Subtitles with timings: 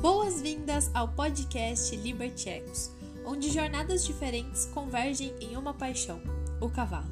[0.00, 2.92] Boas-vindas ao podcast Liberty Ecos,
[3.26, 6.22] onde jornadas diferentes convergem em uma paixão,
[6.60, 7.10] o cavalo.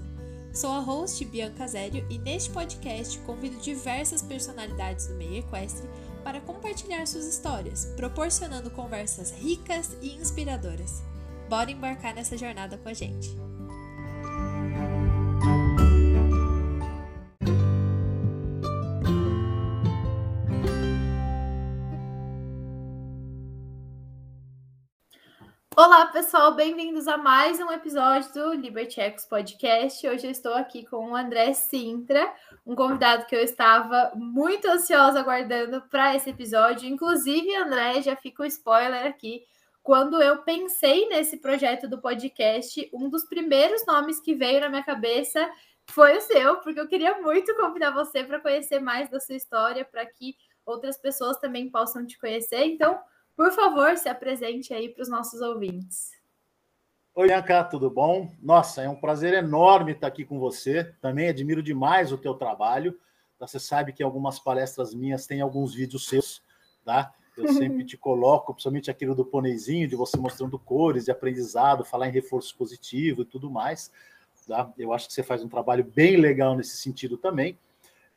[0.55, 5.89] Sou a host Bianca Zério e neste podcast convido diversas personalidades do meio equestre
[6.23, 11.03] para compartilhar suas histórias, proporcionando conversas ricas e inspiradoras.
[11.49, 13.46] Bora embarcar nessa jornada com a gente!
[25.87, 30.05] Olá, pessoal, bem-vindos a mais um episódio do Liberty X Podcast.
[30.09, 32.29] Hoje eu estou aqui com o André Sintra,
[32.67, 36.89] um convidado que eu estava muito ansiosa aguardando para esse episódio.
[36.89, 39.45] Inclusive, André, já fica um spoiler aqui.
[39.81, 44.83] Quando eu pensei nesse projeto do podcast, um dos primeiros nomes que veio na minha
[44.83, 45.49] cabeça
[45.87, 49.85] foi o seu, porque eu queria muito convidar você para conhecer mais da sua história,
[49.85, 52.65] para que outras pessoas também possam te conhecer.
[52.65, 52.99] Então,
[53.37, 56.11] por favor, se apresente aí para os nossos ouvintes.
[57.15, 58.31] Oi, Bianca, tudo bom?
[58.43, 60.85] Nossa, é um prazer enorme estar aqui com você.
[61.01, 62.99] Também admiro demais o teu trabalho.
[63.39, 66.43] Você sabe que algumas palestras minhas têm alguns vídeos seus,
[66.85, 67.13] tá?
[67.37, 72.09] Eu sempre te coloco, principalmente aquilo do ponezinho, de você mostrando cores de aprendizado, falar
[72.09, 73.93] em reforço positivo e tudo mais.
[74.47, 74.71] Tá?
[74.79, 77.59] Eu acho que você faz um trabalho bem legal nesse sentido também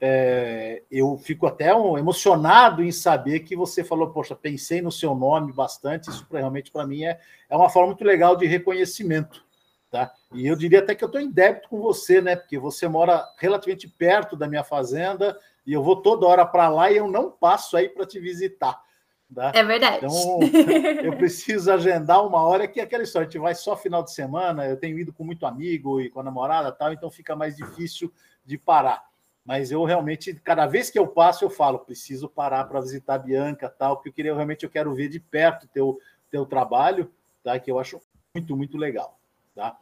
[0.01, 5.13] é, eu fico até um, emocionado em saber que você falou, poxa, pensei no seu
[5.13, 7.19] nome bastante, isso realmente para mim é,
[7.49, 9.45] é uma forma muito legal de reconhecimento.
[9.91, 10.13] Tá?
[10.33, 12.35] E eu diria até que eu estou em débito com você, né?
[12.35, 16.91] Porque você mora relativamente perto da minha fazenda e eu vou toda hora para lá
[16.91, 18.79] e eu não passo aí para te visitar.
[19.33, 19.51] Tá?
[19.53, 20.05] É verdade.
[20.05, 20.39] Então,
[21.03, 24.13] eu preciso agendar uma hora que é aquela história, a gente vai só final de
[24.13, 27.55] semana, eu tenho ido com muito amigo e com a namorada tal, então fica mais
[27.55, 28.13] difícil
[28.45, 29.08] de parar
[29.49, 33.17] mas eu realmente, cada vez que eu passo, eu falo, preciso parar para visitar a
[33.17, 37.11] Bianca, tal, porque eu queria realmente eu quero ver de perto teu teu trabalho,
[37.43, 37.57] tá?
[37.57, 37.99] Que eu acho
[38.31, 39.17] muito muito legal,
[39.55, 39.75] tá?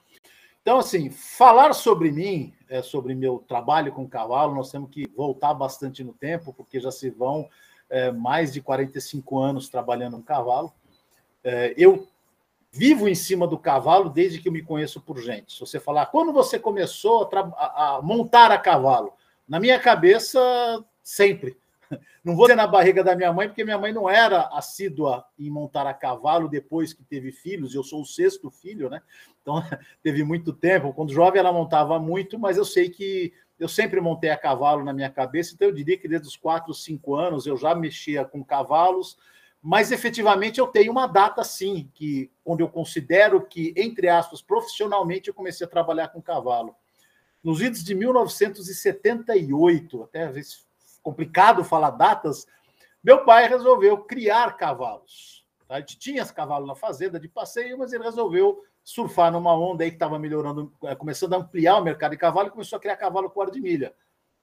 [0.62, 5.54] Então assim, falar sobre mim, é, sobre meu trabalho com cavalo, nós temos que voltar
[5.54, 7.50] bastante no tempo, porque já se vão
[7.90, 10.72] é, mais de 45 anos trabalhando com cavalo.
[11.44, 12.08] É, eu
[12.72, 15.52] vivo em cima do cavalo desde que eu me conheço por gente.
[15.52, 19.12] Se você falar, quando você começou a, a montar a cavalo?
[19.48, 20.40] Na minha cabeça,
[21.02, 21.58] sempre.
[22.22, 25.50] Não vou dizer na barriga da minha mãe, porque minha mãe não era assídua em
[25.50, 27.74] montar a cavalo depois que teve filhos.
[27.74, 29.02] Eu sou o sexto filho, né?
[29.42, 29.64] Então,
[30.04, 30.94] teve muito tempo.
[30.94, 34.92] Quando jovem, ela montava muito, mas eu sei que eu sempre montei a cavalo na
[34.92, 35.54] minha cabeça.
[35.54, 39.18] Então, eu diria que desde os quatro, cinco anos eu já mexia com cavalos.
[39.62, 45.30] Mas efetivamente eu tenho uma data, sim, que onde eu considero que, entre aspas, profissionalmente
[45.30, 46.76] eu comecei a trabalhar com cavalo
[47.48, 50.68] nos idos de 1978, até às vezes
[51.02, 52.46] complicado falar datas,
[53.02, 55.46] meu pai resolveu criar cavalos.
[55.66, 55.76] Tá?
[55.76, 59.92] A gente tinha cavalos na fazenda de passeio, mas ele resolveu surfar numa onda aí
[59.92, 62.98] que estava melhorando, é, começando a ampliar o mercado de cavalo e começou a criar
[62.98, 63.96] cavalo com de milha.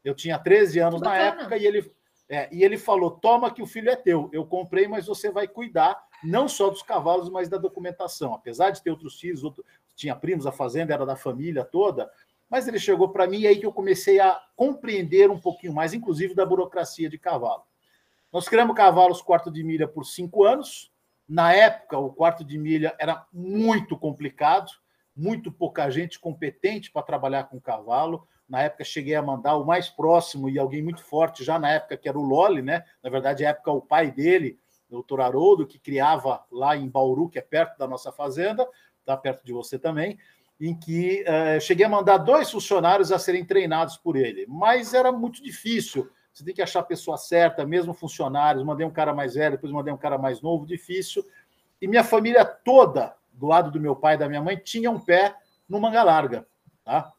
[0.03, 1.92] Eu tinha 13 anos na época e ele,
[2.26, 4.31] é, e ele falou: toma que o filho é teu.
[4.32, 8.32] Eu comprei, mas você vai cuidar não só dos cavalos, mas da documentação.
[8.32, 9.62] Apesar de ter outros filhos, outro,
[9.94, 12.10] tinha primos, a fazenda era da família toda,
[12.54, 15.92] mas ele chegou para mim e aí que eu comecei a compreender um pouquinho mais,
[15.92, 17.65] inclusive da burocracia de cavalo.
[18.32, 20.88] Nós criamos cavalos quarto de milha por cinco anos.
[21.28, 24.70] Na época, o quarto de milha era muito complicado,
[25.16, 28.25] muito pouca gente competente para trabalhar com cavalo.
[28.48, 31.97] Na época, cheguei a mandar o mais próximo e alguém muito forte, já na época,
[31.97, 32.84] que era o Loli, né?
[33.03, 37.28] Na verdade, na época, o pai dele, o doutor Haroldo, que criava lá em Bauru,
[37.28, 38.65] que é perto da nossa fazenda,
[39.00, 40.16] está perto de você também
[40.60, 45.10] em que uh, cheguei a mandar dois funcionários a serem treinados por ele, mas era
[45.10, 46.09] muito difícil.
[46.32, 48.65] Você tem que achar a pessoa certa, mesmo funcionários.
[48.65, 51.25] Mandei um cara mais velho, depois mandei um cara mais novo, difícil.
[51.81, 54.98] E minha família toda, do lado do meu pai e da minha mãe, tinha um
[54.98, 55.37] pé
[55.69, 56.47] no manga larga.
[56.84, 57.12] Tá?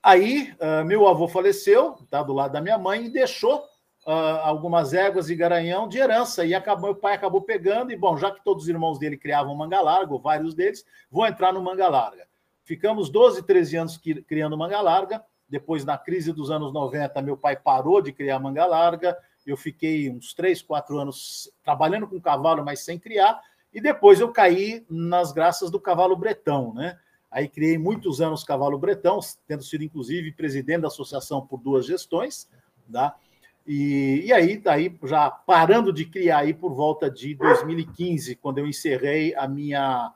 [0.00, 3.64] Aí, uh, meu avô faleceu, tá, do lado da minha mãe, e deixou
[4.06, 6.44] uh, algumas éguas e garanhão de herança.
[6.44, 9.54] E acabou, meu pai acabou pegando, e bom, já que todos os irmãos dele criavam
[9.54, 12.26] manga larga, ou vários deles, vou entrar no manga larga.
[12.64, 15.22] Ficamos 12, 13 anos criando manga larga.
[15.48, 19.16] Depois, na crise dos anos 90, meu pai parou de criar manga larga.
[19.46, 23.40] Eu fiquei uns 3, 4 anos trabalhando com cavalo, mas sem criar.
[23.72, 26.98] E depois eu caí nas graças do cavalo bretão, né?
[27.30, 32.48] Aí criei muitos anos cavalo bretão, tendo sido inclusive presidente da associação por duas gestões,
[32.90, 33.16] tá?
[33.66, 38.66] E, e aí, daí já parando de criar aí por volta de 2015, quando eu
[38.66, 40.12] encerrei a minha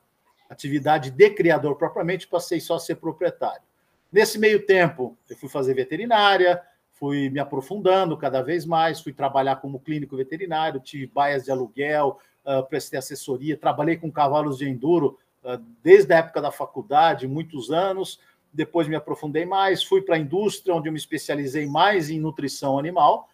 [0.51, 3.63] atividade de criador propriamente, passei só a ser proprietário.
[4.11, 6.61] Nesse meio tempo, eu fui fazer veterinária,
[6.93, 12.19] fui me aprofundando cada vez mais, fui trabalhar como clínico veterinário, tive baias de aluguel,
[12.45, 17.71] uh, prestei assessoria, trabalhei com cavalos de enduro uh, desde a época da faculdade, muitos
[17.71, 18.19] anos.
[18.53, 22.79] Depois me aprofundei mais, fui para a indústria, onde eu me especializei mais em nutrição
[22.79, 23.29] animal,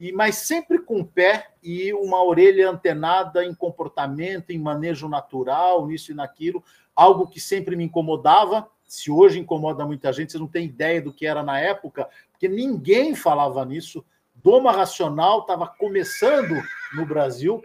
[0.00, 5.86] e mas sempre com o pé e uma orelha antenada em comportamento, em manejo natural,
[5.86, 6.64] nisso e naquilo,
[6.96, 8.66] algo que sempre me incomodava.
[8.86, 12.48] Se hoje incomoda muita gente, vocês não têm ideia do que era na época, porque
[12.48, 14.02] ninguém falava nisso.
[14.34, 16.60] Doma racional estava começando
[16.94, 17.62] no Brasil.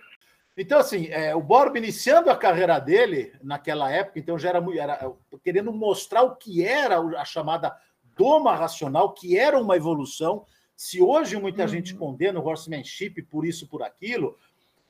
[0.57, 5.11] Então, assim, é, o Borba iniciando a carreira dele naquela época, então já era, era
[5.41, 7.75] querendo mostrar o que era a chamada
[8.15, 10.45] doma racional, que era uma evolução.
[10.75, 11.67] Se hoje muita uhum.
[11.67, 14.37] gente condena o horsemanship por isso, por aquilo,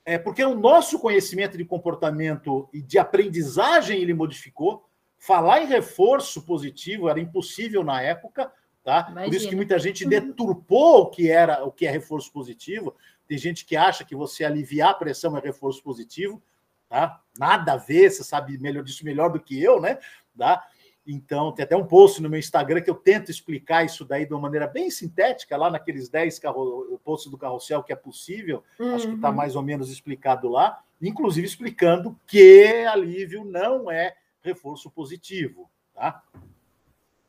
[0.03, 4.85] é porque o nosso conhecimento de comportamento e de aprendizagem ele modificou.
[5.17, 8.51] Falar em reforço positivo era impossível na época,
[8.85, 9.03] Tá?
[9.05, 12.95] Por isso que muita gente deturpou o que era o que é reforço positivo.
[13.27, 16.39] Tem gente que acha que você aliviar a pressão é reforço positivo,
[16.87, 17.19] tá?
[17.35, 19.97] Nada a ver, você sabe melhor disso melhor do que eu, né?
[20.37, 20.63] Tá?
[21.07, 24.33] Então, tem até um post no meu Instagram que eu tento explicar isso daí de
[24.33, 26.99] uma maneira bem sintética, lá naqueles 10 carro...
[27.03, 28.63] posts do carrossel que é possível.
[28.79, 28.95] Uhum.
[28.95, 34.89] Acho que está mais ou menos explicado lá, inclusive explicando que alívio não é reforço
[34.89, 36.23] positivo, tá?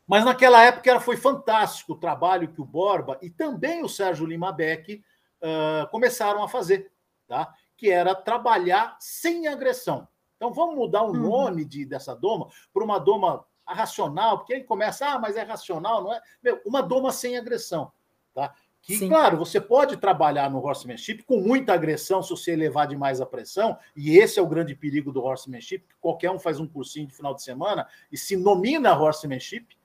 [0.07, 4.53] Mas naquela época foi fantástico o trabalho que o Borba e também o Sérgio Lima
[4.53, 5.03] Beck
[5.41, 6.89] uh, começaram a fazer,
[7.27, 7.53] tá?
[7.77, 10.07] que era trabalhar sem agressão.
[10.35, 11.29] Então vamos mudar o uhum.
[11.29, 16.03] nome de, dessa doma para uma doma racional, porque aí começa, ah, mas é racional,
[16.03, 16.21] não é?
[16.41, 17.91] Meu, uma doma sem agressão.
[18.33, 18.53] Tá?
[18.81, 19.09] Que, Sim.
[19.09, 23.77] claro, você pode trabalhar no horsemanship com muita agressão se você elevar demais a pressão,
[23.95, 27.13] e esse é o grande perigo do horsemanship, que qualquer um faz um cursinho de
[27.13, 29.77] final de semana e se nomina horsemanship,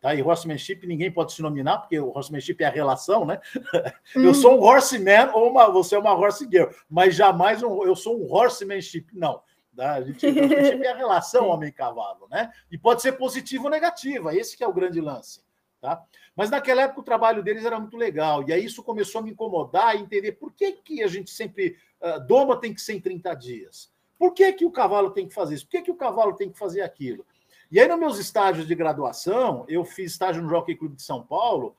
[0.00, 0.14] Tá?
[0.14, 3.40] E horsemanship ninguém pode se nominar, porque o horsemanship é a relação, né?
[4.14, 4.22] Hum.
[4.24, 7.96] Eu sou um horseman ou uma, você é uma horse girl, mas jamais um, eu
[7.96, 9.42] sou um horsemanship, não.
[9.76, 9.94] Tá?
[9.94, 12.50] A gente, é a relação homem-cavalo, né?
[12.70, 15.44] E pode ser positivo ou negativa, esse que é o grande lance.
[15.80, 16.02] Tá?
[16.34, 19.30] Mas naquela época o trabalho deles era muito legal, e aí isso começou a me
[19.30, 21.76] incomodar e entender por que, que a gente sempre.
[22.00, 23.92] Uh, doma tem que ser em 30 dias.
[24.18, 25.66] Por que, que o cavalo tem que fazer isso?
[25.66, 27.24] Por que, que o cavalo tem que fazer aquilo?
[27.70, 31.22] E aí, nos meus estágios de graduação, eu fiz estágio no Jockey Clube de São
[31.22, 31.76] Paulo,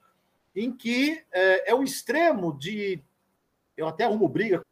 [0.55, 3.01] em que é, é o extremo de.
[3.75, 4.63] Eu até arrumo briga,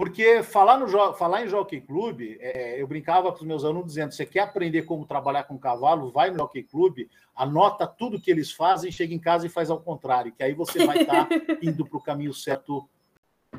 [0.00, 4.14] porque falar, no, falar em Jockey Clube, é, eu brincava com os meus alunos dizendo:
[4.14, 8.50] você quer aprender como trabalhar com cavalo, vai no Jockey Clube, anota tudo que eles
[8.50, 11.84] fazem, chega em casa e faz ao contrário, que aí você vai estar tá indo
[11.84, 12.88] para o caminho certo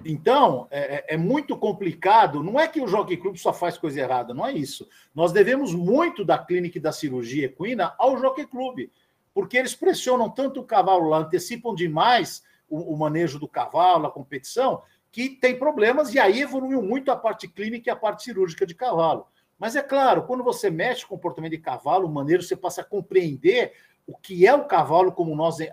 [0.04, 2.42] então, é, é, é, muito complicado.
[2.42, 4.90] Não é que o Jockey Club só faz coisa errada, não é isso.
[5.14, 8.90] Nós devemos muito da clínica e da cirurgia equina ao Jockey Club,
[9.32, 14.12] porque eles pressionam tanto o cavalo lá, antecipam demais o, o manejo do cavalo, a
[14.12, 14.82] competição,
[15.12, 18.74] que tem problemas, e aí evoluiu muito a parte clínica e a parte cirúrgica de
[18.74, 19.28] cavalo.
[19.60, 22.82] Mas é claro, quando você mexe com o comportamento de cavalo, o maneiro, você passa
[22.82, 23.74] a compreender
[24.08, 25.72] o que é o cavalo, como nós eh,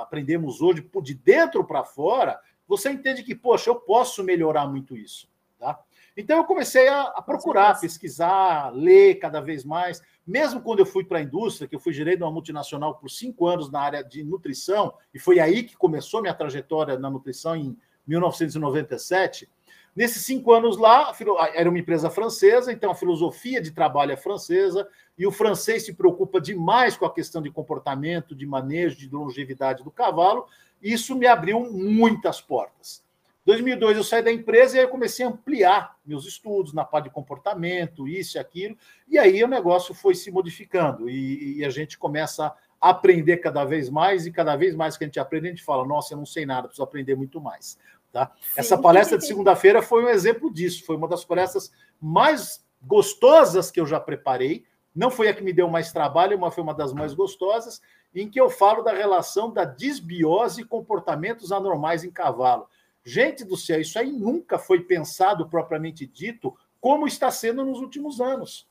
[0.00, 2.38] aprendemos hoje, de dentro para fora,
[2.68, 5.28] você entende que, poxa, eu posso melhorar muito isso.
[5.58, 5.78] Tá?
[6.16, 10.02] Então eu comecei a, a procurar, pesquisar, ler cada vez mais.
[10.26, 13.10] Mesmo quando eu fui para a indústria, que eu fui gerente de uma multinacional por
[13.10, 17.56] cinco anos na área de nutrição, e foi aí que começou minha trajetória na nutrição
[17.56, 19.48] em 1997.
[19.94, 21.10] Nesses cinco anos lá,
[21.54, 24.86] era uma empresa francesa, então a filosofia de trabalho é francesa,
[25.16, 29.82] e o francês se preocupa demais com a questão de comportamento, de manejo, de longevidade
[29.82, 30.46] do cavalo,
[30.82, 33.02] isso me abriu muitas portas.
[33.46, 37.04] Em 2002 eu saí da empresa e aí comecei a ampliar meus estudos na parte
[37.04, 38.76] de comportamento, isso e aquilo,
[39.08, 43.64] e aí o negócio foi se modificando e, e a gente começa a aprender cada
[43.64, 46.18] vez mais e cada vez mais que a gente aprende, a gente fala, nossa, eu
[46.18, 47.78] não sei nada, preciso aprender muito mais.
[48.12, 48.32] Tá?
[48.56, 51.70] Essa palestra de segunda-feira foi um exemplo disso, foi uma das palestras
[52.00, 56.54] mais gostosas que eu já preparei, não foi a que me deu mais trabalho, mas
[56.54, 57.82] foi uma das mais gostosas,
[58.14, 62.66] em que eu falo da relação da disbiose e comportamentos anormais em cavalo.
[63.04, 68.20] Gente do céu, isso aí nunca foi pensado propriamente dito como está sendo nos últimos
[68.20, 68.66] anos.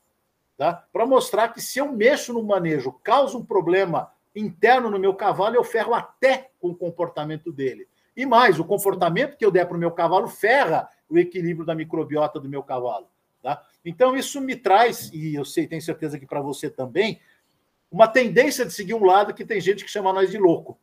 [0.56, 0.84] Tá?
[0.92, 5.54] Para mostrar que se eu mexo no manejo, causa um problema interno no meu cavalo,
[5.54, 7.88] eu ferro até com o comportamento dele.
[8.16, 11.74] E mais, o comportamento que eu der para o meu cavalo ferra o equilíbrio da
[11.74, 13.08] microbiota do meu cavalo.
[13.42, 13.62] Tá?
[13.84, 17.20] Então, isso me traz, e eu sei, tenho certeza que para você também,
[17.90, 20.78] uma tendência de seguir um lado que tem gente que chama nós de louco.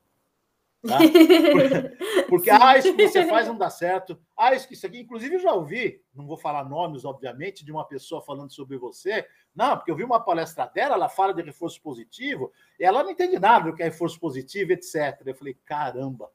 [0.81, 0.97] Tá?
[1.53, 4.19] Porque, porque ah, isso que você faz não dá certo.
[4.35, 4.99] Ah, isso que isso aqui.
[4.99, 9.25] Inclusive, eu já ouvi, não vou falar nomes, obviamente, de uma pessoa falando sobre você.
[9.55, 13.11] Não, porque eu vi uma palestra dela, ela fala de reforço positivo, e ela não
[13.11, 15.21] entende nada do que é reforço positivo, etc.
[15.25, 16.29] Eu falei, caramba,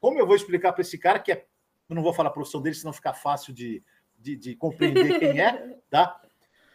[0.00, 1.46] como eu vou explicar para esse cara que é.
[1.88, 3.82] Eu não vou falar a profissão dele, senão fica fácil de,
[4.18, 6.20] de, de compreender quem é, tá?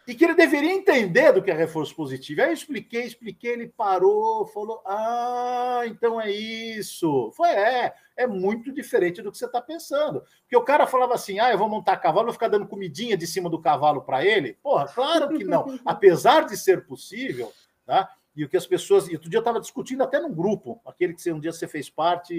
[0.07, 2.41] e que ele deveria entender do que é reforço positivo.
[2.41, 7.31] Aí eu expliquei, expliquei, ele parou, falou: Ah, então é isso.
[7.35, 10.23] Foi, é, é muito diferente do que você está pensando.
[10.41, 13.25] Porque o cara falava assim: Ah, eu vou montar cavalo, vou ficar dando comidinha de
[13.25, 14.53] cima do cavalo para ele.
[14.61, 15.79] Porra, claro que não.
[15.83, 17.51] Apesar de ser possível,
[17.85, 18.09] tá?
[18.35, 19.07] E o que as pessoas.
[19.07, 21.89] E outro dia eu estava discutindo até num grupo, aquele que um dia você fez
[21.89, 22.33] parte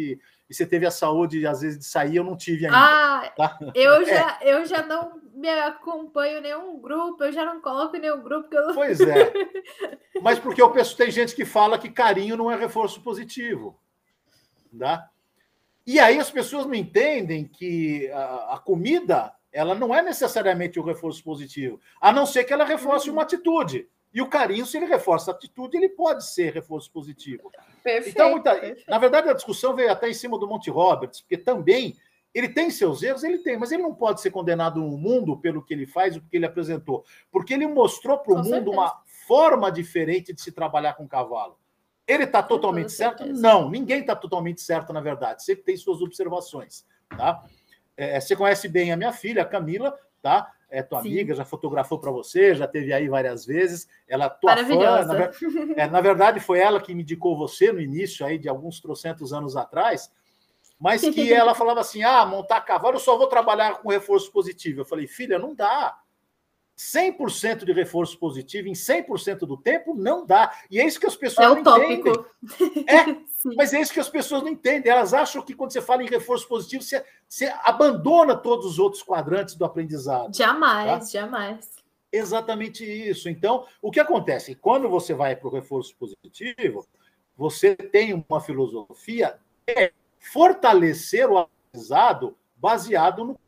[0.49, 2.77] e você teve a saúde, às vezes, de sair, eu não tive ainda.
[2.77, 3.59] Ah, tá?
[3.75, 4.55] eu, já, é.
[4.55, 8.55] eu já não me acompanho nenhum grupo, eu já não coloco nenhum grupo.
[8.55, 8.75] Eu...
[8.75, 9.33] Pois é.
[10.21, 13.79] Mas porque eu penso, tem gente que fala que carinho não é reforço positivo.
[14.79, 15.09] Tá?
[15.87, 20.83] E aí as pessoas não entendem que a, a comida ela não é necessariamente o
[20.83, 23.89] um reforço positivo, a não ser que ela reforce uma atitude.
[24.17, 27.53] E o carinho, se ele reforça a atitude, ele pode ser reforço positivo.
[27.85, 28.55] Perfeito, então, muita...
[28.55, 28.83] perfeito.
[28.89, 31.95] na verdade, a discussão veio até em cima do Monte Roberts, porque também
[32.33, 35.63] ele tem seus erros, ele tem, mas ele não pode ser condenado no mundo pelo
[35.63, 38.71] que ele faz, o que ele apresentou, porque ele mostrou para o mundo certeza.
[38.71, 41.59] uma forma diferente de se trabalhar com cavalo.
[42.09, 43.19] Ele está totalmente certo?
[43.19, 43.43] Certeza.
[43.43, 45.45] Não, ninguém está totalmente certo, na verdade.
[45.45, 47.45] Sempre tem suas observações, tá?
[47.95, 50.51] É, você conhece bem a minha filha, a Camila, tá?
[50.77, 51.09] É tua Sim.
[51.09, 53.89] amiga, já fotografou para você, já teve aí várias vezes.
[54.07, 55.05] Ela é tua fã.
[55.05, 55.31] Na,
[55.77, 59.33] é, na verdade, foi ela que me indicou você no início aí de alguns trocentos
[59.33, 60.11] anos atrás
[60.79, 64.83] mas que ela falava assim: ah, montar cavalo, eu só vou trabalhar com reforço positivo.
[64.83, 65.97] Eu falei, filha, não dá.
[66.77, 70.53] 100% de reforço positivo em 100% do tempo não dá.
[70.71, 72.13] E é isso que as pessoas é não entendem.
[72.87, 73.17] É,
[73.57, 74.93] mas é isso que as pessoas não entendem.
[74.93, 79.03] Elas acham que quando você fala em reforço positivo, você, você abandona todos os outros
[79.03, 80.37] quadrantes do aprendizado.
[80.37, 81.21] Jamais, tá?
[81.21, 81.71] jamais.
[82.13, 83.29] Exatamente isso.
[83.29, 84.55] Então, o que acontece?
[84.55, 86.87] Quando você vai para o reforço positivo,
[87.37, 89.39] você tem uma filosofia
[90.19, 93.46] fortalecer o aprendizado baseado no.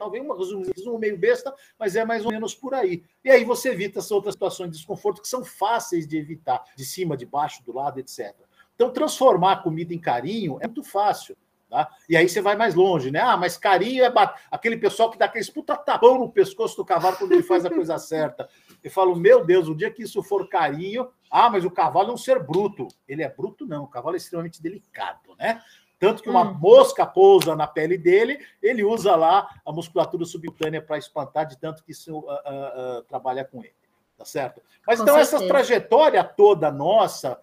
[0.00, 3.04] Talvez um resumo meio besta, mas é mais ou menos por aí.
[3.22, 6.86] E aí você evita essas outras situações de desconforto que são fáceis de evitar, de
[6.86, 8.34] cima, de baixo, do lado, etc.
[8.74, 11.36] Então, transformar a comida em carinho é muito fácil.
[11.68, 11.86] Tá?
[12.08, 13.20] E aí você vai mais longe, né?
[13.20, 14.40] Ah, mas carinho é bat...
[14.50, 17.70] aquele pessoal que dá aquele puta tapão no pescoço do cavalo quando ele faz a
[17.70, 18.48] coisa certa.
[18.82, 22.14] E falo, meu Deus, o dia que isso for carinho, ah, mas o cavalo é
[22.14, 22.88] um ser bruto.
[23.06, 23.84] Ele é bruto, não.
[23.84, 25.60] O cavalo é extremamente delicado, né?
[26.00, 26.54] Tanto que uma hum.
[26.54, 31.84] mosca pousa na pele dele, ele usa lá a musculatura subcutânea para espantar, de tanto
[31.84, 33.74] que isso uh, uh, uh, trabalha com ele.
[34.18, 34.60] Tá certo?
[34.84, 35.36] Mas com então, certeza.
[35.36, 37.40] essa trajetória toda nossa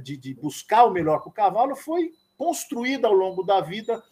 [0.00, 4.02] de, de buscar o melhor para o cavalo foi construída ao longo da vida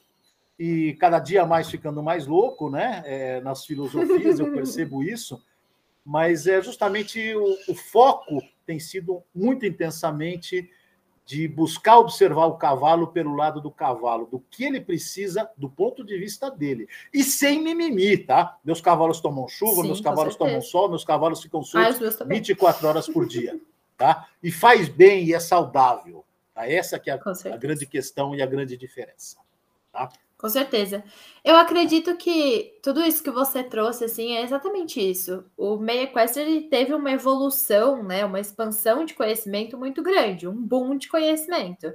[0.58, 3.02] e cada dia mais ficando mais louco, né?
[3.06, 5.40] É, nas filosofias, eu percebo isso
[6.04, 10.68] mas é justamente o, o foco tem sido muito intensamente
[11.32, 16.04] de buscar observar o cavalo pelo lado do cavalo, do que ele precisa do ponto
[16.04, 16.86] de vista dele.
[17.10, 18.58] E sem mimimi, tá?
[18.62, 22.24] Meus cavalos tomam chuva, Sim, meus cavalos tomam sol, meus cavalos ficam ah, soltos ah,
[22.24, 23.58] 24 horas por dia,
[23.96, 24.28] tá?
[24.42, 26.22] E faz bem e é saudável.
[26.54, 26.70] Tá?
[26.70, 27.20] Essa que é a,
[27.54, 29.38] a grande questão e a grande diferença,
[29.90, 30.10] tá?
[30.42, 31.04] Com certeza.
[31.44, 35.44] Eu acredito que tudo isso que você trouxe, assim, é exatamente isso.
[35.56, 40.96] O meio equestre teve uma evolução, né, uma expansão de conhecimento muito grande, um boom
[40.98, 41.94] de conhecimento.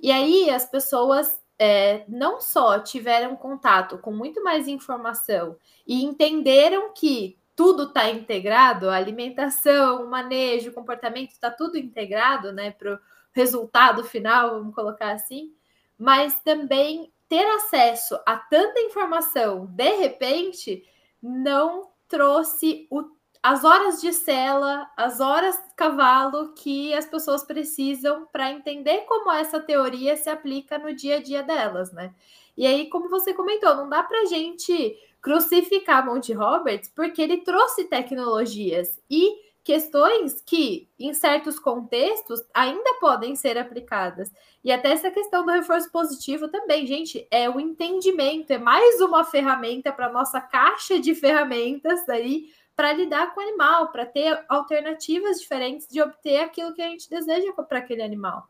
[0.00, 6.92] E aí as pessoas é, não só tiveram contato com muito mais informação e entenderam
[6.94, 12.98] que tudo está integrado, alimentação, manejo, comportamento, está tudo integrado, né, para o
[13.32, 15.52] resultado final, vamos colocar assim,
[15.98, 20.84] mas também ter acesso a tanta informação de repente
[21.22, 23.04] não trouxe o,
[23.42, 29.60] as horas de cela, as horas cavalo que as pessoas precisam para entender como essa
[29.60, 32.14] teoria se aplica no dia a dia delas, né?
[32.56, 37.84] E aí, como você comentou, não dá para gente crucificar Monte Roberts porque ele trouxe
[37.84, 44.32] tecnologias e questões que, em certos contextos, ainda podem ser aplicadas.
[44.64, 49.24] E até essa questão do reforço positivo também, gente, é o entendimento, é mais uma
[49.24, 55.38] ferramenta para nossa caixa de ferramentas aí para lidar com o animal, para ter alternativas
[55.38, 58.48] diferentes de obter aquilo que a gente deseja para aquele animal.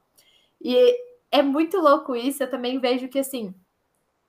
[0.62, 0.96] E
[1.32, 3.52] é muito louco isso, eu também vejo que assim,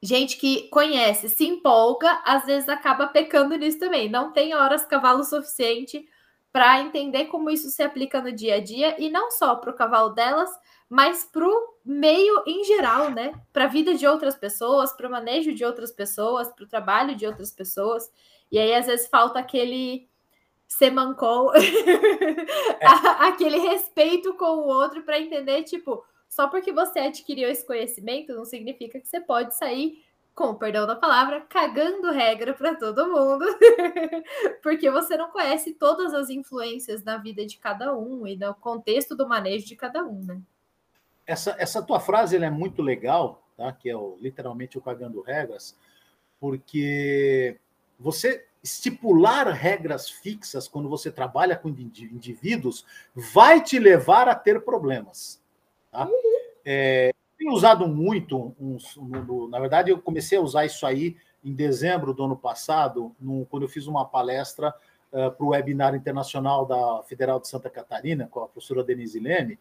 [0.01, 4.09] gente que conhece, se empolga, às vezes acaba pecando nisso também.
[4.09, 6.03] Não tem horas cavalo suficiente
[6.51, 9.75] para entender como isso se aplica no dia a dia e não só para o
[9.75, 10.49] cavalo delas,
[10.89, 13.33] mas para o meio em geral, né?
[13.53, 17.15] Para a vida de outras pessoas, para o manejo de outras pessoas, para o trabalho
[17.15, 18.11] de outras pessoas.
[18.51, 20.09] E aí, às vezes, falta aquele
[20.67, 21.59] semancol, é.
[23.27, 28.45] aquele respeito com o outro para entender, tipo, só porque você adquiriu esse conhecimento, não
[28.45, 30.03] significa que você pode sair
[30.39, 33.43] com perdão da palavra, cagando regra para todo mundo,
[34.63, 39.17] porque você não conhece todas as influências na vida de cada um e no contexto
[39.17, 40.41] do manejo de cada um, né?
[41.27, 43.73] Essa, essa tua frase é muito legal, tá?
[43.73, 45.77] que é o, literalmente o cagando regras,
[46.39, 47.59] porque
[47.99, 55.41] você estipular regras fixas quando você trabalha com indivíduos vai te levar a ter problemas.
[55.91, 56.05] Tá?
[56.05, 56.13] Uhum.
[56.63, 61.15] É, tenho usado muito, uns, no, no, na verdade, eu comecei a usar isso aí
[61.43, 64.75] em dezembro do ano passado, no, quando eu fiz uma palestra
[65.13, 69.57] uh, para o webinar internacional da Federal de Santa Catarina, com a professora Denise Leme,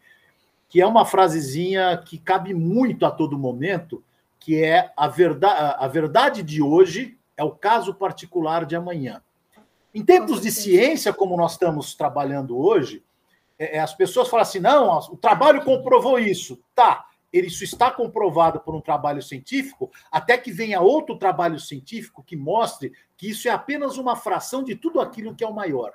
[0.69, 4.03] que é uma frasezinha que cabe muito a todo momento,
[4.41, 9.23] que é a verdade, a verdade de hoje é o caso particular de amanhã.
[9.95, 13.05] Em tempos de ciência, como nós estamos trabalhando hoje,
[13.57, 16.59] é, é, as pessoas falam assim: não, o trabalho comprovou isso.
[16.75, 22.37] Tá, isso está comprovado por um trabalho científico, até que venha outro trabalho científico que
[22.37, 25.93] mostre que isso é apenas uma fração de tudo aquilo que é o maior.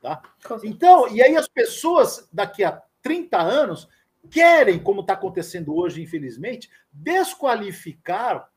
[0.00, 0.22] Tá?
[0.64, 3.88] Então, e aí as pessoas, daqui a 30 anos,
[4.30, 8.50] querem, como está acontecendo hoje, infelizmente, desqualificar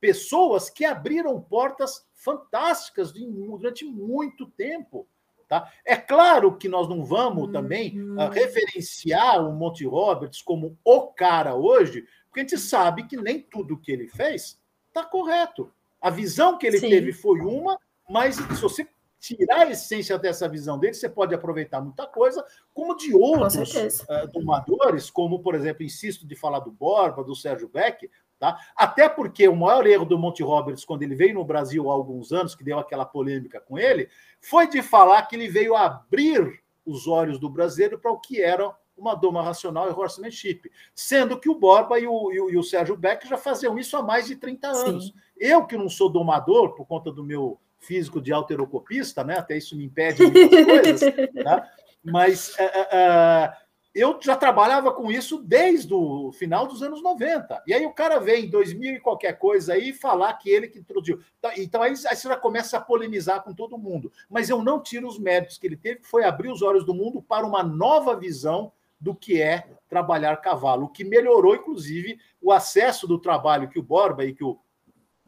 [0.00, 5.06] pessoas que abriram portas fantásticas durante muito tempo.
[5.48, 5.72] Tá?
[5.82, 11.54] É claro que nós não vamos também uh, referenciar o Monte Roberts como o cara
[11.54, 15.72] hoje, porque a gente sabe que nem tudo que ele fez está correto.
[16.02, 16.90] A visão que ele Sim.
[16.90, 18.86] teve foi uma, mas se você
[19.18, 24.28] tirar a essência dessa visão dele, você pode aproveitar muita coisa, como de outros uh,
[24.32, 28.56] domadores, como, por exemplo, insisto de falar do Borba, do Sérgio Beck, Tá?
[28.76, 32.30] Até porque o maior erro do Monte Roberts, quando ele veio no Brasil há alguns
[32.30, 34.08] anos, que deu aquela polêmica com ele,
[34.40, 38.72] foi de falar que ele veio abrir os olhos do brasileiro para o que era
[38.96, 42.62] uma doma racional e horsemanship, sendo que o Borba e o, e o, e o
[42.62, 45.06] Sérgio Beck já faziam isso há mais de 30 anos.
[45.06, 45.12] Sim.
[45.36, 49.38] Eu, que não sou domador, por conta do meu físico de alterocopista, né?
[49.38, 51.68] até isso me impede muitas coisas, tá?
[52.04, 52.50] mas.
[52.50, 57.62] Uh, uh, eu já trabalhava com isso desde o final dos anos 90.
[57.66, 60.78] E aí o cara vem em 2000 e qualquer coisa aí falar que ele que
[60.78, 61.20] introduziu.
[61.38, 64.12] Então, então aí, aí você já começa a polemizar com todo mundo.
[64.28, 66.94] Mas eu não tiro os méritos que ele teve, que foi abrir os olhos do
[66.94, 72.52] mundo para uma nova visão do que é trabalhar cavalo, o que melhorou, inclusive, o
[72.52, 74.58] acesso do trabalho que o Borba e que o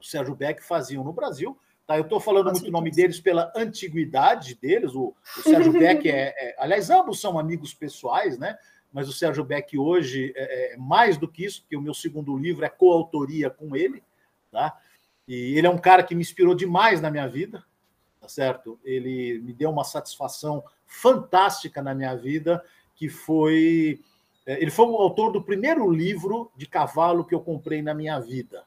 [0.02, 1.56] Sérgio Beck faziam no Brasil,
[1.90, 1.96] Tá?
[1.96, 4.94] Eu estou falando muito o nome deles pela antiguidade deles.
[4.94, 8.56] O, o Sérgio Beck é, é, Aliás, ambos são amigos pessoais, né?
[8.92, 12.38] Mas o Sérgio Beck hoje é, é mais do que isso, porque o meu segundo
[12.38, 14.04] livro é coautoria com ele,
[14.52, 14.78] tá?
[15.26, 17.64] E ele é um cara que me inspirou demais na minha vida,
[18.20, 18.78] tá certo?
[18.84, 24.00] Ele me deu uma satisfação fantástica na minha vida, que foi.
[24.46, 28.20] É, ele foi o autor do primeiro livro de cavalo que eu comprei na minha
[28.20, 28.64] vida,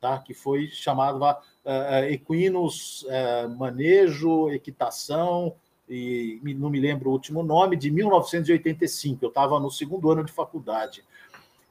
[0.00, 0.18] tá?
[0.18, 5.54] Que foi chamado uh, equinos, uh, manejo, equitação,
[5.88, 9.24] e não me lembro o último nome, de 1985.
[9.24, 11.04] Eu estava no segundo ano de faculdade.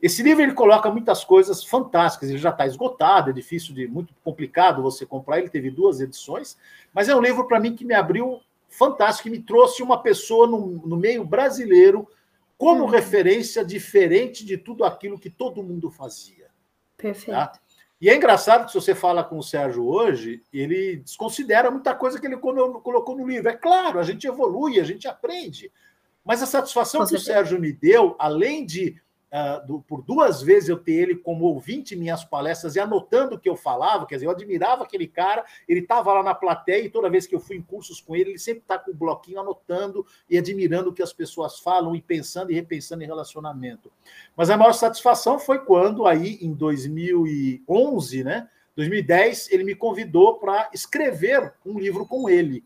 [0.02, 2.30] Esse livro ele coloca muitas coisas fantásticas.
[2.30, 5.40] Ele já está esgotado, é difícil de muito complicado você comprar.
[5.40, 6.58] Ele teve duas edições,
[6.94, 10.48] mas é um livro para mim que me abriu fantástico, que me trouxe uma pessoa
[10.48, 12.08] no, no meio brasileiro
[12.58, 12.90] como uhum.
[12.90, 16.50] referência diferente de tudo aquilo que todo mundo fazia.
[16.98, 17.36] Perfeito.
[17.36, 17.52] Tá?
[18.00, 22.20] E é engraçado que se você fala com o Sérgio hoje, ele desconsidera muita coisa
[22.20, 23.50] que ele colocou no livro.
[23.50, 25.72] É claro, a gente evolui, a gente aprende.
[26.24, 29.02] Mas a satisfação que o Sérgio me deu, além de
[29.36, 33.36] uh, do, por duas vezes eu ter ele como ouvinte em minhas palestras e anotando
[33.36, 36.86] o que eu falava, quer dizer, eu admirava aquele cara, ele estava lá na plateia
[36.86, 38.96] e toda vez que eu fui em cursos com ele, ele sempre está com o
[38.96, 43.92] bloquinho anotando e admirando o que as pessoas falam e pensando e repensando em relacionamento.
[44.36, 48.50] Mas a maior satisfação foi quando, aí em 2011, né?
[48.76, 52.62] 2010, ele me convidou para escrever um livro com ele,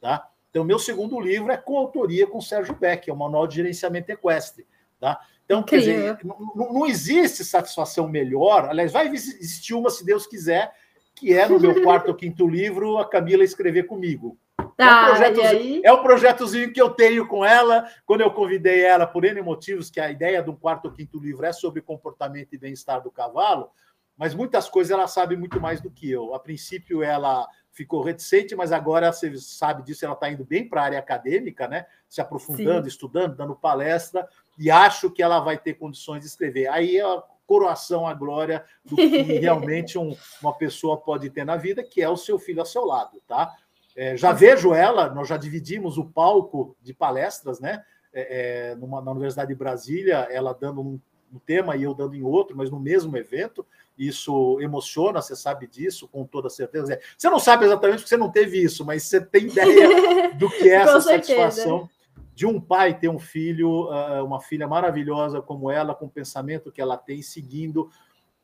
[0.00, 0.30] tá?
[0.48, 4.64] Então, meu segundo livro é coautoria com Sérgio Beck, é o Manual de Gerenciamento Equestre.
[5.00, 5.20] Tá?
[5.44, 8.66] Então, quer dizer, não, não, existe satisfação melhor.
[8.68, 10.72] Aliás, vai existir uma, se Deus quiser,
[11.14, 14.38] que é no meu quarto ou quinto livro, a Camila escrever comigo.
[14.76, 19.06] Tá, é, um é o projetozinho que eu tenho com ela, quando eu convidei ela,
[19.06, 22.58] por N motivos, que a ideia do quarto ou quinto livro é sobre comportamento e
[22.58, 23.70] bem-estar do cavalo,
[24.16, 26.34] mas muitas coisas ela sabe muito mais do que eu.
[26.34, 30.80] A princípio, ela ficou reticente, mas agora você sabe disso, ela está indo bem para
[30.80, 31.84] a área acadêmica, né?
[32.08, 32.88] Se aprofundando, Sim.
[32.88, 36.68] estudando, dando palestra, e acho que ela vai ter condições de escrever.
[36.68, 39.06] Aí é a coroação, a glória do que
[39.40, 42.84] realmente um, uma pessoa pode ter na vida, que é o seu filho ao seu
[42.84, 43.52] lado, tá?
[43.96, 47.84] É, já vejo ela, nós já dividimos o palco de palestras, né?
[48.12, 51.00] É, é numa, na Universidade de Brasília, ela dando um,
[51.32, 53.66] um tema e eu dando em outro, mas no mesmo evento.
[53.96, 56.98] Isso emociona, você sabe disso com toda certeza.
[57.16, 60.68] Você não sabe exatamente porque você não teve isso, mas você tem ideia do que
[60.68, 61.88] é essa satisfação
[62.34, 66.72] de um pai ter um filho, ah, uma filha maravilhosa como ela, com o pensamento
[66.72, 67.88] que ela tem, seguindo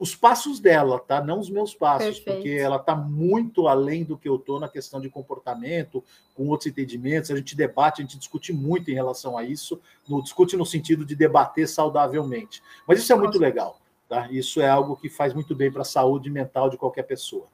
[0.00, 1.22] os passos dela, tá?
[1.22, 2.36] Não os meus passos, Perfeito.
[2.36, 6.02] porque ela está muito além do que eu estou na questão de comportamento,
[6.34, 7.30] com outros entendimentos.
[7.30, 11.04] A gente debate, a gente discute muito em relação a isso, no, discute no sentido
[11.04, 12.62] de debater saudavelmente.
[12.88, 13.78] Mas isso é muito legal,
[14.10, 14.26] tá?
[14.30, 17.46] Isso é algo que faz muito bem para a saúde mental de qualquer pessoa.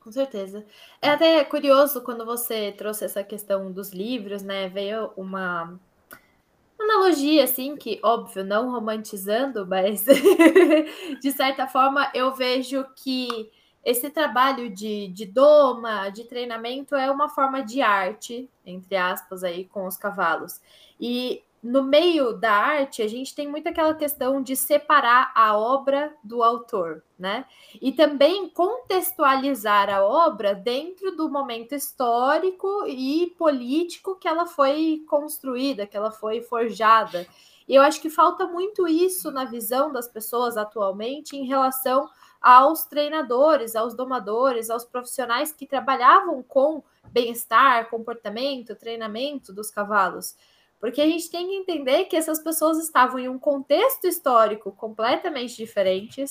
[0.00, 0.64] Com certeza.
[1.00, 4.68] É até curioso quando você trouxe essa questão dos livros, né?
[4.68, 5.80] Veio uma
[6.78, 10.04] analogia, assim, que, óbvio, não romantizando, mas
[11.20, 13.50] de certa forma eu vejo que
[13.82, 19.64] esse trabalho de, de doma, de treinamento, é uma forma de arte, entre aspas, aí,
[19.64, 20.60] com os cavalos.
[21.00, 26.14] E no meio da arte, a gente tem muito aquela questão de separar a obra
[26.22, 27.44] do autor, né?
[27.82, 35.86] E também contextualizar a obra dentro do momento histórico e político que ela foi construída,
[35.86, 37.26] que ela foi forjada.
[37.68, 42.08] E eu acho que falta muito isso na visão das pessoas atualmente em relação
[42.40, 50.36] aos treinadores, aos domadores, aos profissionais que trabalhavam com bem-estar, comportamento, treinamento dos cavalos.
[50.86, 55.56] Porque a gente tem que entender que essas pessoas estavam em um contexto histórico completamente
[55.56, 56.24] diferente.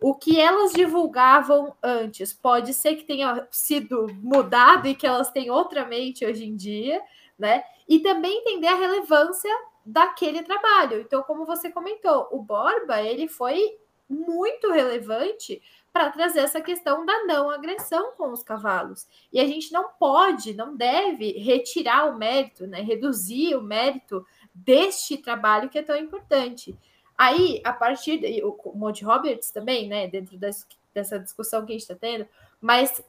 [0.00, 5.48] O que elas divulgavam antes pode ser que tenha sido mudado e que elas têm
[5.48, 7.00] outra mente hoje em dia,
[7.38, 7.62] né?
[7.88, 9.48] E também entender a relevância
[9.86, 11.02] daquele trabalho.
[11.02, 17.24] Então, como você comentou, o Borba, ele foi muito relevante para trazer essa questão da
[17.24, 19.08] não agressão com os cavalos.
[19.32, 24.24] E a gente não pode, não deve retirar o mérito, né, reduzir o mérito
[24.54, 26.76] deste trabalho que é tão importante.
[27.18, 31.74] Aí, a partir de, o Monte Roberts também, né, dentro das, dessa discussão que a
[31.74, 32.26] gente está tendo,
[32.60, 33.02] mas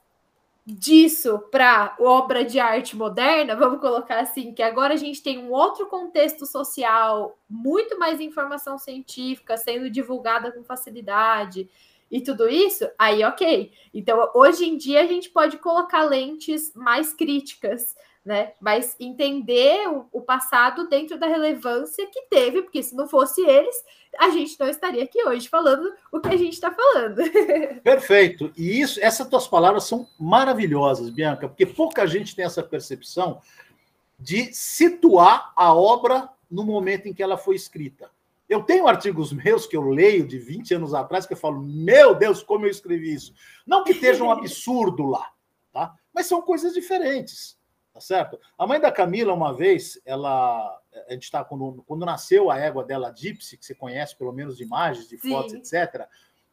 [0.66, 5.52] disso para obra de arte moderna, vamos colocar assim, que agora a gente tem um
[5.52, 11.70] outro contexto social, muito mais informação científica sendo divulgada com facilidade,
[12.12, 13.72] e tudo isso, aí ok.
[13.94, 18.52] Então, hoje em dia, a gente pode colocar lentes mais críticas, né?
[18.60, 23.76] Mas entender o, o, passado dentro da relevância que teve, porque se não fosse eles,
[24.20, 27.22] a gente não estaria aqui hoje falando o que a gente está falando.
[27.82, 28.52] Perfeito.
[28.58, 33.42] E isso, essas tuas palavras são maravilhosas, Bianca, porque pouca gente tem essa percepção
[34.20, 38.12] de situar a obra no momento em que ela foi escrita.
[38.52, 42.14] Eu tenho artigos meus que eu leio de 20 anos atrás que eu falo, meu
[42.14, 43.34] Deus, como eu escrevi isso.
[43.66, 45.32] Não que esteja um absurdo lá,
[45.72, 45.96] tá?
[46.14, 47.58] Mas são coisas diferentes,
[47.94, 48.38] tá certo?
[48.58, 50.78] A mãe da Camila, uma vez, ela.
[51.08, 54.34] A gente está quando, quando nasceu a égua dela, a Gypsy, que você conhece pelo
[54.34, 55.60] menos de imagens, de fotos, Sim.
[55.60, 56.00] etc.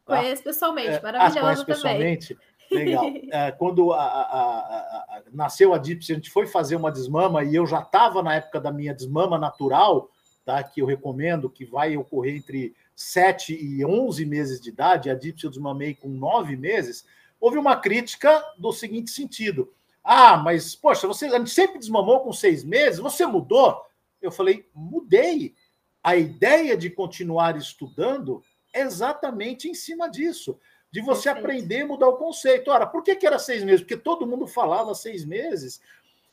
[0.06, 0.18] Tá?
[0.18, 2.38] Conheço pessoalmente, é, maravilhosa ah, conhece pessoalmente.
[2.70, 3.06] Legal.
[3.32, 7.56] É, quando a, a, a, nasceu a Gypsy, a gente foi fazer uma desmama e
[7.56, 10.08] eu já estava na época da minha desmama natural
[10.48, 10.62] tá?
[10.62, 15.44] que eu recomendo, que vai ocorrer entre 7 e 11 meses de idade, a Dipsy
[15.44, 17.04] eu desmamei com 9 meses,
[17.38, 19.70] houve uma crítica do seguinte sentido.
[20.02, 23.84] Ah, mas, poxa, você a gente sempre desmamou com seis meses, você mudou?
[24.22, 25.54] Eu falei, mudei.
[26.02, 30.58] A ideia de continuar estudando é exatamente em cima disso,
[30.90, 31.44] de você Perfeito.
[31.44, 32.70] aprender a mudar o conceito.
[32.70, 33.82] Ora, por que, que era seis meses?
[33.82, 35.78] Porque todo mundo falava seis meses,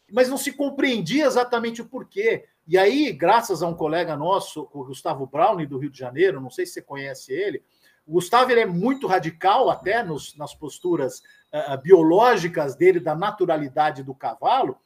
[0.10, 2.46] mas não se compreendia exatamente o porquê.
[2.68, 6.50] E aí, graças a um colega nosso, o Gustavo Brown, do Rio de Janeiro, não
[6.50, 7.64] sei se você conhece ele,
[8.08, 11.20] o Gustavo ele é muito radical até nos, nas posturas
[11.54, 14.78] uh, biológicas dele, da naturalidade do cavalo,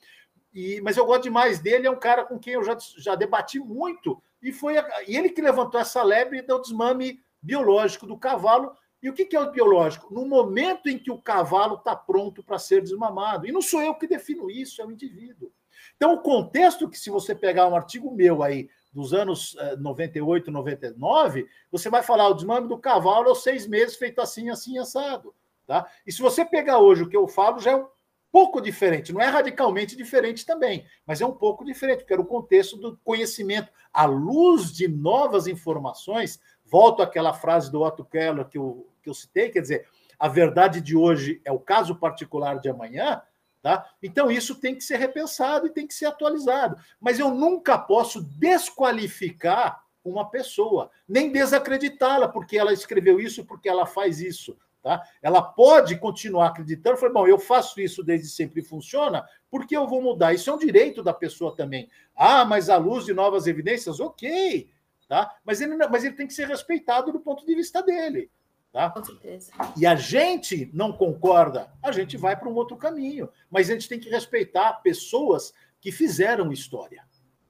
[0.54, 3.60] e, mas eu gosto demais dele, é um cara com quem eu já, já debati
[3.60, 8.76] muito, e foi a, e ele que levantou essa lebre do desmame biológico do cavalo.
[9.02, 10.13] E o que, que é o biológico?
[10.13, 13.48] No momento em que o cavalo está pronto para ser desmamado.
[13.48, 15.52] E não sou eu que defino isso, é o indivíduo.
[16.00, 20.54] Então, o contexto que, se você pegar um artigo meu aí dos anos 98, eh,
[20.54, 25.36] 99, você vai falar o desmame do cavalo aos seis meses, feito assim, assim, assado.
[25.68, 25.86] Tá?
[26.08, 27.86] E se você pegar hoje o que eu falo, já é um
[28.32, 29.12] pouco diferente.
[29.12, 32.98] Não é radicalmente diferente também, mas é um pouco diferente, porque era o contexto do
[33.04, 33.70] conhecimento.
[33.92, 39.14] À luz de novas informações, volto àquela frase do Otto Keller que eu, que eu
[39.14, 39.86] citei, quer dizer,
[40.18, 43.22] a verdade de hoje é o caso particular de amanhã,
[43.62, 43.86] Tá?
[44.02, 46.78] Então, isso tem que ser repensado e tem que ser atualizado.
[47.00, 53.86] Mas eu nunca posso desqualificar uma pessoa, nem desacreditá-la, porque ela escreveu isso, porque ela
[53.86, 54.58] faz isso.
[54.82, 55.04] Tá?
[55.22, 59.86] Ela pode continuar acreditando, falei, bom, eu faço isso desde sempre e funciona, porque eu
[59.86, 60.34] vou mudar?
[60.34, 61.89] Isso é um direito da pessoa também.
[62.15, 64.69] Ah, mas à luz de novas evidências, ok.
[65.08, 65.36] tá?
[65.43, 68.32] Mas ele, mas ele tem que ser respeitado do ponto de vista dele.
[68.71, 68.89] Tá?
[68.91, 69.51] Com certeza.
[69.75, 73.29] E a gente não concorda, a gente vai para um outro caminho.
[73.49, 77.03] Mas a gente tem que respeitar pessoas que fizeram história.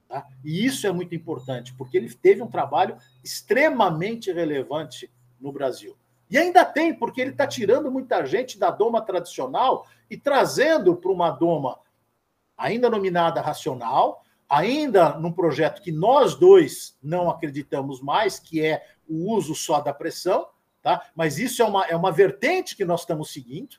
[0.08, 0.26] Tá?
[0.44, 5.96] E isso é muito importante, porque ele teve um trabalho extremamente relevante no Brasil.
[6.30, 11.10] E ainda tem, porque ele está tirando muita gente da doma tradicional e trazendo para
[11.10, 11.78] uma doma
[12.56, 19.32] ainda nominada racional, ainda num projeto que nós dois não acreditamos mais, que é o
[19.32, 20.46] uso só da pressão,
[20.82, 21.02] tá?
[21.14, 23.76] Mas isso é uma, é uma vertente que nós estamos seguindo,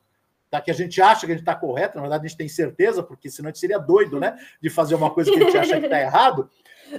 [0.50, 0.62] tá?
[0.62, 3.02] Que a gente acha que a gente está correto, na verdade a gente tem certeza,
[3.02, 4.38] porque senão a gente seria doido, né?
[4.62, 6.50] De fazer uma coisa que a gente acha que está errado.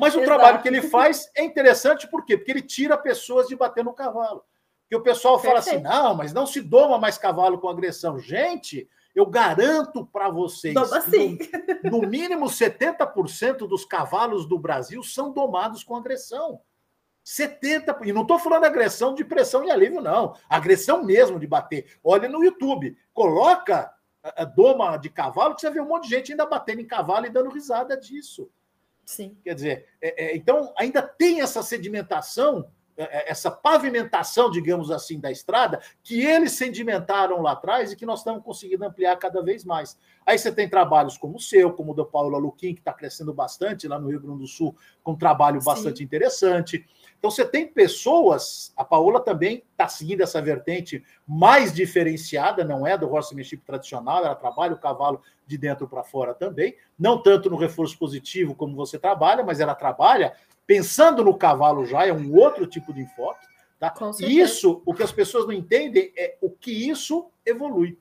[0.01, 0.25] Mas o Exato.
[0.25, 2.37] trabalho que ele faz é interessante, por quê?
[2.37, 4.43] Porque ele tira pessoas de bater no cavalo.
[4.89, 8.19] Que o pessoal fala assim: não, mas não se doma mais cavalo com agressão.
[8.19, 11.39] Gente, eu garanto para vocês, assim.
[11.85, 16.61] no, no mínimo 70% dos cavalos do Brasil são domados com agressão.
[17.25, 18.07] 70%.
[18.07, 20.35] E não estou falando agressão de pressão e alívio, não.
[20.49, 21.99] Agressão mesmo de bater.
[22.03, 22.97] Olha no YouTube.
[23.13, 26.87] Coloca a doma de cavalo, que você vê um monte de gente ainda batendo em
[26.87, 28.49] cavalo e dando risada disso.
[29.05, 29.37] Sim.
[29.43, 35.19] Quer dizer, é, é, então ainda tem essa sedimentação, é, é, essa pavimentação, digamos assim,
[35.19, 39.65] da estrada, que eles sedimentaram lá atrás e que nós estamos conseguindo ampliar cada vez
[39.65, 39.99] mais.
[40.25, 43.35] Aí você tem trabalhos como o seu, como o do Paulo Aluquim, que está crescendo
[43.35, 45.67] bastante lá no Rio Grande do Sul, com um trabalho Sim.
[45.67, 46.87] bastante interessante.
[47.23, 52.99] Então você tem pessoas, a Paola também está seguindo essa vertente mais diferenciada, não é
[52.99, 57.57] do horsemanship tradicional, ela trabalha o cavalo de dentro para fora também, não tanto no
[57.57, 60.35] reforço positivo como você trabalha, mas ela trabalha
[60.67, 63.47] pensando no cavalo já, é um outro tipo de enfoque.
[63.79, 63.95] Tá?
[64.19, 67.97] E isso, o que as pessoas não entendem é o que isso evolui.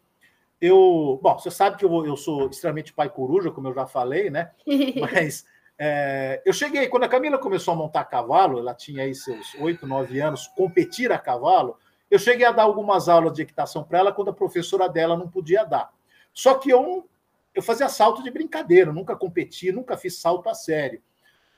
[0.60, 4.32] Eu, bom, você sabe que eu, eu sou extremamente pai coruja, como eu já falei,
[4.32, 4.50] né?
[5.00, 5.46] Mas
[5.84, 9.88] é, eu cheguei, quando a Camila começou a montar cavalo, ela tinha aí seus oito,
[9.88, 11.76] nove anos, competir a cavalo,
[12.12, 15.28] eu cheguei a dar algumas aulas de equitação para ela quando a professora dela não
[15.28, 15.92] podia dar.
[16.32, 17.10] Só que eu,
[17.56, 21.02] eu fazia salto de brincadeira, nunca competi, nunca fiz salto a sério.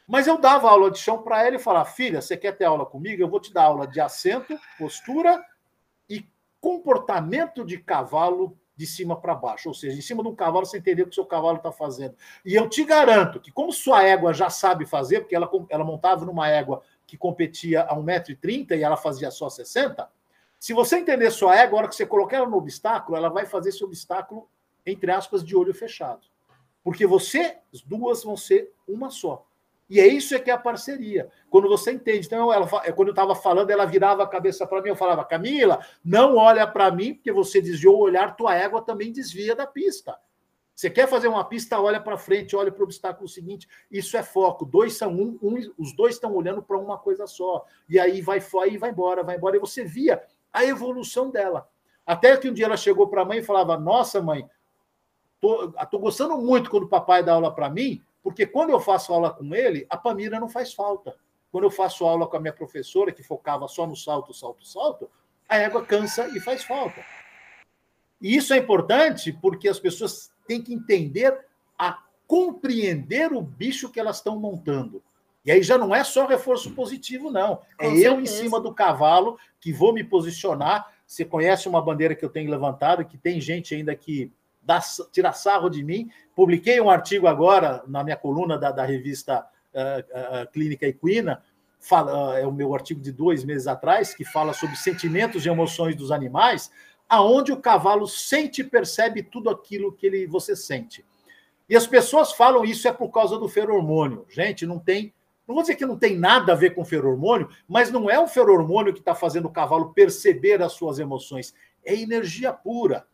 [0.08, 2.86] Mas eu dava aula de chão para ela e falava: filha, você quer ter aula
[2.86, 3.22] comigo?
[3.22, 5.44] Eu vou te dar aula de assento, postura
[6.10, 6.26] e
[6.62, 10.78] comportamento de cavalo de cima para baixo, ou seja, em cima de um cavalo você
[10.78, 12.16] entender o que o seu cavalo está fazendo.
[12.44, 16.26] E eu te garanto que, como sua égua já sabe fazer, porque ela, ela montava
[16.26, 20.10] numa égua que competia a 1,30m e ela fazia só 60,
[20.64, 23.46] se você entender sua égua, a hora que você colocar ela no obstáculo, ela vai
[23.46, 24.48] fazer esse obstáculo,
[24.86, 26.22] entre aspas, de olho fechado.
[26.82, 29.46] Porque você, as duas vão ser uma só.
[29.94, 31.30] E é isso é que é a parceria.
[31.52, 32.26] Quando você entende.
[32.26, 35.86] Então, ela, quando eu estava falando, ela virava a cabeça para mim, eu falava, Camila,
[36.04, 40.18] não olha para mim, porque você desviou o olhar, tua égua também desvia da pista.
[40.74, 43.70] Você quer fazer uma pista, olha para frente, olha para o obstáculo seguinte.
[43.92, 44.66] Isso é foco.
[44.66, 47.64] Dois são um, um os dois estão olhando para uma coisa só.
[47.88, 49.58] E aí vai aí vai embora, vai embora.
[49.58, 51.70] E você via a evolução dela.
[52.04, 54.50] Até que um dia ela chegou para a mãe e falava: Nossa, mãe,
[55.40, 59.14] tô, tô gostando muito quando o papai dá aula para mim, porque quando eu faço
[59.14, 61.16] aula com ele, a Pamira não faz falta.
[61.52, 65.10] Quando eu faço aula com a minha professora, que focava só no salto, salto, salto,
[65.48, 67.04] a égua cansa e faz falta.
[68.22, 71.38] E isso é importante porque as pessoas têm que entender
[71.78, 75.04] a compreender o bicho que elas estão montando.
[75.46, 77.62] E aí já não é só reforço positivo, não.
[77.78, 78.22] É com eu certeza.
[78.22, 80.90] em cima do cavalo que vou me posicionar.
[81.06, 84.32] Você conhece uma bandeira que eu tenho levantado, que tem gente ainda que
[84.64, 86.10] dá, tira sarro de mim.
[86.36, 91.44] Publiquei um artigo agora na minha coluna da, da revista uh, uh, Clínica Equina,
[91.80, 95.50] fala, uh, é o meu artigo de dois meses atrás, que fala sobre sentimentos e
[95.50, 96.72] emoções dos animais,
[97.10, 101.06] aonde o cavalo sente e percebe tudo aquilo que ele, você sente.
[101.70, 104.26] E as pessoas falam isso é por causa do feromônio.
[104.30, 105.14] Gente, não tem.
[105.48, 108.28] Não vou dizer que não tem nada a ver com feromônio, mas não é o
[108.28, 111.54] feromônio que está fazendo o cavalo perceber as suas emoções.
[111.84, 113.06] É energia pura.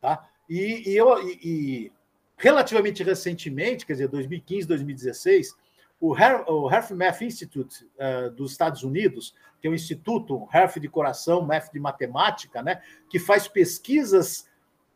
[0.00, 0.26] Tá?
[0.48, 1.92] E, e eu, e, e,
[2.36, 5.56] relativamente recentemente, quer dizer, 2015, 2016,
[6.00, 10.78] o, Her, o Health Math Institute uh, dos Estados Unidos, que é um instituto, Health
[10.78, 14.46] de coração, Math de matemática, né, que faz pesquisas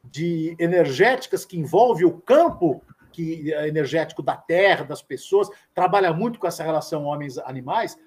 [0.05, 2.83] de energéticas que envolve o campo
[3.13, 7.99] que, eh, energético da Terra, das pessoas, trabalha muito com essa relação homens-animais.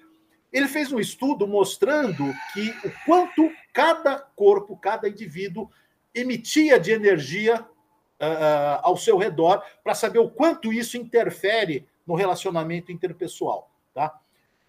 [0.52, 5.70] Ele fez um estudo mostrando que o quanto cada corpo, cada indivíduo
[6.14, 12.92] emitia de energia uh, ao seu redor para saber o quanto isso interfere no relacionamento
[12.92, 13.70] interpessoal.
[13.92, 14.18] Tá?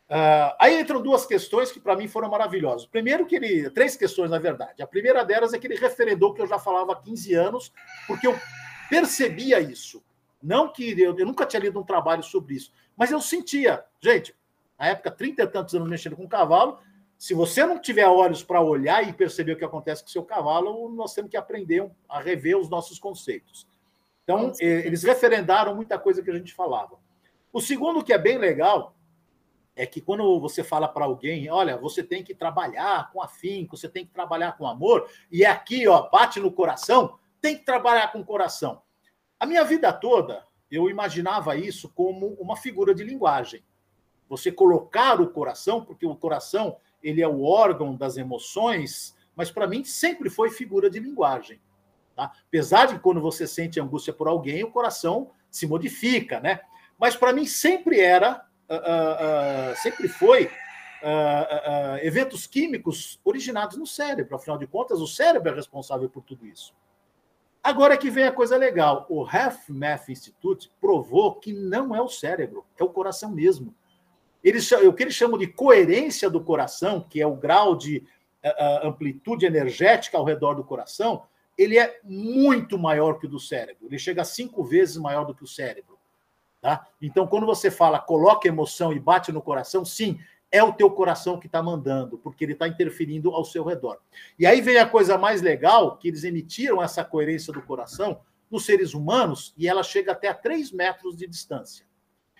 [0.10, 2.86] Uh, aí entram duas questões que para mim foram maravilhosas.
[2.86, 4.81] Primeiro que ele, três questões na verdade.
[4.81, 7.73] A primeira delas é que ele referendou que eu já falava há 15 anos,
[8.08, 8.39] porque eu
[8.89, 10.03] percebia isso.
[10.41, 14.36] Não que eu, eu nunca tinha lido um trabalho sobre isso, mas eu sentia, gente,
[14.77, 16.79] Na época, 30 e tantos anos mexendo com cavalo.
[17.17, 20.23] Se você não tiver olhos para olhar e perceber o que acontece com o seu
[20.23, 23.67] cavalo, nós temos que aprender a rever os nossos conceitos.
[24.23, 26.97] Então, eles referendaram muita coisa que a gente falava.
[27.54, 28.95] O segundo, que é bem legal,
[29.75, 33.89] é que quando você fala para alguém, olha, você tem que trabalhar com afinco, você
[33.89, 38.12] tem que trabalhar com amor, e é aqui, ó, bate no coração, tem que trabalhar
[38.12, 38.82] com coração.
[39.39, 43.63] A minha vida toda, eu imaginava isso como uma figura de linguagem.
[44.28, 49.68] Você colocar o coração, porque o coração ele é o órgão das emoções, mas para
[49.68, 51.62] mim sempre foi figura de linguagem.
[52.15, 52.32] Tá?
[52.48, 56.62] Apesar de quando você sente angústia por alguém, o coração se modifica, né?
[56.98, 60.50] Mas para mim sempre era, uh, uh, uh, sempre foi
[62.02, 64.36] eventos químicos originados no cérebro.
[64.36, 66.74] Afinal de contas, o cérebro é responsável por tudo isso.
[67.62, 69.06] Agora que vem a coisa legal.
[69.08, 73.76] O Half Math Institute provou que não é o cérebro, é o coração mesmo.
[74.45, 78.05] Eles, o que eles chamam de coerência do coração, que é o grau de
[78.84, 81.23] amplitude energética ao redor do coração,
[81.58, 83.88] ele é muito maior que o do cérebro.
[83.88, 85.97] Ele chega a cinco vezes maior do que o cérebro.
[86.62, 86.88] Tá?
[87.01, 90.19] Então, quando você fala coloca emoção e bate no coração, sim,
[90.51, 93.97] é o teu coração que está mandando, porque ele está interferindo ao seu redor.
[94.38, 98.63] E aí vem a coisa mais legal, que eles emitiram essa coerência do coração nos
[98.63, 101.86] seres humanos, e ela chega até a 3 metros de distância.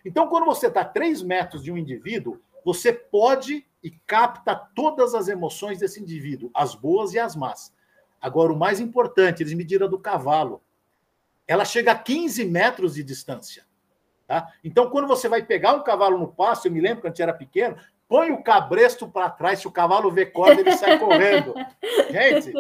[0.06, 5.14] Então, quando você está a 3 metros de um indivíduo, você pode e capta todas
[5.14, 7.74] as emoções desse indivíduo, as boas e as más.
[8.22, 10.62] Agora, o mais importante, eles mediram do cavalo.
[11.48, 13.64] Ela chega a 15 metros de distância.
[14.28, 14.52] Tá?
[14.64, 17.22] Então, quando você vai pegar um cavalo no pasto, eu me lembro quando a gente
[17.22, 21.54] era pequeno, põe o cabresto para trás, se o cavalo vê corda, ele sai correndo.
[22.10, 22.54] Gente,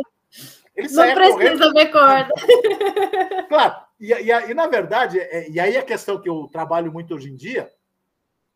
[0.75, 1.59] ele sai correndo.
[1.59, 2.29] Não precisa ver corda.
[3.49, 7.15] Claro, e, e, e, na verdade, é, e aí a questão que eu trabalho muito
[7.15, 7.71] hoje em dia,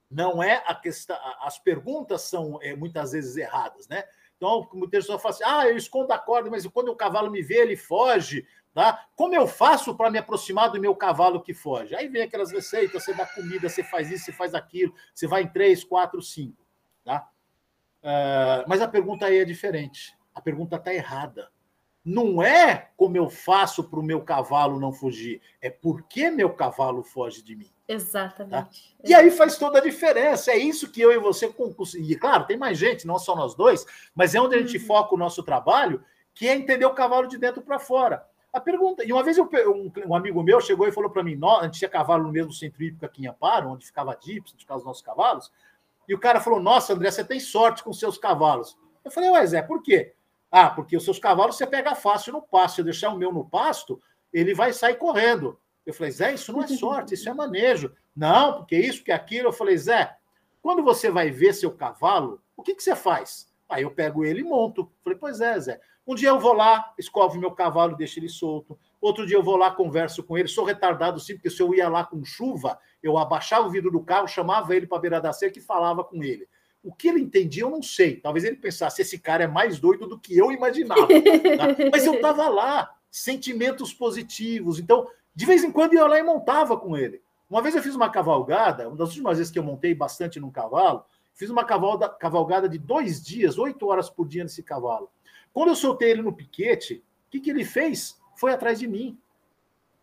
[0.10, 4.04] não é a questão, as perguntas são é, muitas vezes erradas, né?
[4.40, 7.42] Então, muita pessoa fala assim: ah, eu escondo a corda, mas quando o cavalo me
[7.42, 8.48] vê, ele foge.
[8.74, 9.06] Tá?
[9.16, 11.94] Como eu faço para me aproximar do meu cavalo que foge?
[11.94, 15.44] Aí vem aquelas receitas: você dá comida, você faz isso, você faz aquilo, você vai
[15.44, 16.66] em três, quatro, cinco.
[17.04, 17.30] Tá?
[18.02, 20.18] Uh, mas a pergunta aí é diferente.
[20.34, 21.52] A pergunta está errada.
[22.04, 26.50] Não é como eu faço para o meu cavalo não fugir, é por que meu
[26.50, 27.70] cavalo foge de mim.
[27.88, 28.52] Exatamente.
[28.52, 29.00] Tá?
[29.04, 30.52] E aí faz toda a diferença.
[30.52, 31.54] É isso que eu e você
[31.98, 33.86] E claro, tem mais gente, não só nós dois,
[34.16, 34.86] mas é onde a gente uhum.
[34.86, 38.26] foca o nosso trabalho, que é entender o cavalo de dentro para fora.
[38.52, 41.40] A pergunta, e uma vez eu, um, um, amigo meu chegou e falou para mim:
[41.44, 44.64] a gente tinha cavalo no mesmo centro hípico aqui em Amparo, onde ficava Dips, onde
[44.64, 45.52] ficavam os nossos cavalos,
[46.08, 48.78] e o cara falou: Nossa, André, você tem sorte com seus cavalos.
[49.06, 50.14] Eu falei: Ué, Zé, por quê?
[50.52, 52.76] Ah, porque os seus cavalos você pega fácil no pasto.
[52.76, 54.02] Se eu deixar o meu no pasto,
[54.34, 55.60] ele vai sair correndo.
[55.86, 57.94] Eu falei, Zé, isso não é sorte, isso é manejo.
[58.16, 59.50] Não, porque isso, que aquilo.
[59.50, 60.16] Eu falei, Zé,
[60.62, 63.52] quando você vai ver seu cavalo, o que, que você faz?
[63.68, 64.82] Aí eu pego ele e monto.
[64.82, 65.80] Eu falei, pois é, Zé.
[66.06, 68.78] Um dia eu vou lá, escovo meu cavalo, deixo ele solto.
[69.00, 70.48] Outro dia eu vou lá, converso com ele.
[70.48, 74.04] Sou retardado sim, porque se eu ia lá com chuva, eu abaixava o vidro do
[74.04, 76.48] carro, chamava ele para a beira da cerca e falava com ele.
[76.84, 78.16] O que ele entendia, eu não sei.
[78.18, 81.08] Talvez ele pensasse, esse cara é mais doido do que eu imaginava.
[81.08, 81.76] Tá?
[81.92, 84.80] Mas eu estava lá, sentimentos positivos.
[84.80, 87.22] Então, de vez em quando eu ia lá e montava com ele.
[87.50, 90.52] Uma vez eu fiz uma cavalgada, uma das últimas vezes que eu montei bastante num
[90.52, 95.10] cavalo, fiz uma cavalgada de dois dias, oito horas por dia nesse cavalo.
[95.52, 98.20] Quando eu soltei ele no piquete, o que, que ele fez?
[98.36, 99.18] Foi atrás de mim.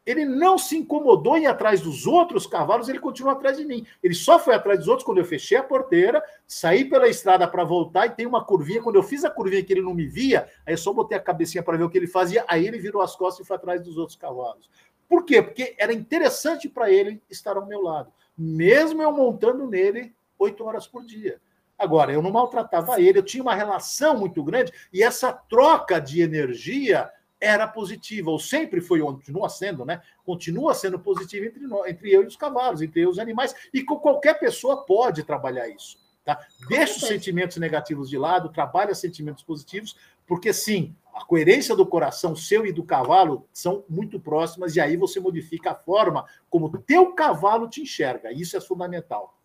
[0.07, 3.85] Ele não se incomodou em ir atrás dos outros cavalos, ele continuou atrás de mim.
[4.01, 7.65] Ele só foi atrás dos outros quando eu fechei a porteira, saí pela estrada para
[7.65, 8.81] voltar e tem uma curvinha.
[8.81, 11.21] Quando eu fiz a curvinha que ele não me via, aí eu só botei a
[11.21, 13.83] cabecinha para ver o que ele fazia, aí ele virou as costas e foi atrás
[13.83, 14.71] dos outros cavalos.
[15.09, 15.43] Por quê?
[15.43, 20.87] Porque era interessante para ele estar ao meu lado, mesmo eu montando nele oito horas
[20.87, 21.41] por dia.
[21.79, 26.23] Agora, eu não maltratava ele, eu tinha uma relação muito grande e essa troca de
[26.23, 30.01] energia era positiva, ou sempre foi, continua sendo, né?
[30.25, 33.55] Continua sendo positiva entre, nós, entre eu e os cavalos, entre eu e os animais,
[33.73, 35.99] e com qualquer pessoa pode trabalhar isso.
[36.25, 36.45] Tá?
[36.69, 42.35] Deixa os sentimentos negativos de lado, trabalha sentimentos positivos, porque sim, a coerência do coração
[42.35, 46.79] seu e do cavalo são muito próximas, e aí você modifica a forma como o
[46.79, 48.33] teu cavalo te enxerga.
[48.33, 49.39] Isso é fundamental.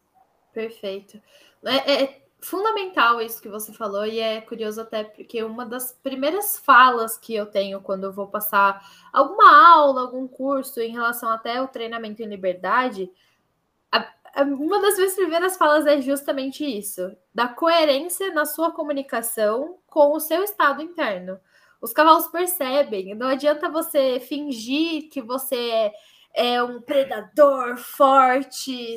[0.51, 1.21] Perfeito.
[1.63, 6.57] É, é, fundamental isso que você falou, e é curioso até porque uma das primeiras
[6.57, 8.83] falas que eu tenho quando eu vou passar
[9.13, 13.11] alguma aula, algum curso em relação até o treinamento em liberdade,
[13.91, 13.99] a,
[14.35, 20.13] a, uma das minhas primeiras falas é justamente isso, da coerência na sua comunicação com
[20.13, 21.39] o seu estado interno.
[21.79, 23.15] Os cavalos percebem.
[23.15, 25.93] Não adianta você fingir que você é
[26.63, 28.95] um predador forte,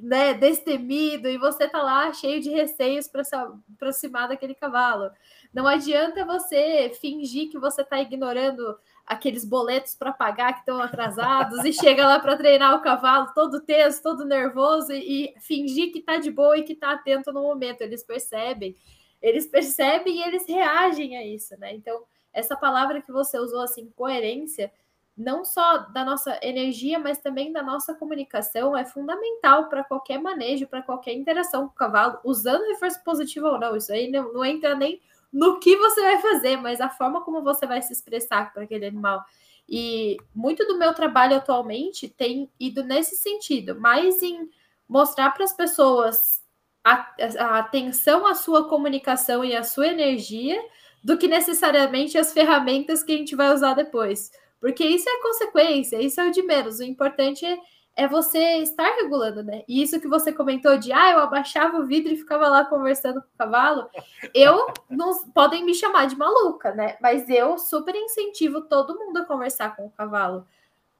[0.00, 5.10] né, destemido, e você tá lá cheio de receios para se aproximar daquele cavalo.
[5.52, 8.76] Não adianta você fingir que você está ignorando
[9.06, 13.60] aqueles boletos para pagar que estão atrasados e chega lá para treinar o cavalo todo
[13.60, 17.42] tenso, todo nervoso e, e fingir que está de boa e que está atento no
[17.42, 17.82] momento.
[17.82, 18.76] Eles percebem,
[19.20, 21.74] eles percebem e eles reagem a isso, né?
[21.74, 22.02] Então,
[22.32, 24.72] essa palavra que você usou assim, coerência,
[25.16, 30.66] não só da nossa energia, mas também da nossa comunicação, é fundamental para qualquer manejo,
[30.66, 33.76] para qualquer interação com o cavalo, usando reforço positivo ou não.
[33.76, 35.00] Isso aí não, não entra nem
[35.32, 38.86] no que você vai fazer, mas a forma como você vai se expressar para aquele
[38.86, 39.24] animal.
[39.68, 44.48] E muito do meu trabalho atualmente tem ido nesse sentido, mais em
[44.88, 46.42] mostrar para as pessoas
[46.84, 50.60] a, a atenção à sua comunicação e à sua energia,
[51.02, 54.30] do que necessariamente as ferramentas que a gente vai usar depois.
[54.62, 56.78] Porque isso é consequência, isso é o de menos.
[56.78, 57.58] O importante é
[57.94, 59.64] é você estar regulando, né?
[59.68, 63.20] E isso que você comentou de, ah, eu abaixava o vidro e ficava lá conversando
[63.20, 63.88] com o cavalo,
[64.34, 66.96] eu não podem me chamar de maluca, né?
[67.00, 70.46] Mas eu super incentivo todo mundo a conversar com o cavalo.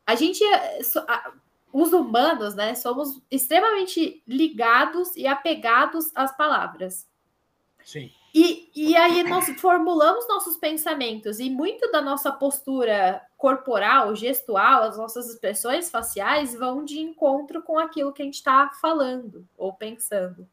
[0.07, 0.45] A gente,
[1.73, 7.09] os humanos, né, somos extremamente ligados e apegados às palavras.
[7.85, 8.13] Sim.
[8.35, 14.97] E, e aí nós formulamos nossos pensamentos e muito da nossa postura corporal, gestual, as
[14.97, 20.49] nossas expressões faciais vão de encontro com aquilo que a gente está falando ou pensando.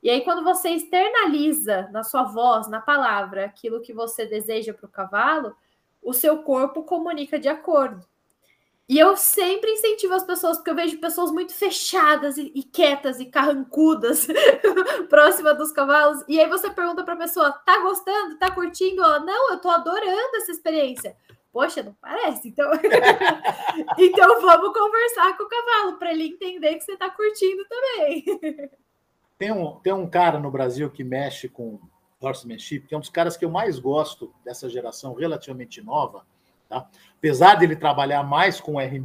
[0.00, 4.86] E aí, quando você externaliza na sua voz, na palavra, aquilo que você deseja para
[4.86, 5.56] o cavalo,
[6.02, 8.06] o seu corpo comunica de acordo.
[8.86, 13.18] E eu sempre incentivo as pessoas, porque eu vejo pessoas muito fechadas e, e quietas
[13.18, 14.26] e carrancudas
[15.08, 16.22] próxima dos cavalos.
[16.28, 18.36] E aí você pergunta para a pessoa: tá gostando?
[18.38, 19.02] Tá curtindo?
[19.02, 21.16] Ela, não, eu tô adorando essa experiência.
[21.50, 22.48] Poxa, não parece.
[22.48, 22.70] Então,
[23.96, 28.24] então vamos conversar com o cavalo para ele entender que você está curtindo também.
[29.38, 31.80] tem, um, tem um cara no Brasil que mexe com
[32.20, 36.26] horsemanship, que é um dos caras que eu mais gosto dessa geração relativamente nova
[36.68, 36.88] Tá?
[37.16, 39.00] Apesar dele trabalhar mais com R-,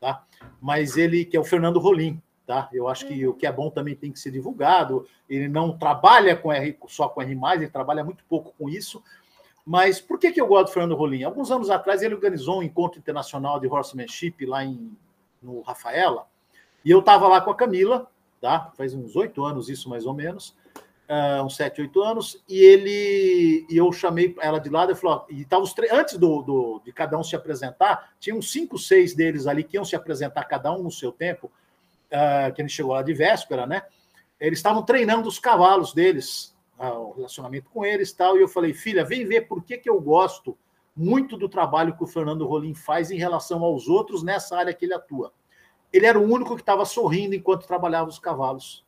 [0.00, 0.24] tá?
[0.60, 2.68] mas ele, que é o Fernando Rolim, tá?
[2.72, 5.06] Eu acho que o que é bom também tem que ser divulgado.
[5.28, 9.02] Ele não trabalha com R, só com R+, ele trabalha muito pouco com isso.
[9.64, 11.22] Mas por que, que eu gosto do Fernando Rolim?
[11.22, 14.94] Alguns anos atrás ele organizou um encontro internacional de horsemanship lá em,
[15.42, 16.26] no Rafaela,
[16.84, 18.10] e eu estava lá com a Camila,
[18.40, 18.70] tá?
[18.76, 20.54] Faz uns oito anos isso mais ou menos
[21.08, 25.26] uh, uns 7, 8 anos, e ele e eu chamei ela de lado e falou:
[25.28, 29.46] e tava os antes do, do, de cada um se apresentar, tinham cinco, seis deles
[29.46, 31.50] ali que iam se apresentar, cada um no seu tempo,
[32.06, 33.82] uh, que gente chegou lá de véspera, né?
[34.40, 38.74] Eles estavam treinando os cavalos deles, uh, o relacionamento com eles tal, e eu falei,
[38.74, 40.56] filha, vem ver por que, que eu gosto
[40.96, 44.84] muito do trabalho que o Fernando Rolim faz em relação aos outros nessa área que
[44.84, 45.32] ele atua.
[45.92, 48.84] Ele era o único que estava sorrindo enquanto trabalhava os cavalos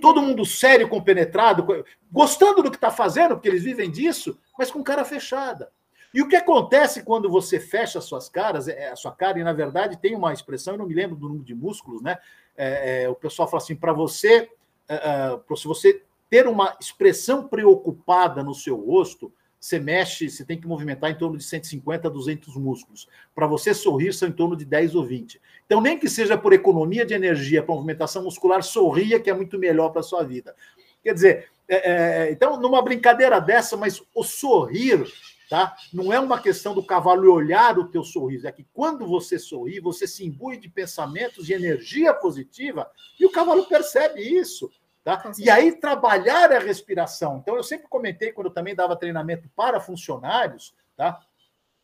[0.00, 4.82] todo mundo sério, compenetrado, gostando do que está fazendo, porque eles vivem disso, mas com
[4.82, 5.70] cara fechada.
[6.14, 9.44] E o que acontece quando você fecha as suas caras, é, a sua cara, e
[9.44, 12.18] na verdade tem uma expressão, eu não me lembro do número de músculos, né?
[12.54, 14.50] É, é, o pessoal fala assim: para você,
[14.88, 19.32] é, é você ter uma expressão preocupada no seu rosto,
[19.62, 23.08] você mexe, você tem que movimentar em torno de 150 a 200 músculos.
[23.32, 25.40] Para você sorrir, são em torno de 10 ou 20.
[25.64, 29.56] Então, nem que seja por economia de energia, para movimentação muscular, sorria, que é muito
[29.56, 30.52] melhor para a sua vida.
[31.00, 35.06] Quer dizer, é, é, então, numa brincadeira dessa, mas o sorrir
[35.48, 35.76] tá?
[35.92, 39.80] Não é uma questão do cavalo olhar o teu sorriso, é que quando você sorri,
[39.80, 42.90] você se imbui de pensamentos de energia positiva
[43.20, 44.70] e o cavalo percebe isso.
[45.04, 45.20] Tá?
[45.38, 47.38] E aí trabalhar a respiração.
[47.38, 51.20] Então, eu sempre comentei, quando eu também dava treinamento para funcionários, tá?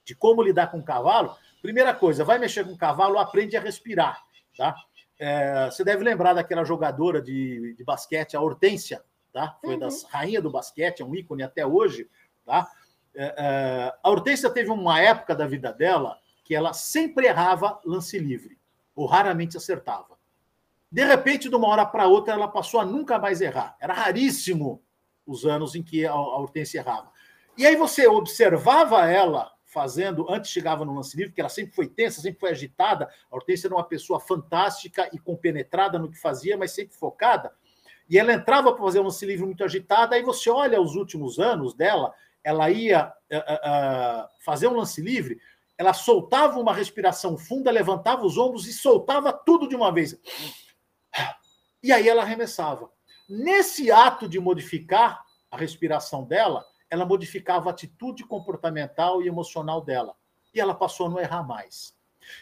[0.05, 1.37] de como lidar com o cavalo.
[1.61, 4.25] Primeira coisa, vai mexer com o cavalo, aprende a respirar.
[4.57, 4.75] Tá?
[5.19, 9.03] É, você deve lembrar daquela jogadora de, de basquete, a Hortência,
[9.33, 9.59] tá?
[9.61, 9.81] foi uhum.
[9.81, 12.09] das rainha do basquete, é um ícone até hoje.
[12.47, 12.71] Tá?
[13.15, 18.19] É, é, a Hortência teve uma época da vida dela que ela sempre errava lance
[18.19, 18.59] livre,
[18.95, 20.18] ou raramente acertava.
[20.91, 23.77] De repente, de uma hora para outra, ela passou a nunca mais errar.
[23.81, 24.83] Era raríssimo
[25.27, 27.13] os anos em que a Hortência errava.
[27.57, 31.87] E aí você observava ela fazendo, antes chegava no lance livre, que ela sempre foi
[31.87, 33.09] tensa, sempre foi agitada.
[33.31, 37.53] A Hortência era uma pessoa fantástica e compenetrada no que fazia, mas sempre focada.
[38.09, 41.39] E ela entrava para fazer um lance livre muito agitada, aí você olha os últimos
[41.39, 45.39] anos dela, ela ia uh, uh, fazer um lance livre,
[45.77, 50.19] ela soltava uma respiração funda, levantava os ombros e soltava tudo de uma vez.
[51.83, 52.91] E aí ela arremessava.
[53.29, 60.15] Nesse ato de modificar a respiração dela, ela modificava a atitude comportamental e emocional dela.
[60.55, 61.95] E ela passou a não errar mais.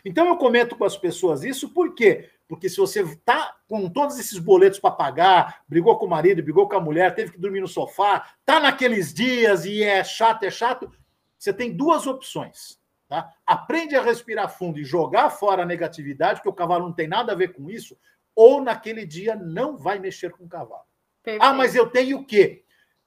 [0.04, 2.30] Então eu comento com as pessoas isso por quê?
[2.48, 6.68] Porque se você está com todos esses boletos para pagar, brigou com o marido, brigou
[6.68, 10.50] com a mulher, teve que dormir no sofá, tá naqueles dias e é chato, é
[10.50, 10.90] chato,
[11.36, 12.78] você tem duas opções.
[13.08, 13.32] Tá?
[13.44, 17.32] Aprende a respirar fundo e jogar fora a negatividade, porque o cavalo não tem nada
[17.32, 17.96] a ver com isso,
[18.36, 20.84] ou naquele dia não vai mexer com o cavalo.
[21.22, 21.42] Perfeito.
[21.42, 22.62] Ah, mas eu tenho o quê?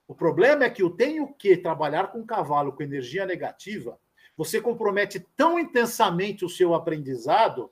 [0.08, 4.00] O problema é que eu tenho que trabalhar com o cavalo com energia negativa,
[4.36, 7.72] você compromete tão intensamente o seu aprendizado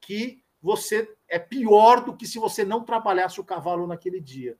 [0.00, 4.56] que você é pior do que se você não trabalhasse o cavalo naquele dia.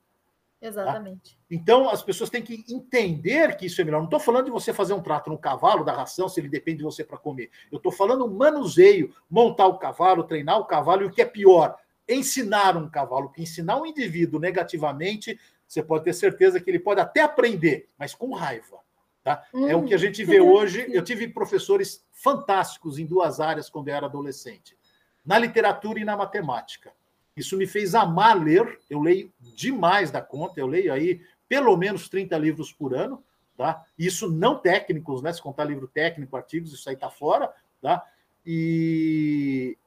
[0.61, 1.35] Exatamente.
[1.35, 1.41] Tá?
[1.49, 3.99] Então, as pessoas têm que entender que isso é melhor.
[3.99, 6.79] Não estou falando de você fazer um trato no cavalo, da ração, se ele depende
[6.79, 7.49] de você para comer.
[7.71, 11.77] Eu estou falando manuseio, montar o cavalo, treinar o cavalo, e o que é pior,
[12.09, 13.27] ensinar um cavalo.
[13.27, 18.15] Porque ensinar um indivíduo negativamente, você pode ter certeza que ele pode até aprender, mas
[18.15, 18.79] com raiva.
[19.23, 19.45] Tá?
[19.53, 19.67] Hum.
[19.67, 19.99] É o que a hum.
[19.99, 20.85] gente vê hoje.
[20.89, 24.77] Eu tive professores fantásticos em duas áreas quando eu era adolescente:
[25.25, 26.91] na literatura e na matemática.
[27.35, 28.79] Isso me fez amar ler.
[28.89, 33.23] Eu leio demais da conta, eu leio aí pelo menos 30 livros por ano,
[33.57, 33.83] tá?
[33.97, 35.33] Isso não técnicos, né?
[35.33, 37.51] Se contar livro técnico, artigos, isso aí tá fora,
[37.81, 38.05] tá?
[38.45, 39.77] E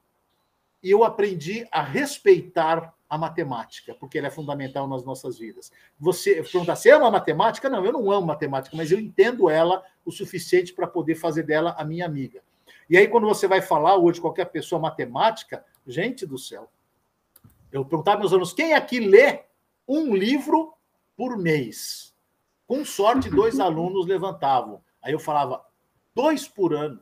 [0.90, 5.70] eu aprendi a respeitar a matemática, porque ela é fundamental nas nossas vidas.
[6.00, 7.68] Você perguntar, você ama matemática?
[7.68, 11.74] Não, eu não amo matemática, mas eu entendo ela o suficiente para poder fazer dela
[11.78, 12.42] a minha amiga.
[12.88, 16.70] E aí, quando você vai falar hoje qualquer pessoa matemática, gente do céu,
[17.70, 19.44] eu perguntava meus alunos, quem aqui lê
[19.86, 20.74] um livro
[21.16, 22.14] por mês?
[22.66, 24.82] Com sorte, dois alunos levantavam.
[25.02, 25.64] Aí eu falava,
[26.14, 27.00] dois por ano.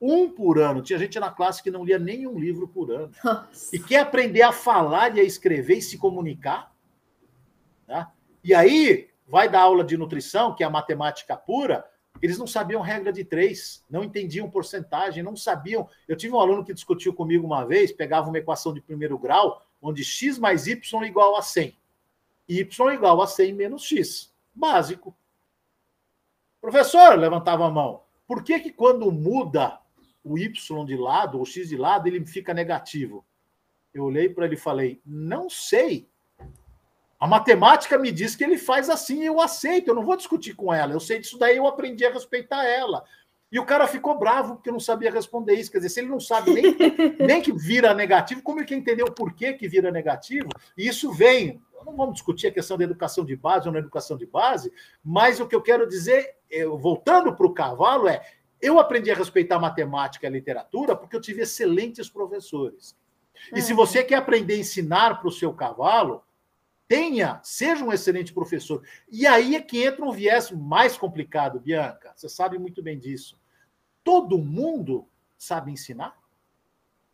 [0.00, 0.82] Um por ano.
[0.82, 3.10] Tinha gente na classe que não lia nenhum livro por ano.
[3.24, 3.74] Nossa.
[3.74, 6.72] E quer aprender a falar e a escrever e se comunicar.
[7.86, 8.12] Tá?
[8.44, 11.84] E aí, vai dar aula de nutrição, que é a matemática pura,
[12.20, 15.88] eles não sabiam regra de três, não entendiam porcentagem, não sabiam.
[16.06, 19.62] Eu tive um aluno que discutiu comigo uma vez, pegava uma equação de primeiro grau,
[19.80, 21.76] onde x mais y igual a 100.
[22.48, 24.34] y igual a 100 menos x.
[24.52, 25.16] Básico.
[26.60, 28.02] Professor, levantava a mão.
[28.26, 29.78] Por que, que quando muda
[30.28, 33.24] o y de lado, ou x de lado, ele fica negativo?
[33.92, 36.08] Eu olhei para ele e falei: não sei.
[37.18, 40.72] A matemática me diz que ele faz assim, eu aceito, eu não vou discutir com
[40.72, 40.92] ela.
[40.92, 43.02] Eu sei disso daí, eu aprendi a respeitar ela.
[43.50, 45.70] E o cara ficou bravo porque não sabia responder isso.
[45.70, 46.76] Quer dizer, se ele não sabe nem,
[47.18, 50.48] nem que vira negativo, como é que entendeu por que, que vira negativo?
[50.76, 51.60] E isso vem.
[51.84, 54.70] Não vamos discutir a questão da educação de base ou não educação de base,
[55.02, 58.20] mas o que eu quero dizer, eu, voltando para o cavalo, é
[58.60, 62.96] eu aprendi a respeitar matemática e literatura porque eu tive excelentes professores.
[63.54, 63.76] E se uhum.
[63.76, 66.24] você quer aprender a ensinar para o seu cavalo,
[66.88, 68.82] tenha, seja um excelente professor.
[69.10, 72.12] E aí é que entra um viés mais complicado, Bianca.
[72.16, 73.38] Você sabe muito bem disso.
[74.02, 75.06] Todo mundo
[75.36, 76.18] sabe ensinar?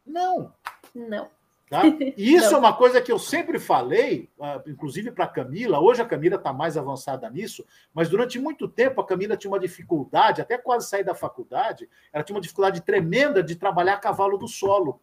[0.07, 0.55] Não.
[0.95, 1.28] Não.
[1.69, 1.83] Tá?
[2.17, 5.81] E isso é uma coisa que eu sempre falei, ah, inclusive para a Camila.
[5.81, 9.59] Hoje a Camila está mais avançada nisso, mas durante muito tempo a Camila tinha uma
[9.59, 14.47] dificuldade, até quase sair da faculdade, ela tinha uma dificuldade tremenda de trabalhar cavalo do
[14.47, 15.01] solo.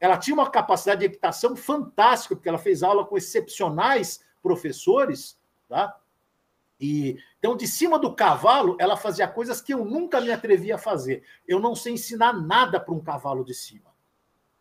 [0.00, 5.96] Ela tinha uma capacidade de equitação fantástica, porque ela fez aula com excepcionais professores, tá?
[6.80, 10.78] E então de cima do cavalo, ela fazia coisas que eu nunca me atrevia a
[10.78, 11.22] fazer.
[11.46, 13.93] Eu não sei ensinar nada para um cavalo de cima.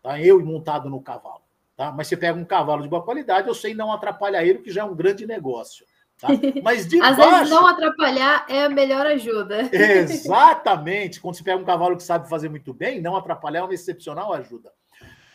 [0.04, 0.22] Tá?
[0.22, 1.42] Eu montado no cavalo,
[1.78, 1.92] tá?
[1.92, 4.82] Mas você pega um cavalo de boa qualidade, eu sei não atrapalhar ele, que já
[4.82, 5.86] é um grande negócio.
[6.20, 6.28] Tá?
[6.62, 7.32] Mas de Às baixo...
[7.32, 9.70] vezes não atrapalhar é a melhor ajuda.
[9.74, 11.22] Exatamente.
[11.22, 14.34] Quando você pega um cavalo que sabe fazer muito bem, não atrapalhar é uma excepcional
[14.34, 14.72] ajuda.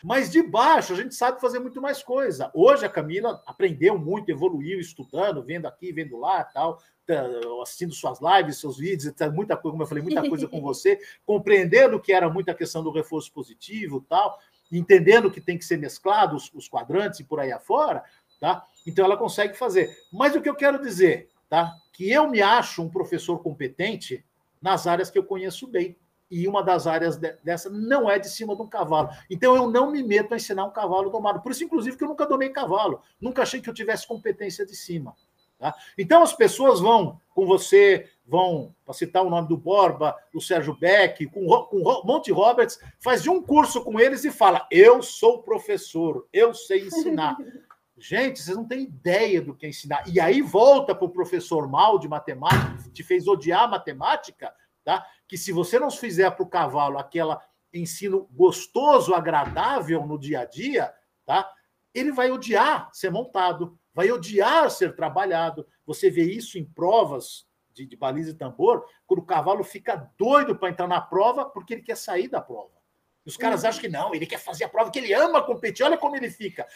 [0.02, 2.50] Mas de baixo a gente sabe fazer muito mais coisa.
[2.54, 7.26] Hoje a Camila aprendeu muito, evoluiu, estudando, vendo aqui, vendo lá, tal, tá,
[7.62, 11.98] assistindo suas lives, seus vídeos, muita coisa, como eu falei, muita coisa com você, compreendendo
[11.98, 14.38] que era muita questão do reforço positivo, tal,
[14.70, 18.02] entendendo que tem que ser mesclado os, os quadrantes e por aí afora,
[18.40, 18.64] tá?
[18.86, 19.96] Então ela consegue fazer.
[20.12, 21.74] Mas o que eu quero dizer, tá?
[21.92, 24.24] Que eu me acho um professor competente
[24.60, 25.96] nas áreas que eu conheço bem
[26.30, 29.08] e uma das áreas de, dessa não é de cima de um cavalo.
[29.30, 31.40] Então eu não me meto a ensinar um cavalo domado.
[31.40, 33.00] Por isso, inclusive, que eu nunca domei cavalo.
[33.20, 35.14] Nunca achei que eu tivesse competência de cima.
[35.58, 35.74] Tá?
[35.96, 40.76] Então as pessoas vão com você, vão, para citar o nome do Borba, do Sérgio
[40.78, 46.28] Beck, com, com Monte Roberts, faz um curso com eles e fala: Eu sou professor,
[46.32, 47.36] eu sei ensinar.
[48.00, 50.04] Gente, vocês não têm ideia do que é ensinar.
[50.06, 54.54] E aí volta para o professor mal de matemática, que te fez odiar matemática,
[54.84, 55.04] tá?
[55.26, 57.42] que se você não fizer para o cavalo aquela
[57.74, 60.94] ensino gostoso, agradável no dia a dia,
[61.26, 61.50] tá?
[61.92, 65.66] Ele vai odiar ser montado, vai odiar ser trabalhado.
[65.84, 67.47] Você vê isso em provas
[67.78, 71.74] de, de baliza e tambor, quando o cavalo fica doido para entrar na prova porque
[71.74, 72.76] ele quer sair da prova.
[73.24, 73.68] Os caras uhum.
[73.68, 76.30] acham que não, ele quer fazer a prova, que ele ama competir, olha como ele
[76.30, 76.66] fica.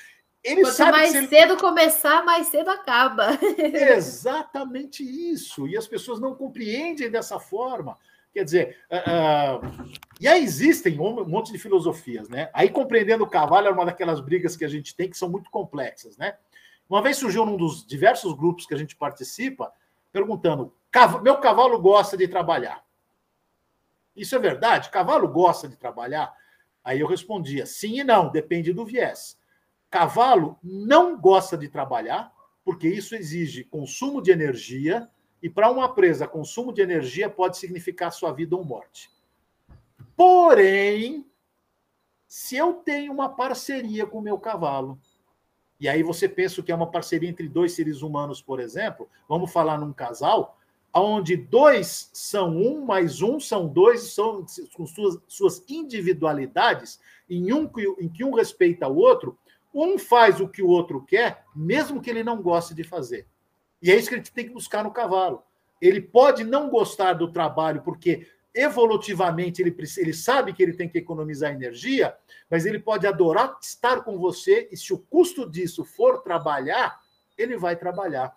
[0.45, 1.29] Ele Quanto sabe mais ele...
[1.29, 3.39] cedo começar, mais cedo acaba.
[3.63, 5.69] Exatamente isso.
[5.69, 7.97] E as pessoas não compreendem dessa forma.
[8.35, 12.51] Quer dizer, uh, uh, e aí existem um monte de filosofias, né?
[12.53, 15.51] Aí compreendendo o cavalo é uma daquelas brigas que a gente tem que são muito
[15.51, 16.37] complexas, né?
[16.89, 19.73] Uma vez surgiu num dos diversos grupos que a gente participa,
[20.13, 20.75] perguntando:
[21.23, 22.85] meu cavalo gosta de trabalhar.
[24.15, 24.91] Isso é verdade?
[24.91, 26.35] Cavalo gosta de trabalhar?
[26.85, 29.39] Aí eu respondia: sim e não, depende do viés.
[29.91, 32.33] Cavalo não gosta de trabalhar,
[32.65, 35.09] porque isso exige consumo de energia
[35.43, 39.11] e para uma presa, consumo de energia pode significar sua vida ou morte.
[40.17, 41.27] Porém,
[42.29, 44.99] se eu tenho uma parceria com o meu cavalo,
[45.81, 49.53] e aí você pensa que é uma parceria entre dois seres humanos, por exemplo, vamos
[49.53, 50.57] falar num casal,
[51.01, 57.71] onde dois são um, mais um são dois, são com suas, suas individualidades, em, um,
[57.99, 59.39] em que um respeita o outro,
[59.75, 63.27] um faz o que o outro quer, mesmo que ele não goste de fazer.
[63.81, 65.43] E é isso que a gente tem que buscar no cavalo.
[65.81, 70.99] Ele pode não gostar do trabalho, porque evolutivamente ele, ele sabe que ele tem que
[70.99, 72.15] economizar energia,
[72.51, 77.01] mas ele pode adorar estar com você, e se o custo disso for trabalhar,
[77.37, 78.37] ele vai trabalhar.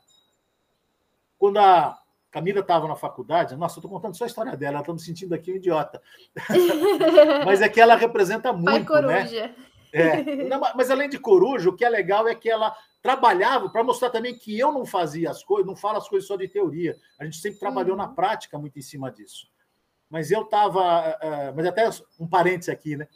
[1.38, 1.99] Quando a
[2.36, 5.00] Camila estava na faculdade, nossa, eu estou contando só a história dela, ela está me
[5.00, 6.02] sentindo aqui um idiota.
[7.46, 9.56] mas é que ela representa muito, Pai né?
[9.94, 10.44] É.
[10.44, 14.10] Não, mas além de coruja, o que é legal é que ela trabalhava para mostrar
[14.10, 16.98] também que eu não fazia as coisas, não falo as coisas só de teoria.
[17.18, 18.04] A gente sempre trabalhou uhum.
[18.04, 19.48] na prática muito em cima disso.
[20.10, 20.82] Mas eu estava.
[20.82, 23.08] Uh, eh, mas até um parênteses aqui, né?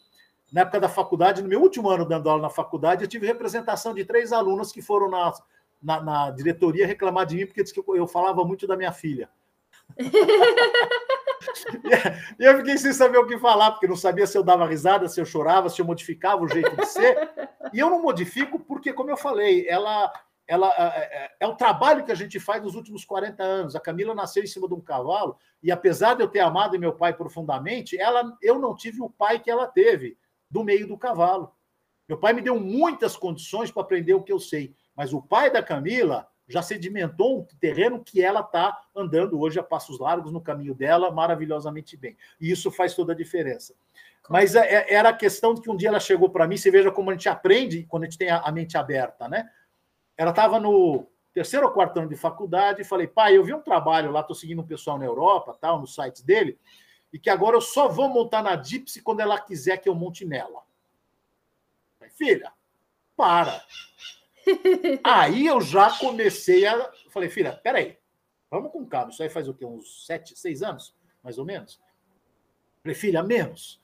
[0.49, 3.93] Na época da faculdade, no meu último ano dando aula na faculdade, eu tive representação
[3.93, 5.33] de três alunos que foram na,
[5.81, 8.91] na, na diretoria reclamar de mim, porque disse que eu, eu falava muito da minha
[8.91, 9.29] filha.
[12.39, 15.07] e eu fiquei sem saber o que falar, porque não sabia se eu dava risada,
[15.07, 17.29] se eu chorava, se eu modificava o jeito de ser.
[17.73, 20.11] E eu não modifico porque, como eu falei, ela,
[20.47, 23.75] ela é, é, é, o trabalho que a gente faz nos últimos 40 anos.
[23.75, 26.93] A Camila nasceu em cima de um cavalo, e apesar de eu ter amado meu
[26.93, 30.17] pai profundamente, ela, eu não tive o pai que ela teve,
[30.49, 31.51] do meio do cavalo.
[32.07, 35.49] Meu pai me deu muitas condições para aprender o que eu sei, mas o pai
[35.49, 40.41] da Camila já sedimentou um terreno que ela está andando hoje a passos largos no
[40.41, 42.17] caminho dela maravilhosamente bem.
[42.37, 43.73] E isso faz toda a diferença.
[44.27, 46.69] Mas é, é, era a questão de que um dia ela chegou para mim, você
[46.69, 49.49] veja como a gente aprende quando a gente tem a mente aberta, né?
[50.17, 53.61] Ela estava no terceiro ou quarto ano de faculdade e falei, pai, eu vi um
[53.61, 56.59] trabalho lá, estou seguindo um pessoal na Europa, tal, nos sites dele,
[57.13, 60.25] e que agora eu só vou montar na Dipsy quando ela quiser que eu monte
[60.25, 60.61] nela.
[61.97, 62.51] Falei, filha,
[63.15, 63.63] para.
[65.03, 66.91] Aí eu já comecei a.
[67.09, 67.97] Falei, filha, peraí,
[68.49, 69.11] vamos com calma.
[69.11, 69.65] Isso aí faz o quê?
[69.65, 71.79] Uns sete, seis anos, mais ou menos?
[72.81, 73.81] Falei, filha, menos.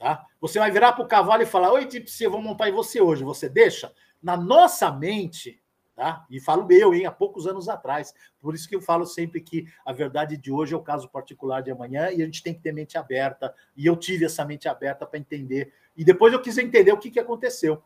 [0.00, 0.24] Tá?
[0.40, 3.02] Você vai virar para o cavalo e falar: Oi, Tipsy, eu vou montar em você
[3.02, 3.22] hoje.
[3.22, 3.92] Você deixa?
[4.22, 5.62] Na nossa mente,
[5.94, 6.24] tá?
[6.30, 8.14] e falo eu, hein, há poucos anos atrás.
[8.40, 11.62] Por isso que eu falo sempre que a verdade de hoje é o caso particular
[11.62, 13.54] de amanhã e a gente tem que ter mente aberta.
[13.76, 15.70] E eu tive essa mente aberta para entender.
[15.94, 17.82] E depois eu quis entender o que, que aconteceu.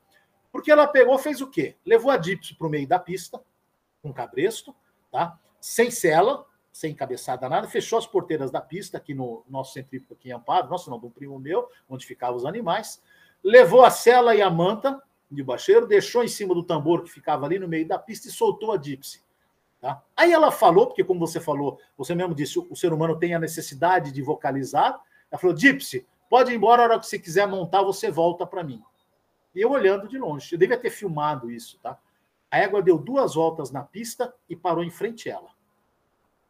[0.55, 1.75] Porque ela pegou, fez o quê?
[1.85, 3.43] Levou a Dipsy para o meio da pista,
[4.01, 4.73] com cabresto,
[5.11, 5.37] tá?
[5.61, 10.29] sem cela, sem cabeçada nada, fechou as porteiras da pista aqui no nosso centrífugo aqui
[10.29, 13.03] em Amparo, nosso não, de um primo meu, onde ficavam os animais,
[13.43, 17.45] levou a cela e a manta de baixeiro, deixou em cima do tambor que ficava
[17.45, 19.25] ali no meio da pista e soltou a Dipsy.
[19.81, 20.05] Tá?
[20.17, 23.41] Aí ela falou, porque como você falou, você mesmo disse, o ser humano tem a
[23.41, 25.01] necessidade de vocalizar,
[25.33, 28.63] ela falou, Dipsy, pode ir embora a hora que você quiser montar, você volta para
[28.63, 28.81] mim.
[29.55, 30.53] E eu olhando de longe.
[30.55, 31.99] Eu devia ter filmado isso, tá?
[32.51, 35.51] A égua deu duas voltas na pista e parou em frente a ela.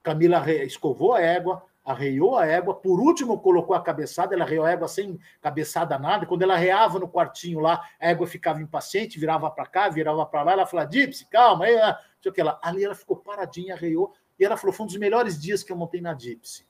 [0.02, 4.70] Camila escovou a égua, arreiou a égua, por último colocou a cabeçada, ela arreiou a
[4.70, 9.50] égua sem cabeçada nada, quando ela arreava no quartinho lá, a égua ficava impaciente, virava
[9.50, 12.58] para cá, virava para lá, ela falava, Dipsy, calma, aí, ah, sei o que lá.
[12.62, 15.76] Ali ela ficou paradinha, arreiou, e ela falou, foi um dos melhores dias que eu
[15.76, 16.66] montei na Dipsy.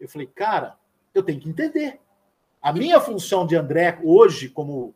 [0.00, 0.76] Eu falei, cara,
[1.14, 2.00] eu tenho que entender.
[2.60, 4.94] A minha função de André hoje, como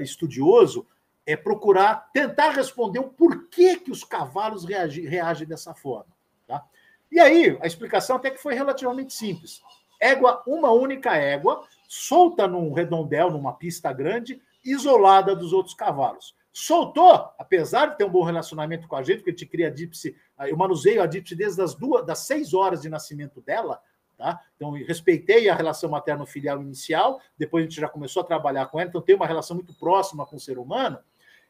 [0.00, 0.86] estudioso
[1.26, 6.12] é procurar tentar responder o porquê que os cavalos reagem, reagem dessa forma.
[6.46, 6.64] Tá?
[7.10, 9.62] E aí, a explicação até que foi relativamente simples.
[10.00, 16.34] Égua, uma única égua, solta num redondel, numa pista grande, isolada dos outros cavalos.
[16.52, 19.70] Soltou, apesar de ter um bom relacionamento com a gente, porque a gente cria a
[19.70, 23.80] Dipsy, eu manuseio a Dipsy desde as duas, das seis horas de nascimento dela,
[24.20, 24.38] Tá?
[24.54, 28.90] Então, respeitei a relação materno-filial inicial, depois a gente já começou a trabalhar com ela,
[28.90, 30.98] então tem uma relação muito próxima com o ser humano.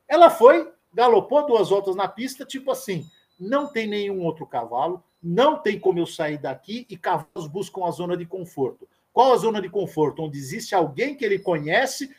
[0.06, 3.04] Ela foi, galopou duas voltas na pista, tipo assim:
[3.40, 7.90] não tem nenhum outro cavalo, não tem como eu sair daqui e cavalos buscam a
[7.90, 8.88] zona de conforto.
[9.12, 10.22] Qual a zona de conforto?
[10.22, 12.14] Onde existe alguém que ele conhece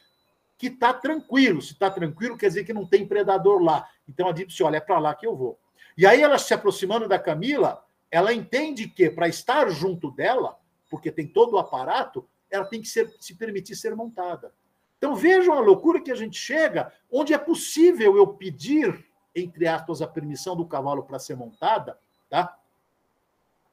[0.58, 1.62] que está tranquilo.
[1.62, 3.88] Se está tranquilo, quer dizer que não tem predador lá.
[4.06, 5.58] Então a disse: olha, é para lá que eu vou.
[5.98, 7.82] E aí ela se aproximando da Camila,
[8.12, 10.60] ela entende que para estar junto dela,
[10.90, 14.54] porque tem todo o aparato, ela tem que ser, se permitir ser montada.
[14.98, 19.04] Então vejam a loucura que a gente chega, onde é possível eu pedir,
[19.34, 21.98] entre aspas, a permissão do cavalo para ser montada,
[22.30, 22.56] tá?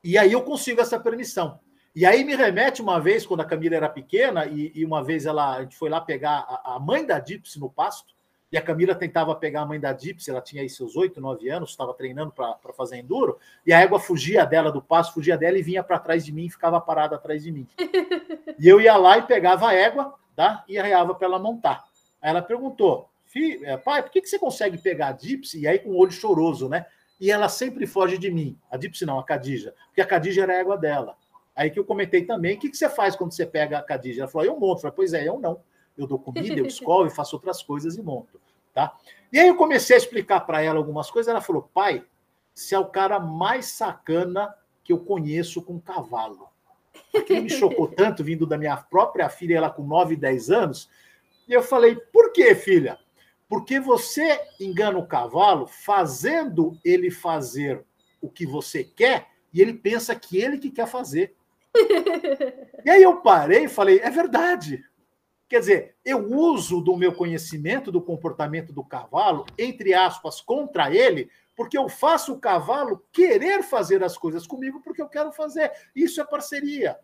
[0.03, 1.61] E aí eu consigo essa permissão.
[1.95, 5.27] E aí me remete uma vez, quando a Camila era pequena, e, e uma vez
[5.27, 8.15] ela, a gente foi lá pegar a, a mãe da Dipsy no pasto,
[8.51, 11.51] e a Camila tentava pegar a mãe da Dipsy, ela tinha aí seus oito, nove
[11.51, 15.59] anos, estava treinando para fazer enduro, e a égua fugia dela do pasto, fugia dela
[15.59, 17.67] e vinha para trás de mim e ficava parada atrás de mim.
[18.61, 20.65] E eu ia lá e pegava a égua, tá?
[20.69, 21.85] E arreava para ela montar.
[22.21, 25.61] Aí ela perguntou, eh, pai, por que, que você consegue pegar a Dipsy?
[25.61, 26.85] E aí com o olho choroso, né?
[27.21, 28.59] E ela sempre foge de mim.
[28.69, 29.75] A Dipsy não, a Cadija.
[29.87, 31.17] Porque a Cadija era a égua dela.
[31.55, 34.23] Aí que eu comentei também, o que, que você faz quando você pega a Cadija?
[34.23, 34.79] Ela falou, eu monto.
[34.79, 35.61] Eu falei, pois é, eu não.
[35.99, 38.41] Eu dou comida, eu escovo, eu faço outras coisas e monto.
[38.73, 38.97] Tá?
[39.33, 41.29] E aí eu comecei a explicar para ela algumas coisas.
[41.29, 42.05] Ela falou, pai,
[42.55, 46.49] você é o cara mais sacana que eu conheço com cavalo.
[47.15, 50.89] Aquilo me chocou tanto, vindo da minha própria filha, ela com 9, 10 anos.
[51.47, 52.99] E eu falei, por que, filha?
[53.49, 57.85] Porque você engana o cavalo fazendo ele fazer
[58.21, 61.35] o que você quer e ele pensa que ele que quer fazer.
[62.85, 64.85] e aí eu parei e falei, é verdade.
[65.49, 71.31] Quer dizer, eu uso do meu conhecimento do comportamento do cavalo, entre aspas, contra ele,
[71.57, 75.73] porque eu faço o cavalo querer fazer as coisas comigo porque eu quero fazer.
[75.97, 76.99] Isso é parceria.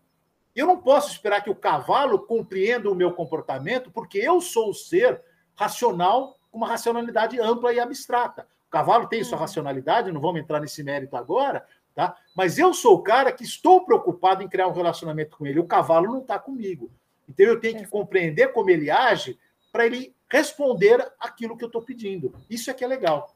[0.55, 4.75] Eu não posso esperar que o cavalo compreenda o meu comportamento, porque eu sou o
[4.75, 5.21] ser
[5.57, 8.47] racional com uma racionalidade ampla e abstrata.
[8.69, 9.41] O cavalo tem sua uhum.
[9.41, 12.17] racionalidade, não vamos entrar nesse mérito agora, tá?
[12.37, 15.59] Mas eu sou o cara que estou preocupado em criar um relacionamento com ele.
[15.59, 16.93] O cavalo não está comigo.
[17.29, 19.39] Então eu tenho que compreender como ele age
[19.73, 22.35] para ele responder aquilo que eu estou pedindo.
[22.49, 23.35] Isso é que é legal.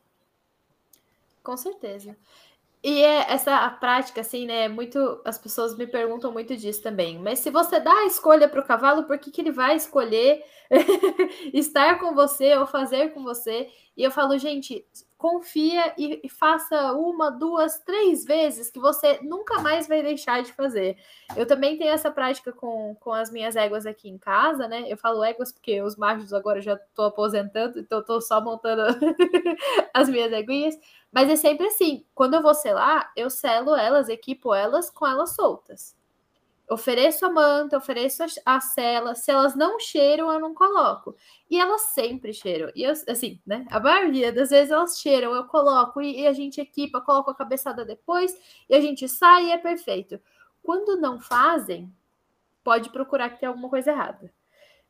[1.42, 2.16] Com certeza.
[2.82, 4.68] E é essa prática, assim, né?
[4.68, 7.18] Muito, as pessoas me perguntam muito disso também.
[7.18, 10.44] Mas se você dá a escolha para o cavalo, por que, que ele vai escolher
[11.52, 13.68] estar com você ou fazer com você?
[13.96, 14.86] E eu falo, gente,
[15.18, 20.96] confia e, faça uma, duas, três vezes que você nunca mais vai deixar de fazer.
[21.36, 24.84] Eu também tenho essa prática com, com as minhas éguas aqui em casa, né?
[24.88, 28.82] Eu falo éguas porque os machos agora já estou aposentando, então estou só montando
[29.92, 30.78] as minhas éguinhas.
[31.10, 35.34] Mas é sempre assim, quando eu vou selar, eu selo elas, equipo elas com elas
[35.34, 35.97] soltas
[36.70, 39.14] ofereço a manta, ofereço a cela.
[39.14, 41.16] Se elas não cheiram, eu não coloco.
[41.50, 42.70] E elas sempre cheiram.
[42.74, 43.66] E eu, assim, né?
[43.70, 47.34] A maioria das vezes elas cheiram, eu coloco e, e a gente equipa, coloco a
[47.34, 48.36] cabeçada depois
[48.68, 50.20] e a gente sai e é perfeito.
[50.62, 51.92] Quando não fazem,
[52.62, 54.32] pode procurar que tem alguma coisa errada.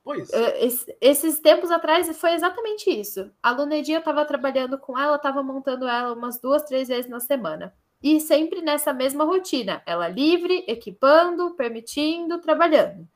[0.03, 0.29] Pois.
[0.31, 3.31] Uh, esses tempos atrás foi exatamente isso.
[3.43, 7.75] A Lunedinha estava trabalhando com ela, estava montando ela umas duas, três vezes na semana.
[8.03, 13.09] E sempre nessa mesma rotina, ela livre, equipando, permitindo, trabalhando.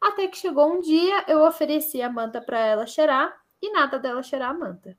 [0.00, 4.22] Até que chegou um dia, eu ofereci a manta para ela cheirar e nada dela
[4.22, 4.98] cheirar a manta.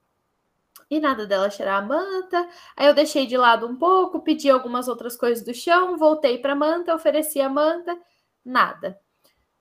[0.90, 2.48] E nada dela cheirar a manta.
[2.76, 6.54] Aí eu deixei de lado um pouco, pedi algumas outras coisas do chão, voltei para
[6.54, 7.98] a manta, ofereci a manta,
[8.46, 9.00] nada.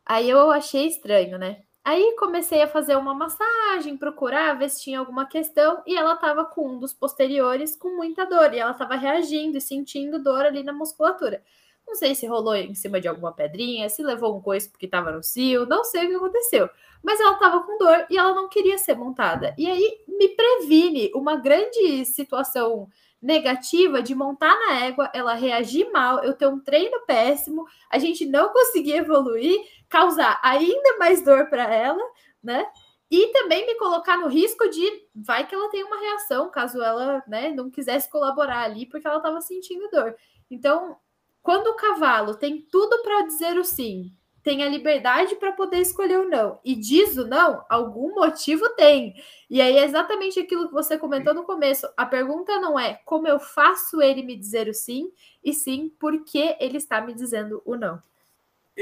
[0.05, 1.63] Aí eu achei estranho, né?
[1.85, 6.45] Aí comecei a fazer uma massagem, procurar ver se tinha alguma questão, e ela estava
[6.45, 10.63] com um dos posteriores com muita dor, e ela estava reagindo e sentindo dor ali
[10.63, 11.43] na musculatura.
[11.87, 15.11] Não sei se rolou em cima de alguma pedrinha, se levou um coice porque estava
[15.11, 16.71] no cio, não sei o que aconteceu.
[17.03, 19.55] Mas ela estava com dor e ela não queria ser montada.
[19.59, 22.89] E aí me previne uma grande situação
[23.21, 28.25] negativa de montar na égua, ela reagir mal, eu ter um treino péssimo, a gente
[28.25, 29.61] não conseguir evoluir,
[29.91, 32.03] causar ainda mais dor para ela,
[32.43, 32.65] né?
[33.11, 34.83] E também me colocar no risco de
[35.15, 39.17] vai que ela tem uma reação, caso ela, né, não quisesse colaborar ali porque ela
[39.17, 40.15] estava sentindo dor.
[40.49, 40.97] Então,
[41.43, 44.13] quando o cavalo tem tudo para dizer o sim,
[44.45, 46.61] tem a liberdade para poder escolher o não.
[46.65, 49.15] E diz o não, algum motivo tem.
[49.51, 51.89] E aí é exatamente aquilo que você comentou no começo.
[51.97, 55.11] A pergunta não é como eu faço ele me dizer o sim,
[55.45, 58.01] e sim por que ele está me dizendo o não.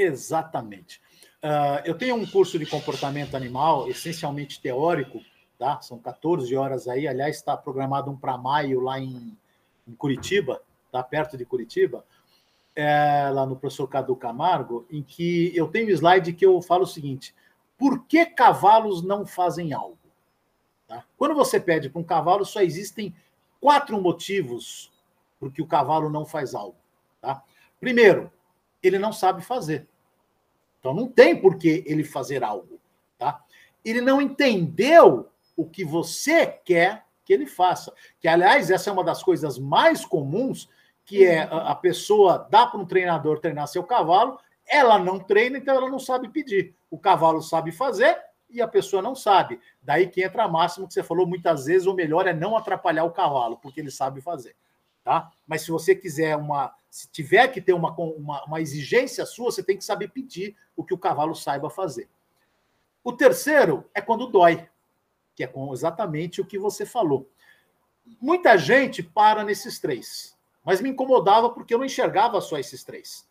[0.01, 1.01] Exatamente.
[1.43, 5.21] Uh, eu tenho um curso de comportamento animal, essencialmente teórico,
[5.57, 5.81] tá?
[5.81, 7.07] São 14 horas aí.
[7.07, 9.37] Aliás, está programado um para maio lá em,
[9.87, 12.05] em Curitiba, tá perto de Curitiba
[12.79, 16.83] é, lá no professor Cadu Camargo, em que eu tenho um slide que eu falo
[16.83, 17.35] o seguinte:
[17.77, 19.97] por que cavalos não fazem algo?
[20.87, 21.03] Tá?
[21.17, 23.13] Quando você pede para um cavalo, só existem
[23.59, 24.89] quatro motivos
[25.37, 26.77] por que o cavalo não faz algo.
[27.19, 27.43] Tá?
[27.81, 28.31] Primeiro,
[28.81, 29.88] ele não sabe fazer.
[30.79, 32.79] Então não tem por que ele fazer algo,
[33.17, 33.43] tá?
[33.83, 37.93] Ele não entendeu o que você quer que ele faça.
[38.19, 40.69] Que, aliás, essa é uma das coisas mais comuns,
[41.05, 45.75] que é a pessoa dá para um treinador treinar seu cavalo, ela não treina, então
[45.75, 46.75] ela não sabe pedir.
[46.89, 48.17] O cavalo sabe fazer
[48.49, 49.59] e a pessoa não sabe.
[49.81, 53.03] Daí que entra a máxima que você falou muitas vezes, o melhor é não atrapalhar
[53.03, 54.55] o cavalo, porque ele sabe fazer.
[55.03, 55.31] Tá?
[55.47, 56.73] Mas se você quiser uma.
[56.89, 60.83] Se tiver que ter uma, uma, uma exigência sua, você tem que saber pedir o
[60.83, 62.09] que o cavalo saiba fazer.
[63.03, 64.67] O terceiro é quando dói,
[65.35, 67.29] que é exatamente o que você falou.
[68.19, 73.27] Muita gente para nesses três, mas me incomodava porque eu não enxergava só esses três.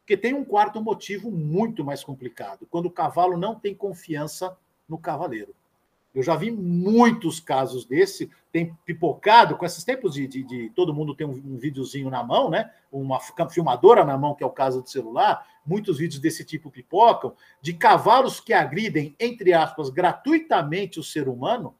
[0.00, 4.56] Porque tem um quarto motivo muito mais complicado, quando o cavalo não tem confiança
[4.88, 5.54] no cavaleiro.
[6.14, 10.92] Eu já vi muitos casos desse, tem pipocado, com esses tempos de, de, de todo
[10.92, 12.70] mundo tem um, um, videozinho na mão, né?
[12.90, 17.34] Uma filmadora na mão, que é o caso do celular, muitos vídeos desse tipo pipocam,
[17.62, 21.76] de cavalos que agridem, entre aspas, gratuitamente o ser humano,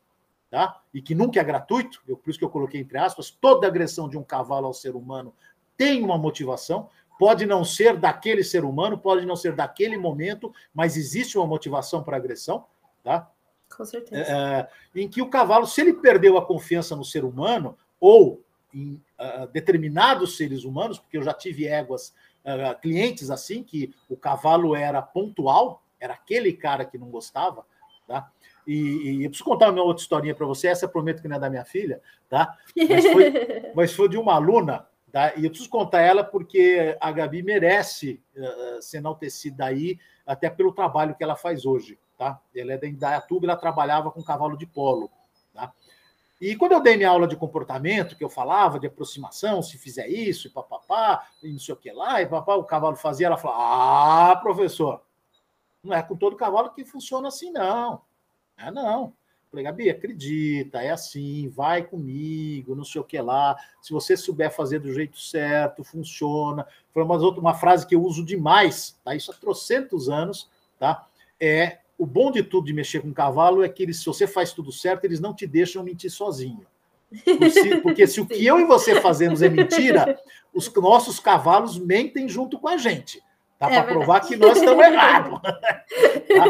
[0.48, 0.80] tá?
[0.94, 4.08] E que nunca é gratuito, eu, por isso que eu coloquei entre aspas, toda agressão
[4.08, 5.34] de um cavalo ao ser humano
[5.76, 6.88] tem uma motivação.
[7.18, 12.02] Pode não ser daquele ser humano, pode não ser daquele momento, mas existe uma motivação
[12.02, 12.64] para agressão,
[13.02, 13.30] tá?
[13.74, 14.22] Com certeza.
[14.22, 18.42] É, em que o cavalo, se ele perdeu a confiança no ser humano, ou
[18.72, 22.14] em uh, determinados seres humanos, porque eu já tive éguas,
[22.44, 27.64] uh, clientes assim, que o cavalo era pontual, era aquele cara que não gostava,
[28.06, 28.30] tá?
[28.66, 31.36] E, e eu preciso contar uma outra historinha para você, essa eu prometo que não
[31.36, 32.56] é da minha filha, tá?
[32.88, 33.32] Mas foi,
[33.74, 35.34] mas foi de uma aluna Tá?
[35.36, 40.72] E eu preciso contar ela porque a Gabi merece uh, ser enaltecida aí, até pelo
[40.72, 41.98] trabalho que ela faz hoje.
[42.20, 42.38] Tá?
[42.54, 45.10] Ela é da Indaiatuba, ela trabalhava com cavalo de polo.
[45.54, 45.72] Tá?
[46.38, 50.06] E quando eu dei minha aula de comportamento, que eu falava de aproximação, se fizer
[50.06, 53.38] isso, e papapá, e não sei o que lá, e papá, o cavalo fazia, ela
[53.38, 55.00] falou: Ah, professor,
[55.82, 58.02] não é com todo cavalo que funciona assim, não.
[58.58, 59.14] É não.
[59.50, 63.56] Falei, Gabi, acredita, é assim, vai comigo, não sei o que lá.
[63.80, 66.66] Se você souber fazer do jeito certo, funciona.
[66.92, 69.14] Foi uma, outra, uma frase que eu uso demais, tá?
[69.14, 71.06] Isso há trocentos anos, tá?
[71.40, 74.54] É o bom de tudo de mexer com cavalo é que eles, se você faz
[74.54, 76.66] tudo certo, eles não te deixam mentir sozinho.
[77.82, 80.18] Porque se o que eu e você fazemos é mentira,
[80.50, 83.22] os nossos cavalos mentem junto com a gente.
[83.58, 83.70] Tá?
[83.70, 85.40] É para provar que nós estamos errados.
[85.44, 86.44] tá?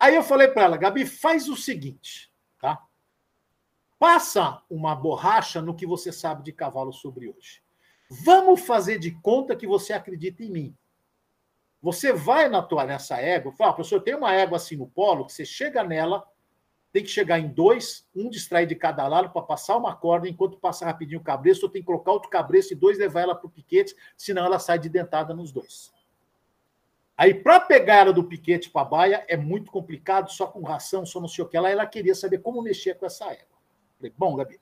[0.00, 2.82] Aí eu falei para ela, Gabi, faz o seguinte, tá?
[3.98, 7.60] Passa uma borracha no que você sabe de cavalo sobre hoje.
[8.08, 10.76] Vamos fazer de conta que você acredita em mim.
[11.82, 15.26] Você vai na tua, nessa égua, fala, ah, professor, tem uma égua assim no polo,
[15.26, 16.26] que você chega nela,
[16.92, 20.56] tem que chegar em dois, um distrai de cada lado para passar uma corda, enquanto
[20.56, 23.50] passa rapidinho o cabresto, tem que colocar outro cabresto e dois levar ela para o
[23.50, 25.92] piquete, senão ela sai de dentada nos dois.
[27.18, 31.06] Aí, para pegar ela do piquete para a baia, é muito complicado, só com ração,
[31.06, 31.56] só não sei o que.
[31.56, 33.56] Ela, ela queria saber como mexer com essa égua.
[33.96, 34.60] Falei, bom, Gabi,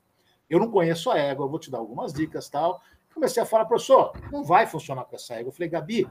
[0.48, 2.80] eu não conheço a égua, eu vou te dar algumas dicas tal.
[3.12, 5.48] Comecei a falar, professor, não vai funcionar com essa égua.
[5.48, 6.08] Eu falei, Gabi,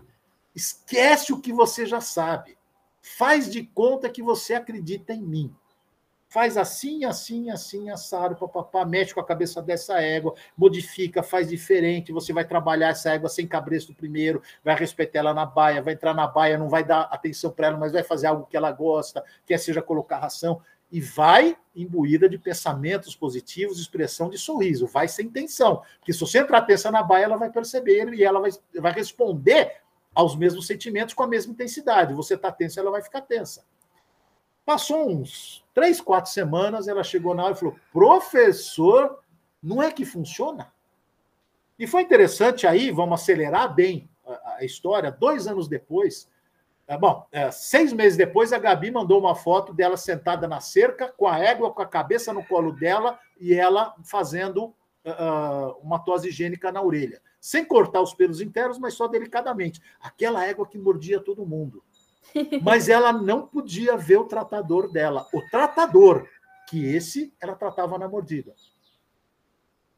[0.55, 2.57] esquece o que você já sabe.
[3.01, 5.55] Faz de conta que você acredita em mim
[6.33, 12.11] faz assim, assim, assim, assado, papapá, mexe com a cabeça dessa égua, modifica, faz diferente,
[12.11, 16.11] você vai trabalhar essa égua sem cabresto primeiro, vai respeitar ela na baia, vai entrar
[16.11, 19.23] na baia, não vai dar atenção para ela, mas vai fazer algo que ela gosta,
[19.45, 20.59] quer seja colocar ração,
[20.91, 26.39] e vai imbuída de pensamentos positivos, expressão de sorriso, vai sem intenção, porque se você
[26.39, 28.49] entrar tensa na baia, ela vai perceber e ela vai,
[28.79, 29.82] vai responder
[30.13, 33.65] aos mesmos sentimentos com a mesma intensidade, você está tensa, ela vai ficar tensa.
[34.65, 39.19] Passou uns três, quatro semanas, ela chegou na aula e falou: professor,
[39.61, 40.71] não é que funciona?
[41.77, 45.11] E foi interessante aí, vamos acelerar bem a, história.
[45.11, 46.29] Dois anos depois,
[46.87, 51.11] é, bom, é, seis meses depois, a Gabi mandou uma foto dela sentada na cerca,
[51.17, 54.65] com a égua, com a cabeça no colo dela e ela fazendo
[55.05, 57.21] uh, uma tosse higiênica na orelha.
[57.43, 59.81] Sem cortar os pelos internos, mas só delicadamente.
[59.99, 61.83] Aquela égua que mordia todo mundo
[62.63, 65.27] mas ela não podia ver o tratador dela.
[65.33, 66.25] O tratador,
[66.69, 68.53] que esse ela tratava na mordida.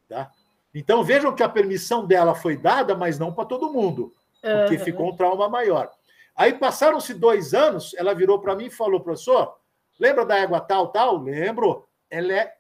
[0.09, 0.31] Tá?
[0.73, 4.83] Então vejam que a permissão dela foi dada, mas não para todo mundo, porque uhum.
[4.83, 5.91] ficou um trauma maior.
[6.35, 9.55] Aí passaram-se dois anos, ela virou para mim e falou, professor,
[9.99, 11.17] lembra da égua tal, tal?
[11.17, 11.87] Lembro.
[12.09, 12.55] Ela é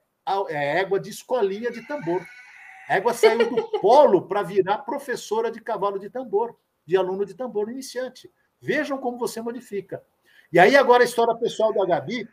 [0.49, 2.21] é égua de escolinha de tambor.
[2.87, 6.55] A égua saiu do polo para virar professora de cavalo de tambor,
[6.85, 8.31] de aluno de tambor iniciante.
[8.61, 10.03] Vejam como você modifica.
[10.51, 12.27] E aí, agora, a história pessoal da Gabi.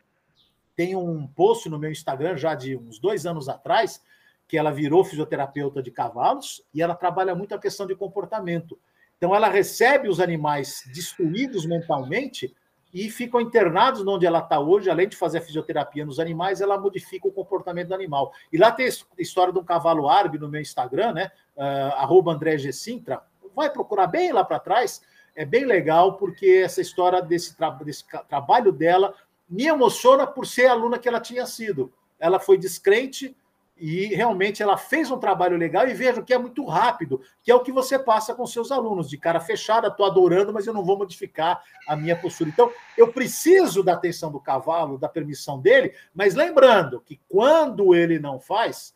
[0.75, 4.01] Tem um post no meu Instagram já de uns dois anos atrás,
[4.47, 8.79] que ela virou fisioterapeuta de cavalos e ela trabalha muito a questão de comportamento.
[9.17, 12.55] Então, ela recebe os animais destruídos mentalmente
[12.93, 14.89] e ficam internados onde ela está hoje.
[14.89, 18.31] Além de fazer a fisioterapia nos animais, ela modifica o comportamento do animal.
[18.51, 21.31] E lá tem a história de um cavalo árabe no meu Instagram, né?
[21.57, 22.71] Uh, André G.
[22.71, 23.21] Sintra.
[23.55, 25.01] Vai procurar bem lá para trás.
[25.35, 29.15] É bem legal, porque essa história desse, tra desse trabalho dela
[29.49, 31.91] me emociona por ser a aluna que ela tinha sido.
[32.19, 33.35] Ela foi descrente,
[33.75, 37.55] e realmente ela fez um trabalho legal e vejo que é muito rápido, que é
[37.55, 40.85] o que você passa com seus alunos, de cara fechada, estou adorando, mas eu não
[40.85, 42.49] vou modificar a minha postura.
[42.49, 48.19] Então, eu preciso da atenção do cavalo, da permissão dele, mas lembrando que quando ele
[48.19, 48.95] não faz,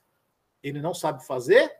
[0.62, 1.72] ele não sabe fazer,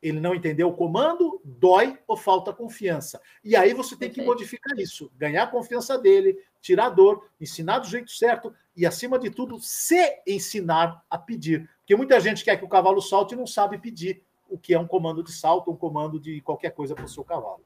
[0.00, 3.20] ele não entendeu o comando, dói ou falta confiança.
[3.42, 7.80] E aí você tem que modificar isso, ganhar a confiança dele, tirar a dor, ensinar
[7.80, 11.68] do jeito certo e, acima de tudo, se ensinar a pedir.
[11.88, 14.78] Porque muita gente quer que o cavalo salte e não sabe pedir o que é
[14.78, 17.64] um comando de salto, um comando de qualquer coisa para o seu cavalo.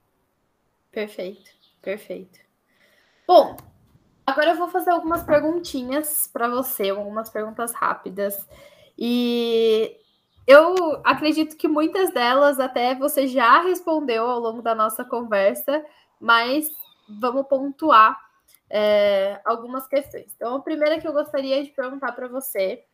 [0.93, 1.51] Perfeito,
[1.81, 2.39] perfeito.
[3.27, 3.57] Bom,
[4.25, 8.49] agora eu vou fazer algumas perguntinhas para você, algumas perguntas rápidas.
[8.97, 9.99] E
[10.47, 15.85] eu acredito que muitas delas até você já respondeu ao longo da nossa conversa,
[16.21, 16.71] mas
[17.09, 18.17] vamos pontuar
[18.71, 20.33] é, algumas questões.
[20.37, 22.85] Então, a primeira que eu gostaria de perguntar para você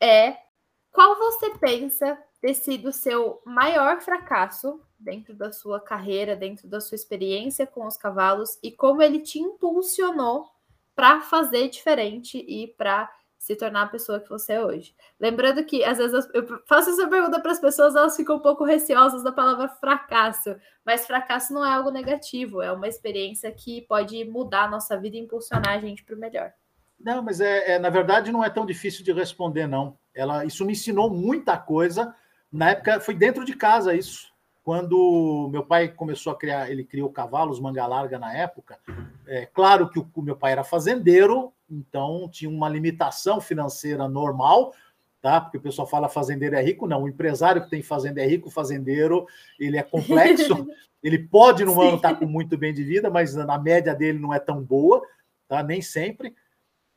[0.00, 0.47] é
[0.92, 6.80] qual você pensa ter sido o seu maior fracasso dentro da sua carreira, dentro da
[6.80, 10.46] sua experiência com os cavalos e como ele te impulsionou
[10.94, 13.08] para fazer diferente e para
[13.38, 14.94] se tornar a pessoa que você é hoje.
[15.18, 18.64] Lembrando que, às vezes, eu faço essa pergunta para as pessoas, elas ficam um pouco
[18.64, 24.24] receosas da palavra fracasso, mas fracasso não é algo negativo, é uma experiência que pode
[24.24, 26.52] mudar a nossa vida e impulsionar a gente para o melhor.
[27.00, 29.96] Não, mas é, é, na verdade não é tão difícil de responder, não.
[30.14, 32.14] Ela, isso me ensinou muita coisa.
[32.50, 34.32] Na época, foi dentro de casa isso.
[34.64, 38.78] Quando meu pai começou a criar, ele criou cavalos manga larga na época.
[39.26, 44.74] É claro que o, o meu pai era fazendeiro, então tinha uma limitação financeira normal,
[45.22, 45.40] tá?
[45.40, 47.04] Porque o pessoal fala fazendeiro é rico, não.
[47.04, 49.26] O empresário que tem fazenda é rico, o fazendeiro
[49.58, 50.66] ele é complexo.
[51.02, 54.18] ele pode no ano estar tá com muito bem de vida, mas na média dele
[54.18, 55.00] não é tão boa,
[55.46, 55.62] tá?
[55.62, 56.34] Nem sempre.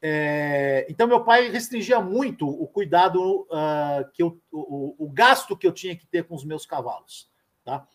[0.01, 5.67] É, então, meu pai restringia muito o cuidado, uh, que eu, o, o, gasto que
[5.67, 7.29] eu tinha que ter com os meus cavalos.
[7.63, 7.85] Tá?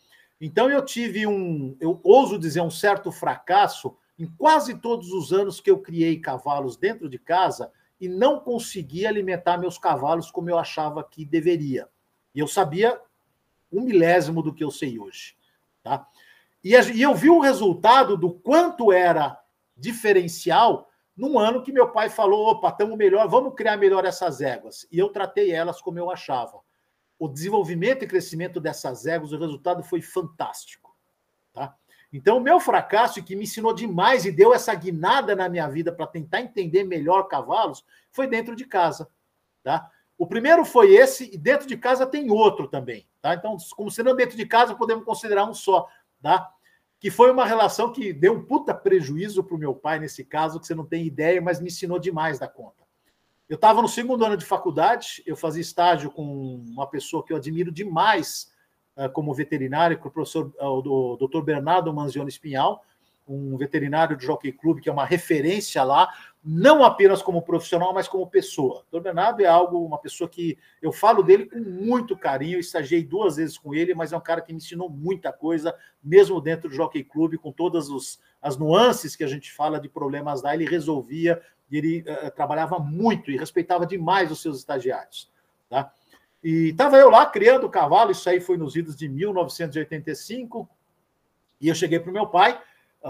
[0.41, 5.61] Então, eu tive um, eu ouso dizer, um certo fracasso em quase todos os anos
[5.61, 10.59] que eu criei cavalos dentro de casa e não consegui alimentar meus cavalos como eu
[10.59, 11.89] achava que deveria.
[12.33, 13.01] E eu sabia
[13.73, 15.37] um milésimo do que eu sei hoje.
[15.83, 16.07] Tá?
[16.63, 19.39] E, e eu vi o resultado do quanto era
[19.77, 24.87] diferencial num ano que meu pai falou: opa, estamos melhor, vamos criar melhor essas éguas.
[24.93, 26.61] E eu tratei elas como eu achava.
[27.19, 30.95] O desenvolvimento e crescimento dessas éguas, o resultado foi fantástico.
[31.55, 31.75] Tá?
[32.13, 35.91] Então, o meu fracasso, que me ensinou demais e deu essa guinada na minha vida
[35.91, 39.09] para tentar entender melhor cavalos, foi dentro de casa.
[39.63, 39.91] Tá?
[40.19, 43.09] O primeiro foi esse, e dentro de casa tem outro também.
[43.23, 43.35] Tá?
[43.35, 45.89] Então, como sendo dentro de casa, podemos considerar um só.
[46.23, 46.53] Tá?
[46.99, 50.59] Que foi uma relação que deu um puta prejuízo para o meu pai nesse caso,
[50.59, 52.85] que você não tem ideia, mas me ensinou demais da conta.
[53.49, 57.37] Eu estava no segundo ano de faculdade, eu fazia estágio com uma pessoa que eu
[57.37, 58.51] admiro demais
[58.97, 61.43] uh, como veterinário, é o professor, uh, o Dr.
[61.43, 62.83] Bernardo Manzioni Espinhal,
[63.29, 66.13] um veterinário de Jockey Club, que é uma referência lá,
[66.45, 68.85] não apenas como profissional, mas como pessoa.
[68.93, 73.37] O Bernardo é algo, uma pessoa que eu falo dele com muito carinho, estagiei duas
[73.37, 76.75] vezes com ele, mas é um cara que me ensinou muita coisa, mesmo dentro do
[76.75, 80.65] Jockey Club, com todas os, as nuances que a gente fala de problemas lá, ele
[80.65, 85.29] resolvia, ele uh, trabalhava muito e respeitava demais os seus estagiários.
[85.69, 85.93] Tá?
[86.45, 90.69] E estava eu lá criando o cavalo, isso aí foi nos idos de 1985,
[91.61, 92.61] e eu cheguei para o meu pai,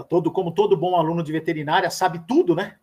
[0.03, 2.77] todo, como todo bom aluno de veterinária, sabe tudo, né?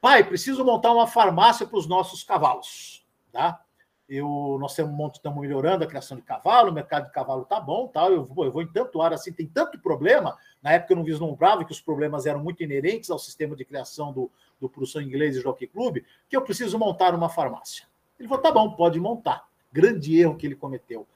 [0.00, 3.60] Pai, preciso montar uma farmácia para os nossos cavalos, tá?
[4.08, 7.86] Eu, nós temos, estamos melhorando a criação de cavalo, o mercado de cavalo tá bom,
[7.86, 8.10] tal.
[8.10, 10.36] Eu eu vou em tanto ar assim, tem tanto problema.
[10.60, 14.12] Na época eu não vislumbrava que os problemas eram muito inerentes ao sistema de criação
[14.12, 14.28] do,
[14.60, 17.86] do produção inglês e Jockey Club, que eu preciso montar uma farmácia.
[18.18, 19.48] Ele falou: tá bom, pode montar.
[19.72, 21.06] Grande erro que ele cometeu.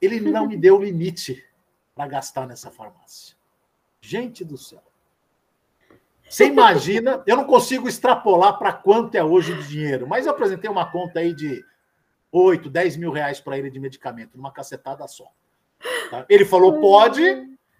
[0.00, 1.44] Ele não me deu limite
[1.94, 3.33] para gastar nessa farmácia.
[4.06, 4.82] Gente do céu.
[6.28, 10.68] Você imagina, eu não consigo extrapolar para quanto é hoje de dinheiro, mas eu apresentei
[10.68, 11.64] uma conta aí de
[12.30, 15.24] 8, 10 mil reais para ele de medicamento, numa cacetada só.
[16.10, 16.26] Tá?
[16.28, 17.22] Ele falou: pode,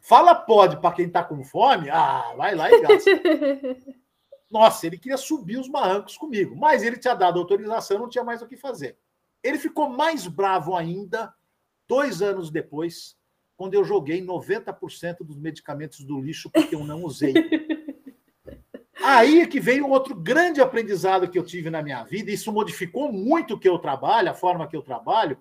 [0.01, 3.11] fala pode para quem está com fome, ah, vai lá e gasta.
[4.51, 8.41] Nossa, ele queria subir os barrancos comigo, mas ele tinha dado autorização, não tinha mais
[8.41, 8.97] o que fazer.
[9.43, 11.35] Ele ficou mais bravo ainda,
[11.87, 13.15] dois anos depois,
[13.65, 17.33] quando eu joguei 90% dos medicamentos do lixo porque eu não usei.
[19.03, 23.11] Aí é que veio outro grande aprendizado que eu tive na minha vida, isso modificou
[23.11, 25.41] muito o que eu trabalho, a forma que eu trabalho,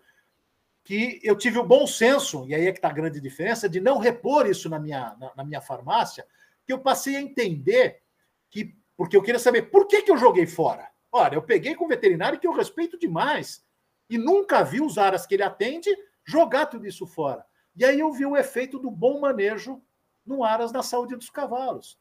[0.86, 3.82] que eu tive o bom senso, e aí é que está a grande diferença, de
[3.82, 6.26] não repor isso na minha, na, na, minha farmácia,
[6.65, 7.99] que eu passei a entender
[8.49, 10.88] que, porque eu queria saber por que, que eu joguei fora.
[11.11, 13.65] Olha, eu peguei com um veterinário que eu respeito demais,
[14.09, 15.89] e nunca vi os aras que ele atende
[16.26, 17.45] jogar tudo isso fora.
[17.76, 19.82] E aí eu vi o efeito do bom manejo
[20.26, 21.97] no aras na saúde dos cavalos.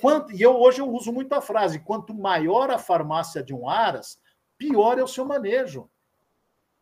[0.00, 3.68] Quanto, e eu hoje eu uso muito a frase: quanto maior a farmácia de um
[3.68, 4.20] aras,
[4.56, 5.88] pior é o seu manejo.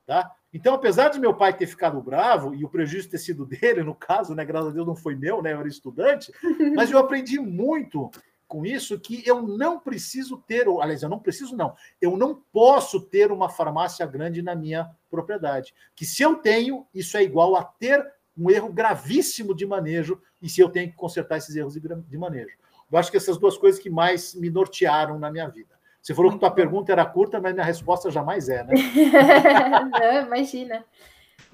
[0.07, 0.31] Tá?
[0.53, 3.95] Então, apesar de meu pai ter ficado bravo e o prejuízo ter sido dele, no
[3.95, 6.33] caso, né, graças a Deus não foi meu, né, eu era estudante,
[6.75, 8.11] mas eu aprendi muito
[8.49, 12.43] com isso que eu não preciso ter, ou, aliás, eu não preciso não, eu não
[12.53, 15.73] posso ter uma farmácia grande na minha propriedade.
[15.95, 18.05] Que se eu tenho, isso é igual a ter
[18.41, 22.57] um erro gravíssimo de manejo e se eu tenho que consertar esses erros de manejo.
[22.91, 25.79] Eu acho que essas duas coisas que mais me nortearam na minha vida.
[26.03, 28.73] Você falou que tua pergunta era curta, mas minha resposta jamais é, né?
[29.93, 30.85] Não, imagina.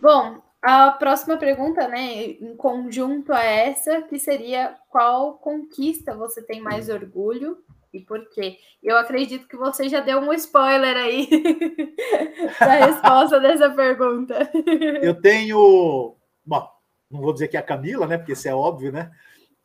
[0.00, 6.60] Bom, a próxima pergunta, né, em conjunto a essa, que seria qual conquista você tem
[6.60, 7.58] mais orgulho
[7.92, 8.58] e por quê?
[8.82, 11.28] Eu acredito que você já deu um spoiler aí
[12.60, 14.50] da resposta dessa pergunta.
[15.02, 16.14] Eu tenho,
[16.44, 16.68] bom,
[17.10, 19.10] não vou dizer que é a Camila, né, porque isso é óbvio, né?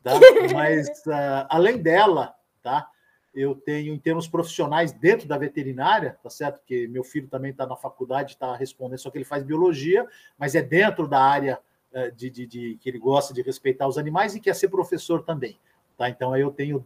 [0.03, 0.11] Tá?
[0.53, 2.89] Mas uh, além dela, tá?
[3.33, 6.59] eu tenho, em termos profissionais, dentro da veterinária, tá certo?
[6.59, 10.05] Porque meu filho também está na faculdade, está respondendo, só que ele faz biologia,
[10.37, 11.59] mas é dentro da área
[11.93, 15.23] uh, de, de, de, que ele gosta de respeitar os animais e quer ser professor
[15.23, 15.57] também.
[15.97, 16.09] Tá?
[16.09, 16.83] Então, aí eu tenho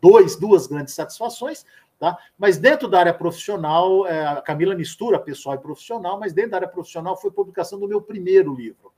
[0.00, 1.64] dois, duas grandes satisfações,
[1.98, 2.16] tá?
[2.36, 6.56] Mas dentro da área profissional, é, a Camila mistura pessoal e profissional, mas dentro da
[6.58, 8.92] área profissional foi publicação do meu primeiro livro.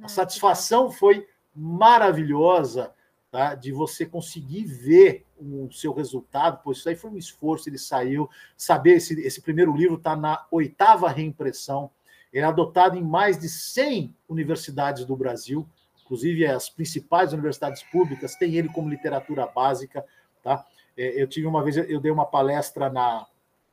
[0.00, 2.92] A ah, satisfação foi maravilhosa
[3.30, 3.54] tá?
[3.54, 8.28] de você conseguir ver o seu resultado, pois isso aí foi um esforço, ele saiu.
[8.56, 11.90] Saber, esse, esse primeiro livro está na oitava reimpressão,
[12.32, 15.68] ele é adotado em mais de 100 universidades do Brasil,
[16.02, 20.04] inclusive as principais universidades públicas têm ele como literatura básica.
[20.42, 20.64] Tá?
[20.96, 23.26] É, eu tive uma vez, eu dei uma palestra na,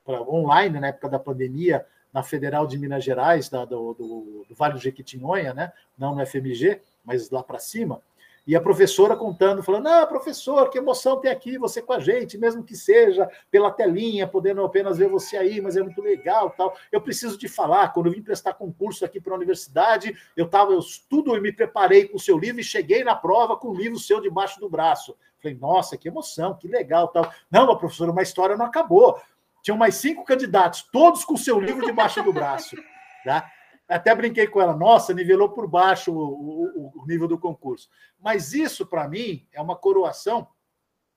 [0.06, 4.56] pra, online, na época da pandemia, na Federal de Minas Gerais, da, do, do, do
[4.56, 5.72] Vale do Jequitinhonha, né?
[5.98, 8.02] não no FMG, mas lá para cima,
[8.50, 12.36] e a professora contando, falando: Ah, professor, que emoção ter aqui você com a gente,
[12.36, 16.76] mesmo que seja pela telinha, podendo apenas ver você aí, mas é muito legal tal.
[16.92, 20.72] Eu preciso te falar, quando eu vim prestar concurso aqui para a universidade, eu estava,
[20.72, 23.76] eu estudo e me preparei com o seu livro e cheguei na prova com o
[23.76, 25.16] livro seu debaixo do braço.
[25.40, 27.32] Falei, nossa, que emoção, que legal tal.
[27.52, 29.16] Não, professora, uma história não acabou.
[29.64, 32.76] Tinham mais cinco candidatos, todos com seu livro debaixo do braço.
[33.24, 33.50] Tá?
[33.88, 37.90] Até brinquei com ela, nossa, nivelou por baixo o, o, o nível do concurso.
[38.20, 40.48] Mas isso, para mim, é uma coroação,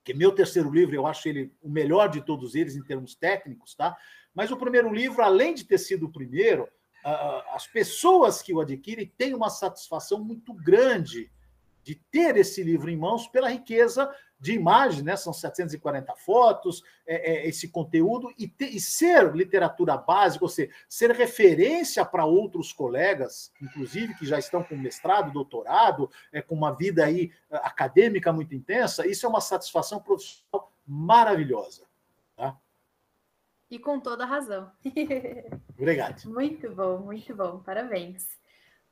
[0.03, 3.75] que meu terceiro livro, eu acho ele o melhor de todos eles em termos técnicos,
[3.75, 3.95] tá?
[4.33, 6.67] Mas o primeiro livro, além de ter sido o primeiro,
[7.53, 11.31] as pessoas que o adquirem têm uma satisfação muito grande
[11.83, 14.09] de ter esse livro em mãos pela riqueza
[14.43, 15.15] de imagem, né?
[15.15, 20.69] São 740 fotos, é, é, esse conteúdo, e, te, e, ser literatura básica, ou seja,
[20.89, 26.75] ser referência para outros colegas, inclusive que já estão com mestrado, doutorado, é, com uma
[26.75, 31.83] vida aí é, acadêmica muito intensa, isso é uma satisfação profissional maravilhosa.
[32.35, 32.57] Tá?
[33.71, 34.69] E com toda razão.
[35.79, 36.21] Obrigado.
[36.25, 37.59] Muito bom, muito bom.
[37.59, 38.27] Parabéns.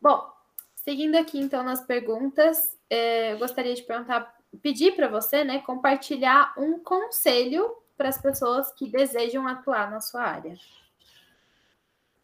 [0.01, 0.31] Bom,
[0.75, 6.53] seguindo aqui então nas perguntas, é, eu gostaria de perguntar pedir para você, né, compartilhar
[6.57, 10.55] um conselho para as pessoas que desejam atuar na sua área.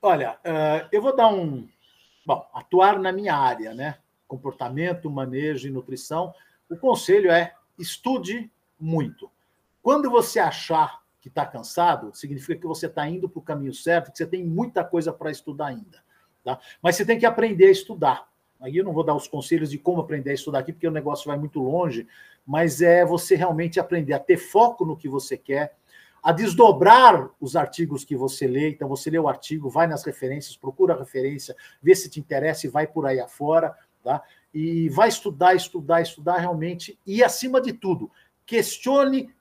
[0.02, 1.68] Olha, uh, eu vou dar um.
[2.26, 3.98] Bom, atuar na minha área, né?
[4.28, 6.34] Comportamento, manejo e nutrição.
[6.70, 9.32] O conselho é estude muito.
[9.82, 14.12] Quando você achar que está cansado, significa que você está indo para o caminho certo,
[14.12, 16.04] que você tem muita coisa para estudar ainda.
[16.44, 16.60] Tá?
[16.82, 18.28] Mas você tem que aprender a estudar.
[18.60, 20.92] Aí eu não vou dar os conselhos de como aprender a estudar aqui, porque o
[20.92, 22.08] negócio vai muito longe,
[22.46, 25.76] mas é você realmente aprender a ter foco no que você quer,
[26.24, 28.70] a desdobrar os artigos que você lê.
[28.70, 32.66] Então, você lê o artigo, vai nas referências, procura a referência, vê se te interessa
[32.66, 34.22] e vai por aí afora, tá?
[34.54, 36.98] E vai estudar, estudar, estudar realmente.
[37.06, 38.12] E, acima de tudo,
[38.46, 39.34] questione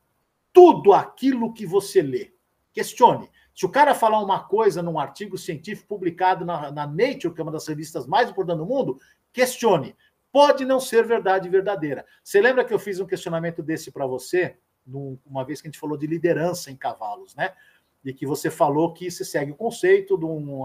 [0.52, 2.32] tudo aquilo que você lê.
[2.72, 3.30] Questione.
[3.56, 7.42] Se o cara falar uma coisa num artigo científico publicado na, na Nature, que é
[7.42, 9.00] uma das revistas mais importantes do mundo,
[9.32, 9.96] questione.
[10.30, 12.04] Pode não ser verdade verdadeira.
[12.22, 15.70] Você lembra que eu fiz um questionamento desse para você, num, uma vez que a
[15.70, 17.54] gente falou de liderança em cavalos, né?
[18.04, 20.62] E que você falou que se segue o conceito de um.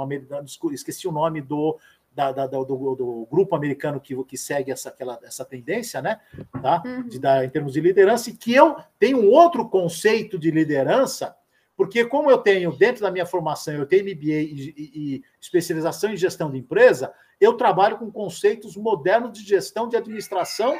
[0.73, 1.79] Esqueci o nome do,
[2.13, 6.19] da, da, do, do, grupo americano que, que segue essa, aquela, essa tendência, né?
[6.61, 6.83] Tá?
[6.85, 7.07] Uhum.
[7.07, 11.37] De, da, em termos de liderança, e que eu tenho um outro conceito de liderança,
[11.75, 16.11] porque como eu tenho, dentro da minha formação, eu tenho MBA e, e, e especialização
[16.11, 20.77] em gestão de empresa, eu trabalho com conceitos modernos de gestão de administração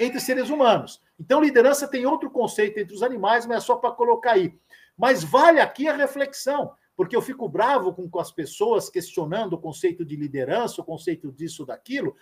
[0.00, 1.02] entre seres humanos.
[1.18, 4.54] Então, liderança tem outro conceito entre os animais, mas é só para colocar aí.
[4.96, 9.60] Mas vale aqui a reflexão porque eu fico bravo com, com as pessoas questionando o
[9.60, 12.16] conceito de liderança, o conceito disso, daquilo,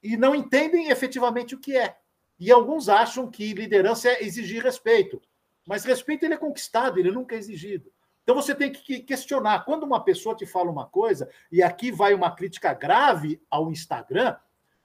[0.00, 1.96] e não entendem efetivamente o que é.
[2.38, 5.20] E alguns acham que liderança é exigir respeito.
[5.66, 7.90] Mas respeito ele é conquistado, ele nunca é exigido.
[8.22, 9.64] Então você tem que questionar.
[9.64, 14.36] Quando uma pessoa te fala uma coisa, e aqui vai uma crítica grave ao Instagram,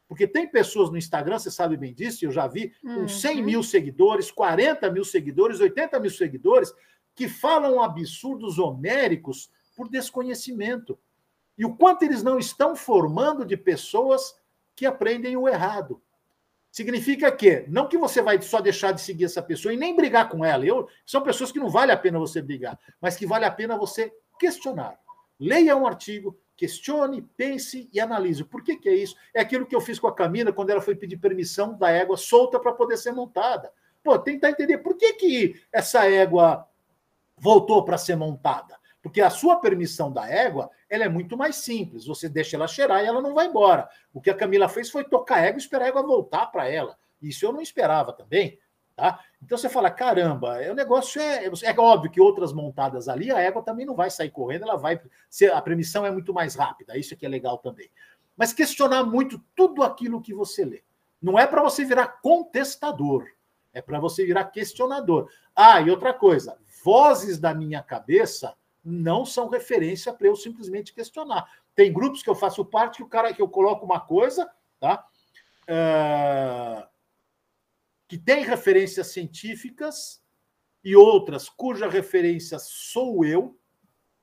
[0.08, 3.46] porque tem pessoas no Instagram, você sabe bem disso, eu já vi, com 100 uhum.
[3.46, 6.74] mil seguidores, 40 mil seguidores, 80 mil seguidores,
[7.16, 10.98] que falam absurdos homéricos por desconhecimento.
[11.58, 14.36] E o quanto eles não estão formando de pessoas
[14.76, 16.02] que aprendem o errado.
[16.72, 20.30] Significa que não que você vai só deixar de seguir essa pessoa e nem brigar
[20.30, 20.66] com ela.
[20.66, 23.78] Eu, são pessoas que não vale a pena você brigar, mas que vale a pena
[23.78, 24.98] você questionar.
[25.40, 28.44] Leia um artigo, questione, pense e analise.
[28.44, 29.16] Por que, que é isso?
[29.34, 32.18] É aquilo que eu fiz com a Camila quando ela foi pedir permissão da égua
[32.18, 33.72] solta para poder ser montada.
[34.04, 36.68] Pô, tentar entender por que, que essa égua
[37.38, 38.79] voltou para ser montada.
[39.02, 42.06] Porque a sua permissão da égua ela é muito mais simples.
[42.06, 43.90] Você deixa ela cheirar e ela não vai embora.
[44.14, 46.68] O que a Camila fez foi tocar a égua e esperar a égua voltar para
[46.68, 46.98] ela.
[47.22, 48.60] Isso eu não esperava também.
[49.00, 49.18] Tá?
[49.42, 51.46] Então você fala, caramba, o negócio é.
[51.46, 55.00] É óbvio que outras montadas ali, a égua também não vai sair correndo, ela vai.
[55.54, 57.90] A permissão é muito mais rápida, isso aqui é legal também.
[58.36, 60.84] Mas questionar muito tudo aquilo que você lê.
[61.22, 63.26] Não é para você virar contestador,
[63.74, 65.30] é para você virar questionador.
[65.56, 68.54] Ah, e outra coisa, vozes da minha cabeça
[68.90, 71.50] não são referência para eu simplesmente questionar.
[71.76, 74.50] Tem grupos que eu faço parte que o cara que eu coloco uma coisa,
[74.80, 75.06] tá?
[75.64, 76.88] Uh,
[78.08, 80.22] que tem referências científicas
[80.84, 83.58] e outras cuja referência sou eu,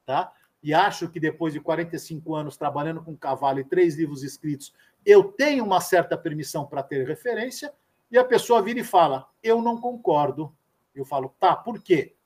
[0.04, 0.32] tá?
[0.62, 4.74] E acho que depois de 45 anos trabalhando com cavalo e três livros escritos,
[5.04, 7.72] eu tenho uma certa permissão para ter referência,
[8.10, 10.54] e a pessoa vira e fala: Eu não concordo.
[10.94, 12.16] Eu falo, tá, por quê?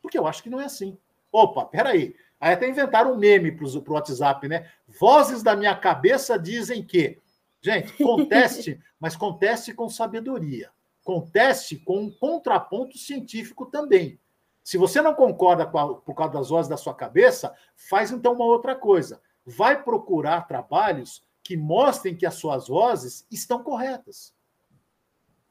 [0.00, 0.96] Porque eu acho que não é assim.
[1.32, 2.14] Opa, peraí.
[2.38, 4.68] Aí até inventaram um meme para o WhatsApp, né?
[4.86, 7.18] Vozes da minha cabeça dizem que.
[7.60, 10.70] Gente, conteste, mas conteste com sabedoria.
[11.02, 14.20] Conteste com um contraponto científico também.
[14.62, 18.34] Se você não concorda com a, por causa das vozes da sua cabeça, faz então
[18.34, 19.20] uma outra coisa.
[19.44, 24.32] Vai procurar trabalhos que mostrem que as suas vozes estão corretas.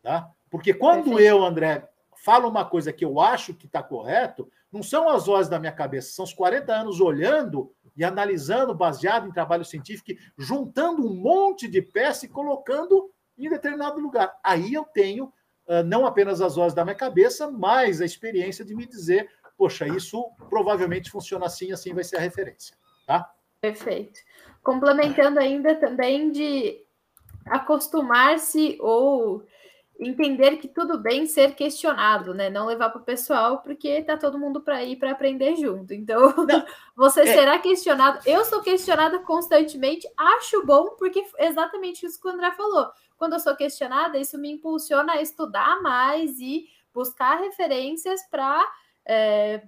[0.01, 0.31] Tá?
[0.49, 1.19] Porque quando Perfeito.
[1.19, 1.89] eu, André,
[2.23, 5.71] fala uma coisa que eu acho que está correto, não são as vozes da minha
[5.71, 11.67] cabeça, são os 40 anos olhando e analisando, baseado em trabalho científico, juntando um monte
[11.67, 14.37] de peças e colocando em determinado lugar.
[14.43, 15.25] Aí eu tenho
[15.67, 19.27] uh, não apenas as vozes da minha cabeça, mas a experiência de me dizer,
[19.57, 22.77] poxa, isso provavelmente funciona assim, assim vai ser a referência.
[23.07, 23.33] Tá?
[23.59, 24.19] Perfeito.
[24.63, 26.85] Complementando ainda também de
[27.47, 29.43] acostumar-se ou
[30.01, 32.49] entender que tudo bem ser questionado, né?
[32.49, 35.93] Não levar para o pessoal, porque tá todo mundo para ir para aprender junto.
[35.93, 36.65] Então, Não,
[36.97, 37.33] você é...
[37.33, 38.19] será questionado.
[38.25, 42.89] Eu sou questionada constantemente, acho bom, porque exatamente isso que o André falou.
[43.15, 48.67] Quando eu sou questionada, isso me impulsiona a estudar mais e buscar referências para
[49.05, 49.61] é,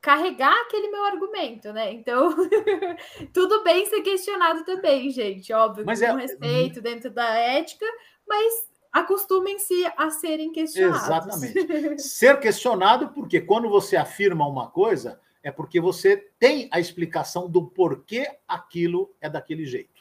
[0.00, 1.92] carregar aquele meu argumento, né?
[1.92, 2.30] Então,
[3.34, 5.52] tudo bem ser questionado também, gente.
[5.52, 6.20] Óbvio, mas com é...
[6.20, 7.84] respeito, dentro da ética,
[8.26, 11.02] mas acostumem-se a serem questionados.
[11.02, 12.02] Exatamente.
[12.02, 17.66] Ser questionado, porque quando você afirma uma coisa, é porque você tem a explicação do
[17.66, 19.98] porquê aquilo é daquele jeito.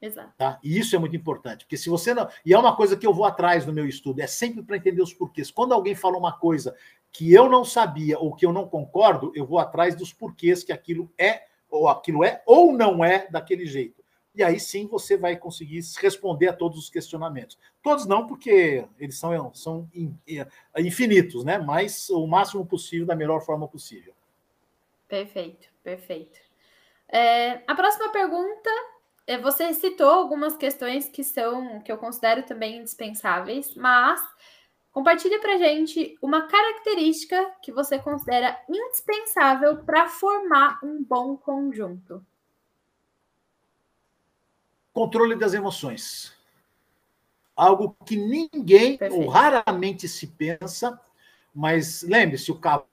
[0.00, 0.32] Exato.
[0.38, 0.58] Tá?
[0.64, 2.26] E isso é muito importante, porque se você não.
[2.44, 5.02] E é uma coisa que eu vou atrás no meu estudo, é sempre para entender
[5.02, 5.50] os porquês.
[5.50, 6.74] Quando alguém fala uma coisa
[7.12, 10.72] que eu não sabia ou que eu não concordo, eu vou atrás dos porquês que
[10.72, 13.99] aquilo é, ou aquilo é, ou não é daquele jeito
[14.34, 17.58] e aí sim você vai conseguir responder a todos os questionamentos.
[17.82, 19.88] Todos não, porque eles são, são
[20.76, 21.58] infinitos, né?
[21.58, 24.14] Mas o máximo possível, da melhor forma possível.
[25.08, 26.38] Perfeito, perfeito.
[27.08, 28.70] É, a próxima pergunta
[29.26, 34.20] é, você citou algumas questões que são que eu considero também indispensáveis, mas
[34.92, 42.24] compartilha para gente uma característica que você considera indispensável para formar um bom conjunto.
[44.92, 46.34] Controle das emoções.
[47.54, 49.22] Algo que ninguém Perfeito.
[49.22, 51.00] ou raramente se pensa,
[51.54, 52.90] mas lembre-se, o cavalo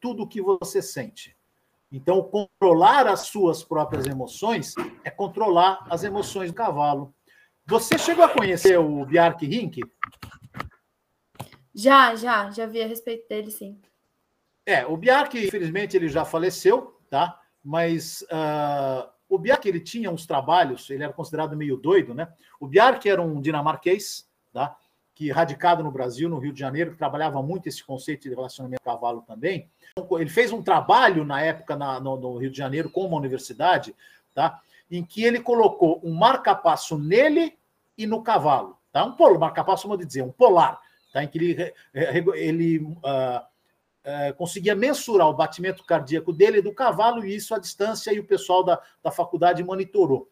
[0.00, 1.36] tudo o que você sente.
[1.90, 4.74] Então, controlar as suas próprias emoções
[5.04, 7.14] é controlar as emoções do cavalo.
[7.66, 9.80] Você chegou a conhecer o Bjark Rink?
[11.74, 13.80] Já, já, já vi a respeito dele, sim.
[14.66, 17.40] É, o Bjark, infelizmente, ele já faleceu, tá?
[17.62, 22.28] Mas uh, o Bjark, ele tinha uns trabalhos, ele era considerado meio doido, né?
[22.60, 24.76] O Bjark era um dinamarquês, tá?
[25.14, 29.22] Que radicado no Brasil, no Rio de Janeiro, trabalhava muito esse conceito de relacionamento cavalo
[29.22, 29.70] também.
[30.18, 33.94] Ele fez um trabalho na época na, no, no Rio de Janeiro com uma universidade,
[34.34, 34.60] tá?
[34.90, 37.56] Em que ele colocou um marca-passo nele
[37.96, 39.04] e no cavalo, tá?
[39.04, 40.80] Um polo, marca-passo, como dizer, um polar,
[41.12, 41.22] tá?
[41.22, 41.74] Em que ele,
[42.34, 43.44] ele uh,
[44.04, 48.24] é, conseguia mensurar o batimento cardíaco dele do cavalo, e isso à distância, e o
[48.24, 50.28] pessoal da, da faculdade monitorou.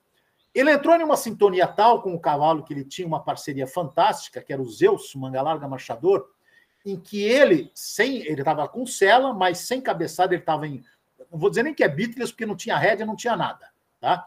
[0.54, 4.42] Ele entrou em uma sintonia tal com o cavalo que ele tinha uma parceria fantástica,
[4.42, 6.28] que era o Zeus, manga larga marchador,
[6.84, 10.82] em que ele, sem ele estava com cela, mas sem cabeçada, ele estava em.
[11.30, 13.70] Não vou dizer nem que é Beatles, porque não tinha rédea, não tinha nada.
[13.98, 14.26] Tá?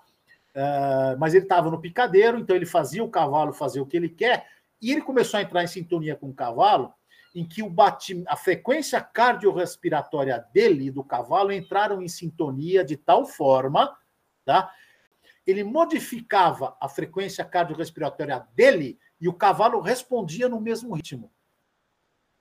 [0.56, 4.10] Uh, mas ele estava no picadeiro, então ele fazia o cavalo fazer o que ele
[4.10, 4.48] quer,
[4.82, 6.94] e ele começou a entrar em sintonia com o cavalo,
[7.36, 7.76] em que o
[8.28, 13.96] a frequência cardiorrespiratória dele e do cavalo entraram em sintonia de tal forma,
[14.46, 14.74] tá?
[15.46, 21.30] Ele modificava a frequência cardiorrespiratória dele e o cavalo respondia no mesmo ritmo,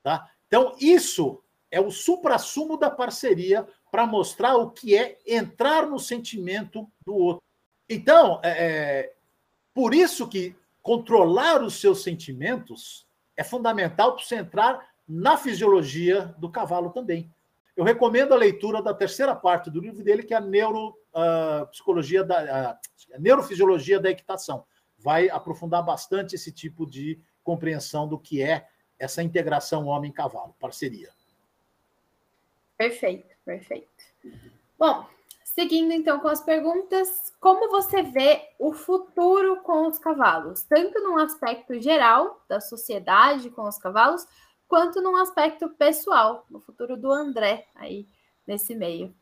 [0.01, 0.31] tá?
[0.47, 6.89] Então isso é o suprassumo da parceria para mostrar o que é entrar no sentimento
[7.05, 7.43] do outro.
[7.89, 9.13] Então, é, é
[9.73, 13.04] por isso que controlar os seus sentimentos
[13.35, 17.31] é fundamental para você entrar na fisiologia do cavalo também.
[17.75, 22.25] Eu recomendo a leitura da terceira parte do livro dele, que é a neuropsicologia uh,
[22.25, 24.65] da uh, neurofisiologia da equitação.
[24.97, 28.67] Vai aprofundar bastante esse tipo de compreensão do que é
[28.97, 31.09] essa integração homem-cavalo, parceria.
[32.77, 34.03] Perfeito, perfeito.
[34.79, 35.05] Bom,
[35.55, 41.17] seguindo então com as perguntas, como você vê o futuro com os cavalos, tanto num
[41.17, 44.27] aspecto geral da sociedade com os cavalos,
[44.67, 48.05] quanto num aspecto pessoal, no futuro do André aí
[48.45, 49.15] nesse meio?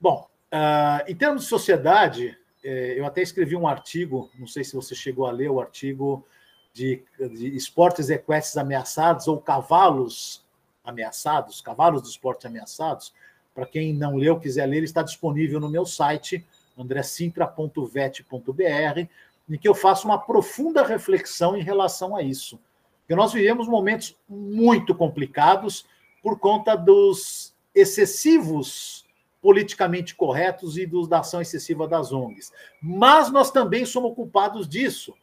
[0.00, 4.74] Bom, uh, em termos de sociedade, eh, eu até escrevi um artigo, não sei se
[4.74, 6.26] você chegou a ler o artigo
[6.72, 10.42] de, de esportes equestres ameaçados ou cavalos
[10.82, 13.12] ameaçados, cavalos do esporte ameaçados.
[13.54, 16.44] Para quem não leu, quiser ler, ele está disponível no meu site,
[16.76, 19.08] andressintra.vet.br,
[19.48, 22.58] em que eu faço uma profunda reflexão em relação a isso.
[23.00, 25.86] Porque nós vivemos momentos muito complicados
[26.22, 29.04] por conta dos excessivos
[29.42, 32.50] politicamente corretos e dos, da ação excessiva das ONGs.
[32.80, 35.14] Mas nós também somos culpados disso.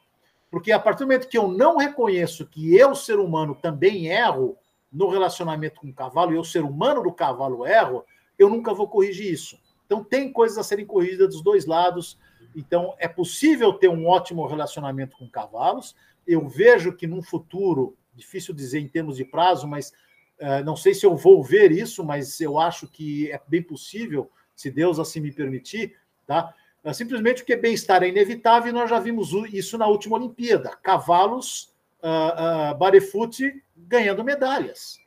[0.51, 4.55] Porque a partir do momento que eu não reconheço que eu, ser humano, também erro
[4.91, 8.05] no relacionamento com o cavalo, e eu, ser humano do cavalo, erro,
[8.41, 9.59] eu nunca vou corrigir isso.
[9.85, 12.17] Então, tem coisas a serem corrigidas dos dois lados.
[12.55, 15.95] Então, é possível ter um ótimo relacionamento com cavalos,
[16.27, 19.91] eu vejo que num futuro, difícil dizer em termos de prazo, mas
[20.39, 24.29] uh, não sei se eu vou ver isso, mas eu acho que é bem possível,
[24.55, 25.95] se Deus assim me permitir,
[26.27, 26.53] tá?
[26.83, 30.75] Uh, simplesmente porque bem-estar é inevitável e nós já vimos isso na última Olimpíada.
[30.83, 31.73] Cavalos,
[32.03, 34.99] uh, uh, barefoot ganhando medalhas.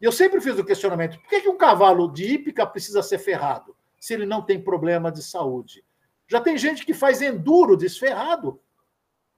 [0.00, 3.18] E eu sempre fiz o questionamento: por que, que um cavalo de hípica precisa ser
[3.18, 5.84] ferrado se ele não tem problema de saúde?
[6.28, 8.60] Já tem gente que faz enduro desferrado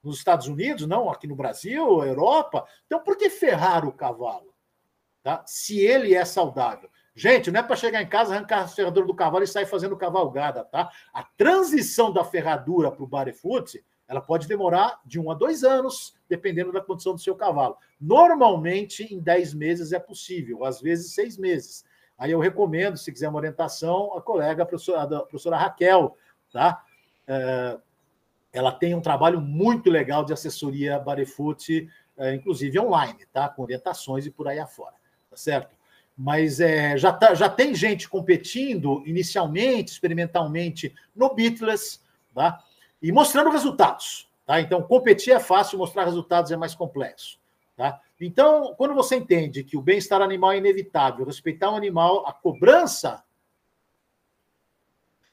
[0.03, 2.65] nos Estados Unidos, não aqui no Brasil, Europa.
[2.85, 4.53] Então, por que ferrar o cavalo?
[5.21, 5.43] Tá?
[5.45, 6.89] Se ele é saudável.
[7.13, 9.97] Gente, não é para chegar em casa, arrancar a ferradura do cavalo e sair fazendo
[9.97, 10.89] cavalgada, tá?
[11.13, 16.15] A transição da ferradura para o barefoot, ela pode demorar de um a dois anos,
[16.27, 17.77] dependendo da condição do seu cavalo.
[18.01, 21.85] Normalmente, em dez meses é possível, às vezes seis meses.
[22.17, 26.17] Aí eu recomendo, se quiser uma orientação, a colega, a professora, a professora Raquel,
[26.51, 26.83] tá?
[27.27, 27.77] É,
[28.51, 31.87] ela tem um trabalho muito legal de assessoria Barefoot,
[32.17, 33.47] é, inclusive online, tá?
[33.47, 34.95] Com orientações e por aí afora,
[35.29, 35.77] tá certo?
[36.17, 42.03] Mas é, já, tá, já tem gente competindo inicialmente, experimentalmente, no Beatles,
[42.33, 42.59] tá?
[43.01, 44.59] E mostrando resultados, tá?
[44.59, 47.39] Então, competir é fácil, mostrar resultados é mais complexo,
[47.75, 47.99] tá?
[48.19, 53.23] Então, quando você entende que o bem-estar animal é inevitável, respeitar o animal, a cobrança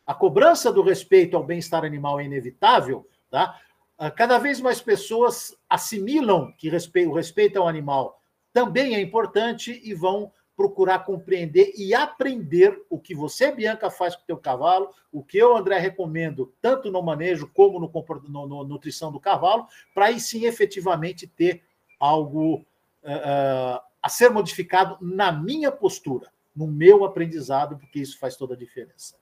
[0.06, 3.60] a cobrança do respeito ao bem-estar animal é inevitável, tá?
[3.98, 8.20] Ah, cada vez mais pessoas assimilam que o respeito ao animal
[8.52, 14.22] também é importante e vão procurar compreender e aprender o que você, Bianca, faz com
[14.22, 17.90] o teu cavalo, o que eu, André, recomendo, tanto no manejo como no,
[18.28, 21.62] no, no nutrição do cavalo, para aí sim efetivamente ter
[22.00, 22.64] algo
[23.04, 26.30] uh, a ser modificado na minha postura.
[26.54, 29.14] no meu aprendizado, porque isso faz toda a diferença.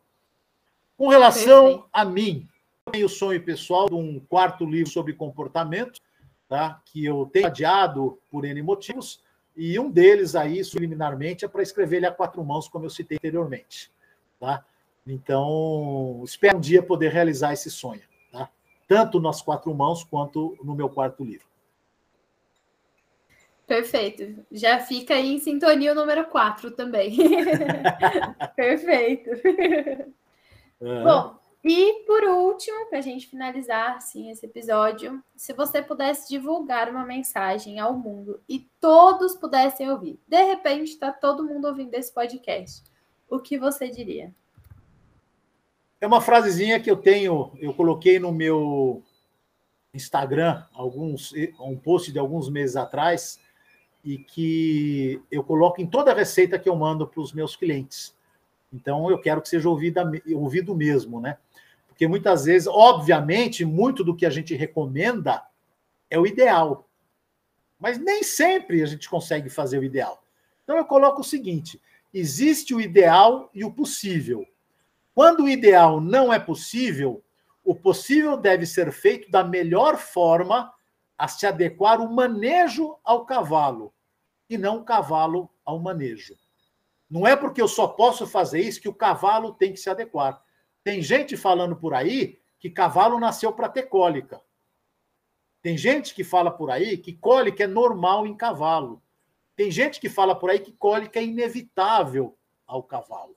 [0.97, 2.49] Com relação a mim,
[2.87, 6.01] eu tenho o sonho pessoal de um quarto livro sobre comportamento,
[6.49, 6.81] tá?
[6.85, 9.21] que eu tenho adiado por N motivos,
[9.57, 13.17] e um deles aí, subliminarmente, é para escrever ele a quatro mãos, como eu citei
[13.17, 13.91] anteriormente.
[14.41, 14.65] Tá?
[15.07, 18.03] Então, espero um dia poder realizar esse sonho,
[18.33, 18.49] tá?
[18.89, 21.47] tanto nas quatro mãos quanto no meu quarto livro.
[23.67, 24.45] Perfeito.
[24.53, 27.17] Já fica aí em sintonia o número 4 também.
[28.55, 29.31] Perfeito.
[30.81, 31.05] Uhum.
[31.05, 36.91] Bom, e por último, para a gente finalizar assim, esse episódio, se você pudesse divulgar
[36.91, 42.13] uma mensagem ao mundo e todos pudessem ouvir, de repente está todo mundo ouvindo esse
[42.13, 42.83] podcast,
[43.31, 44.31] o que você diria?
[46.01, 49.03] É uma frasezinha que eu tenho, eu coloquei no meu
[49.95, 53.41] Instagram, alguns, um post de alguns meses atrás,
[54.05, 58.15] e que eu coloco em toda a receita que eu mando para os meus clientes.
[58.71, 60.01] Então, eu quero que seja ouvido,
[60.35, 61.39] ouvido mesmo, né?
[61.95, 65.41] Porque muitas vezes, obviamente, muito do que a gente recomenda
[66.11, 66.89] é o ideal.
[67.79, 70.21] Mas nem sempre a gente consegue fazer o ideal.
[70.65, 71.81] Então, eu coloco o seguinte:
[72.13, 74.45] existe o ideal e o possível.
[75.15, 77.23] Quando o ideal não é possível,
[77.65, 80.75] o possível deve ser feito da melhor forma
[81.17, 83.95] a se adequar o manejo ao cavalo
[84.51, 86.37] e não o cavalo ao manejo.
[87.09, 90.43] Não é porque eu só posso fazer isso que o cavalo tem que se adequar.
[90.85, 94.41] Tem gente falando por aí que cavalo nasceu para ter cólica.
[95.63, 99.03] Tem gente que fala por aí que cólica é normal em cavalo.
[99.57, 102.37] Tem gente que fala por aí que cólica é inevitável
[102.67, 103.35] ao cavalo.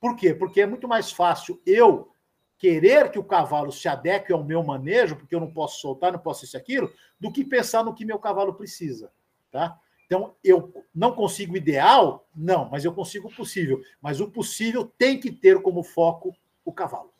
[0.00, 0.32] Por quê?
[0.32, 2.12] Porque é muito mais fácil eu
[2.56, 6.18] querer que o cavalo se adeque ao meu manejo, porque eu não posso soltar, não
[6.20, 9.12] posso isso aquilo, do que pensar no que meu cavalo precisa.
[9.50, 9.80] Tá?
[10.08, 12.26] Então, eu não consigo ideal?
[12.34, 13.82] Não, mas eu consigo o possível.
[14.00, 17.12] Mas o possível tem que ter como foco o cavalo.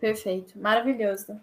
[0.00, 1.40] Perfeito, maravilhoso.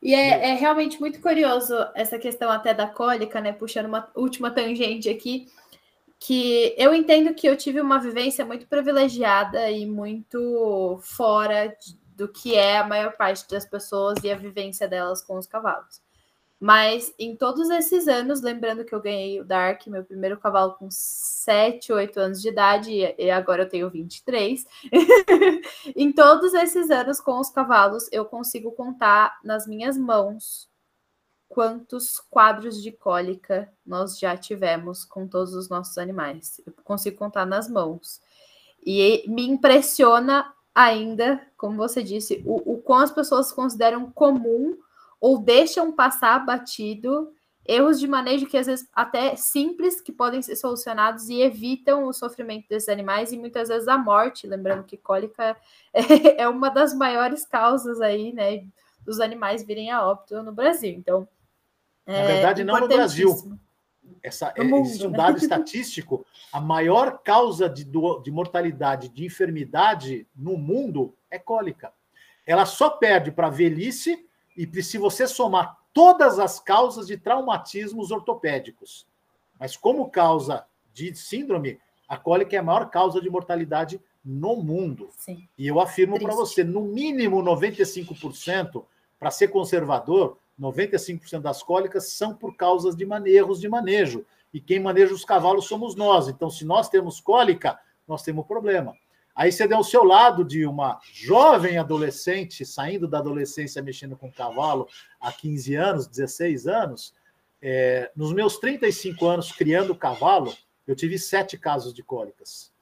[0.00, 3.52] E é, é, realmente muito curioso essa questão até da cólica, né?
[3.52, 5.48] Puxando uma última tangente aqui,
[6.20, 11.76] que eu entendo que eu tive uma vivência muito privilegiada e muito fora
[12.16, 16.00] do que é a maior parte das pessoas e a vivência delas com os cavalos.
[16.62, 20.86] Mas em todos esses anos, lembrando que eu ganhei o Dark, meu primeiro cavalo com
[20.88, 24.64] 7, 8 anos de idade, e agora eu tenho 23.
[25.96, 30.70] em todos esses anos com os cavalos, eu consigo contar nas minhas mãos
[31.48, 36.60] quantos quadros de cólica nós já tivemos com todos os nossos animais.
[36.64, 38.20] Eu consigo contar nas mãos.
[38.86, 44.78] E me impressiona ainda, como você disse, o, o quão as pessoas consideram comum
[45.22, 47.32] ou deixam passar batido
[47.64, 52.12] erros de manejo que às vezes até simples que podem ser solucionados e evitam o
[52.12, 55.56] sofrimento desses animais e muitas vezes a morte, lembrando que cólica
[55.94, 58.66] é, uma das maiores causas aí, né,
[59.04, 60.90] dos animais virem a óbito no Brasil.
[60.90, 61.28] Então,
[62.04, 63.30] é na verdade não no Brasil.
[64.20, 65.18] Essa, no mundo, existe um né?
[65.18, 71.92] dado estatístico, a maior causa de, de mortalidade, de enfermidade no mundo é cólica.
[72.44, 79.06] Ela só perde para velhice e se você somar todas as causas de traumatismos ortopédicos,
[79.58, 85.08] mas como causa de síndrome, a cólica é a maior causa de mortalidade no mundo.
[85.16, 85.48] Sim.
[85.56, 88.84] E eu afirmo para você, no mínimo 95%,
[89.18, 94.24] para ser conservador, 95% das cólicas são por causas de erros de manejo.
[94.52, 96.28] E quem maneja os cavalos somos nós.
[96.28, 98.94] Então, se nós temos cólica, nós temos problema.
[99.34, 104.30] Aí você deu o seu lado de uma jovem adolescente, saindo da adolescência, mexendo com
[104.30, 104.88] cavalo
[105.20, 107.14] há 15 anos, 16 anos.
[107.60, 110.54] É, nos meus 35 anos criando cavalo,
[110.86, 112.72] eu tive sete casos de cólicas.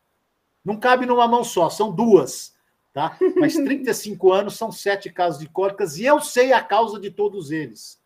[0.64, 2.54] Não cabe numa mão só, são duas.
[2.92, 3.16] Tá?
[3.36, 7.50] Mas 35 anos são sete casos de cólicas e eu sei a causa de todos
[7.50, 8.00] eles,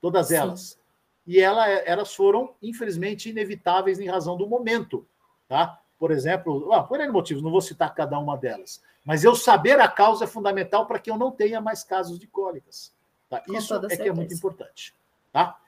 [0.00, 0.60] todas elas.
[0.60, 0.80] Sim.
[1.26, 5.06] E ela, elas foram, infelizmente, inevitáveis em razão do momento.
[5.46, 5.80] Tá?
[6.00, 9.78] Por exemplo, ah, por N motivos, não vou citar cada uma delas, mas eu saber
[9.78, 12.90] a causa é fundamental para que eu não tenha mais casos de cólicas.
[13.28, 13.42] Tá?
[13.48, 14.02] Isso é certeza.
[14.02, 14.94] que é muito importante.
[15.30, 15.60] Tá?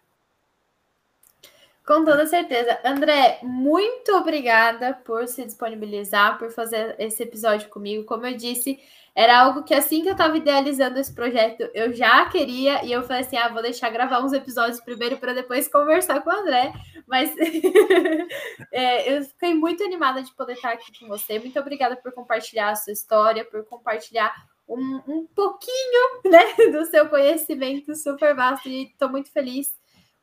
[1.85, 2.79] Com toda certeza.
[2.85, 8.05] André, muito obrigada por se disponibilizar, por fazer esse episódio comigo.
[8.05, 8.79] Como eu disse,
[9.15, 13.03] era algo que assim que eu estava idealizando esse projeto, eu já queria, e eu
[13.03, 16.73] falei assim: ah, vou deixar gravar uns episódios primeiro para depois conversar com o André.
[17.05, 17.35] Mas
[18.71, 21.41] é, eu fiquei muito animada de poder estar aqui com você.
[21.41, 24.33] Muito obrigada por compartilhar a sua história, por compartilhar
[24.69, 29.82] um, um pouquinho né, do seu conhecimento super vasto, e estou muito feliz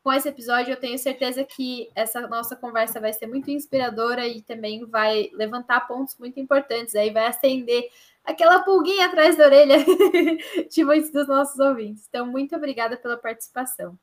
[0.09, 0.71] com esse episódio.
[0.71, 5.81] Eu tenho certeza que essa nossa conversa vai ser muito inspiradora e também vai levantar
[5.81, 6.95] pontos muito importantes.
[6.95, 7.91] Aí vai acender
[8.25, 9.77] aquela pulguinha atrás da orelha
[10.67, 12.07] de muitos dos nossos ouvintes.
[12.09, 13.99] Então, muito obrigada pela participação.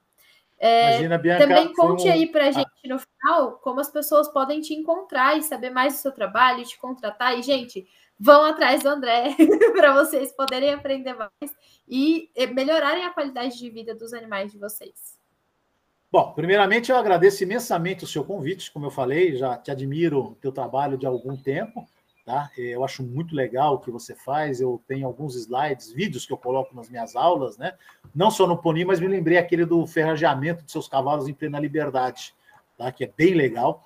[0.60, 2.12] É, Imagina, Bianca, também conte um...
[2.12, 2.52] aí para a ah.
[2.52, 6.64] gente no final como as pessoas podem te encontrar e saber mais do seu trabalho,
[6.64, 7.36] te contratar.
[7.36, 7.84] E, gente,
[8.16, 9.34] vão atrás do André
[9.74, 11.52] para vocês poderem aprender mais
[11.88, 15.15] e melhorarem a qualidade de vida dos animais de vocês.
[16.16, 20.34] Bom, primeiramente eu agradeço imensamente o seu convite, como eu falei, já te admiro o
[20.36, 21.86] teu trabalho de algum tempo,
[22.24, 22.50] tá?
[22.56, 26.38] Eu acho muito legal o que você faz, eu tenho alguns slides, vídeos que eu
[26.38, 27.74] coloco nas minhas aulas, né?
[28.14, 31.60] Não só no Pony, mas me lembrei aquele do ferrageamento de seus cavalos em plena
[31.60, 32.34] liberdade,
[32.78, 32.90] tá?
[32.90, 33.84] Que é bem legal.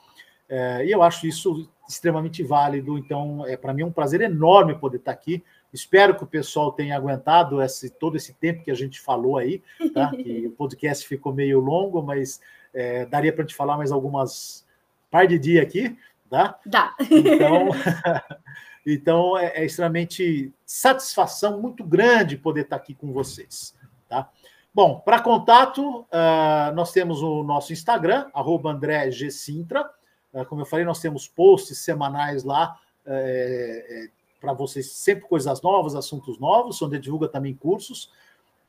[0.48, 2.96] É, e eu acho isso extremamente válido.
[2.96, 5.42] Então, é para mim é um prazer enorme poder estar aqui.
[5.72, 9.62] Espero que o pessoal tenha aguentado esse, todo esse tempo que a gente falou aí,
[9.94, 10.10] tá?
[10.16, 12.40] Que o podcast ficou meio longo, mas
[12.74, 14.66] é, daria para te falar mais algumas
[15.10, 15.96] par de dia aqui,
[16.28, 16.58] tá?
[16.66, 16.94] Dá.
[17.10, 17.68] Então,
[18.86, 23.74] então é, é, extremamente satisfação muito grande poder estar aqui com vocês,
[24.08, 24.28] tá?
[24.72, 29.28] Bom, para contato, uh, nós temos o nosso Instagram, arroba André G.
[29.28, 29.90] Sintra,
[30.32, 34.08] é, como eu falei, nós temos posts semanais lá é, é,
[34.40, 38.10] para vocês, sempre coisas novas, assuntos novos, onde divulga também cursos.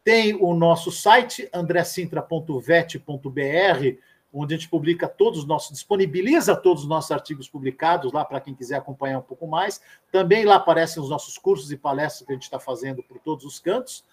[0.04, 3.98] Tem o nosso site, andressintra.vet.br,
[4.34, 8.42] onde a gente publica todos os nossos, disponibiliza todos os nossos artigos publicados lá para
[8.42, 9.82] quem quiser acompanhar um pouco mais.
[10.12, 13.46] Também lá aparecem os nossos cursos e palestras que a gente está fazendo por todos
[13.46, 14.04] os cantos.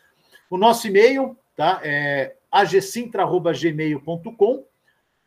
[0.51, 4.65] O nosso e-mail tá, é agcintra.gmail.com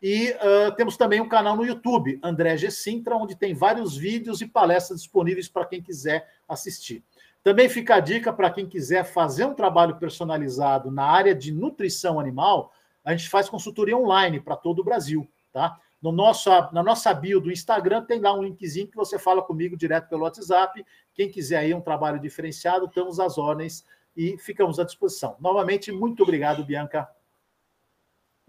[0.01, 2.71] e uh, temos também um canal no YouTube, André G.
[2.71, 7.03] Sintra, onde tem vários vídeos e palestras disponíveis para quem quiser assistir.
[7.43, 12.19] Também fica a dica para quem quiser fazer um trabalho personalizado na área de nutrição
[12.19, 12.71] animal,
[13.03, 15.79] a gente faz consultoria online para todo o Brasil, tá?
[16.01, 19.77] No nosso, na nossa bio do Instagram tem lá um linkzinho que você fala comigo
[19.77, 20.83] direto pelo WhatsApp.
[21.13, 23.85] Quem quiser aí um trabalho diferenciado, estamos às ordens
[24.17, 25.35] e ficamos à disposição.
[25.39, 27.07] Novamente, muito obrigado, Bianca.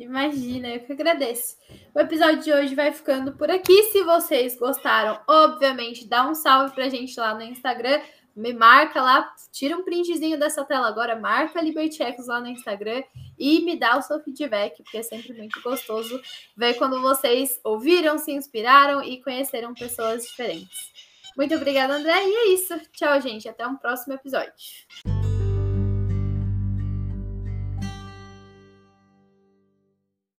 [0.02, 1.56] Imagina, eu que agradeço.
[1.94, 3.84] O episódio de hoje vai ficando por aqui.
[3.84, 8.00] Se vocês gostaram, obviamente, dá um salve pra gente lá no Instagram.
[8.34, 13.02] Me marca lá, tira um printzinho dessa tela agora, marca Libertechecos lá no Instagram
[13.38, 16.18] e me dá o seu feedback, porque é sempre muito gostoso
[16.56, 20.90] ver quando vocês ouviram, se inspiraram e conheceram pessoas diferentes.
[21.36, 22.26] Muito obrigada, André.
[22.26, 22.78] E é isso.
[22.92, 23.48] Tchau, gente.
[23.48, 24.52] Até um próximo episódio.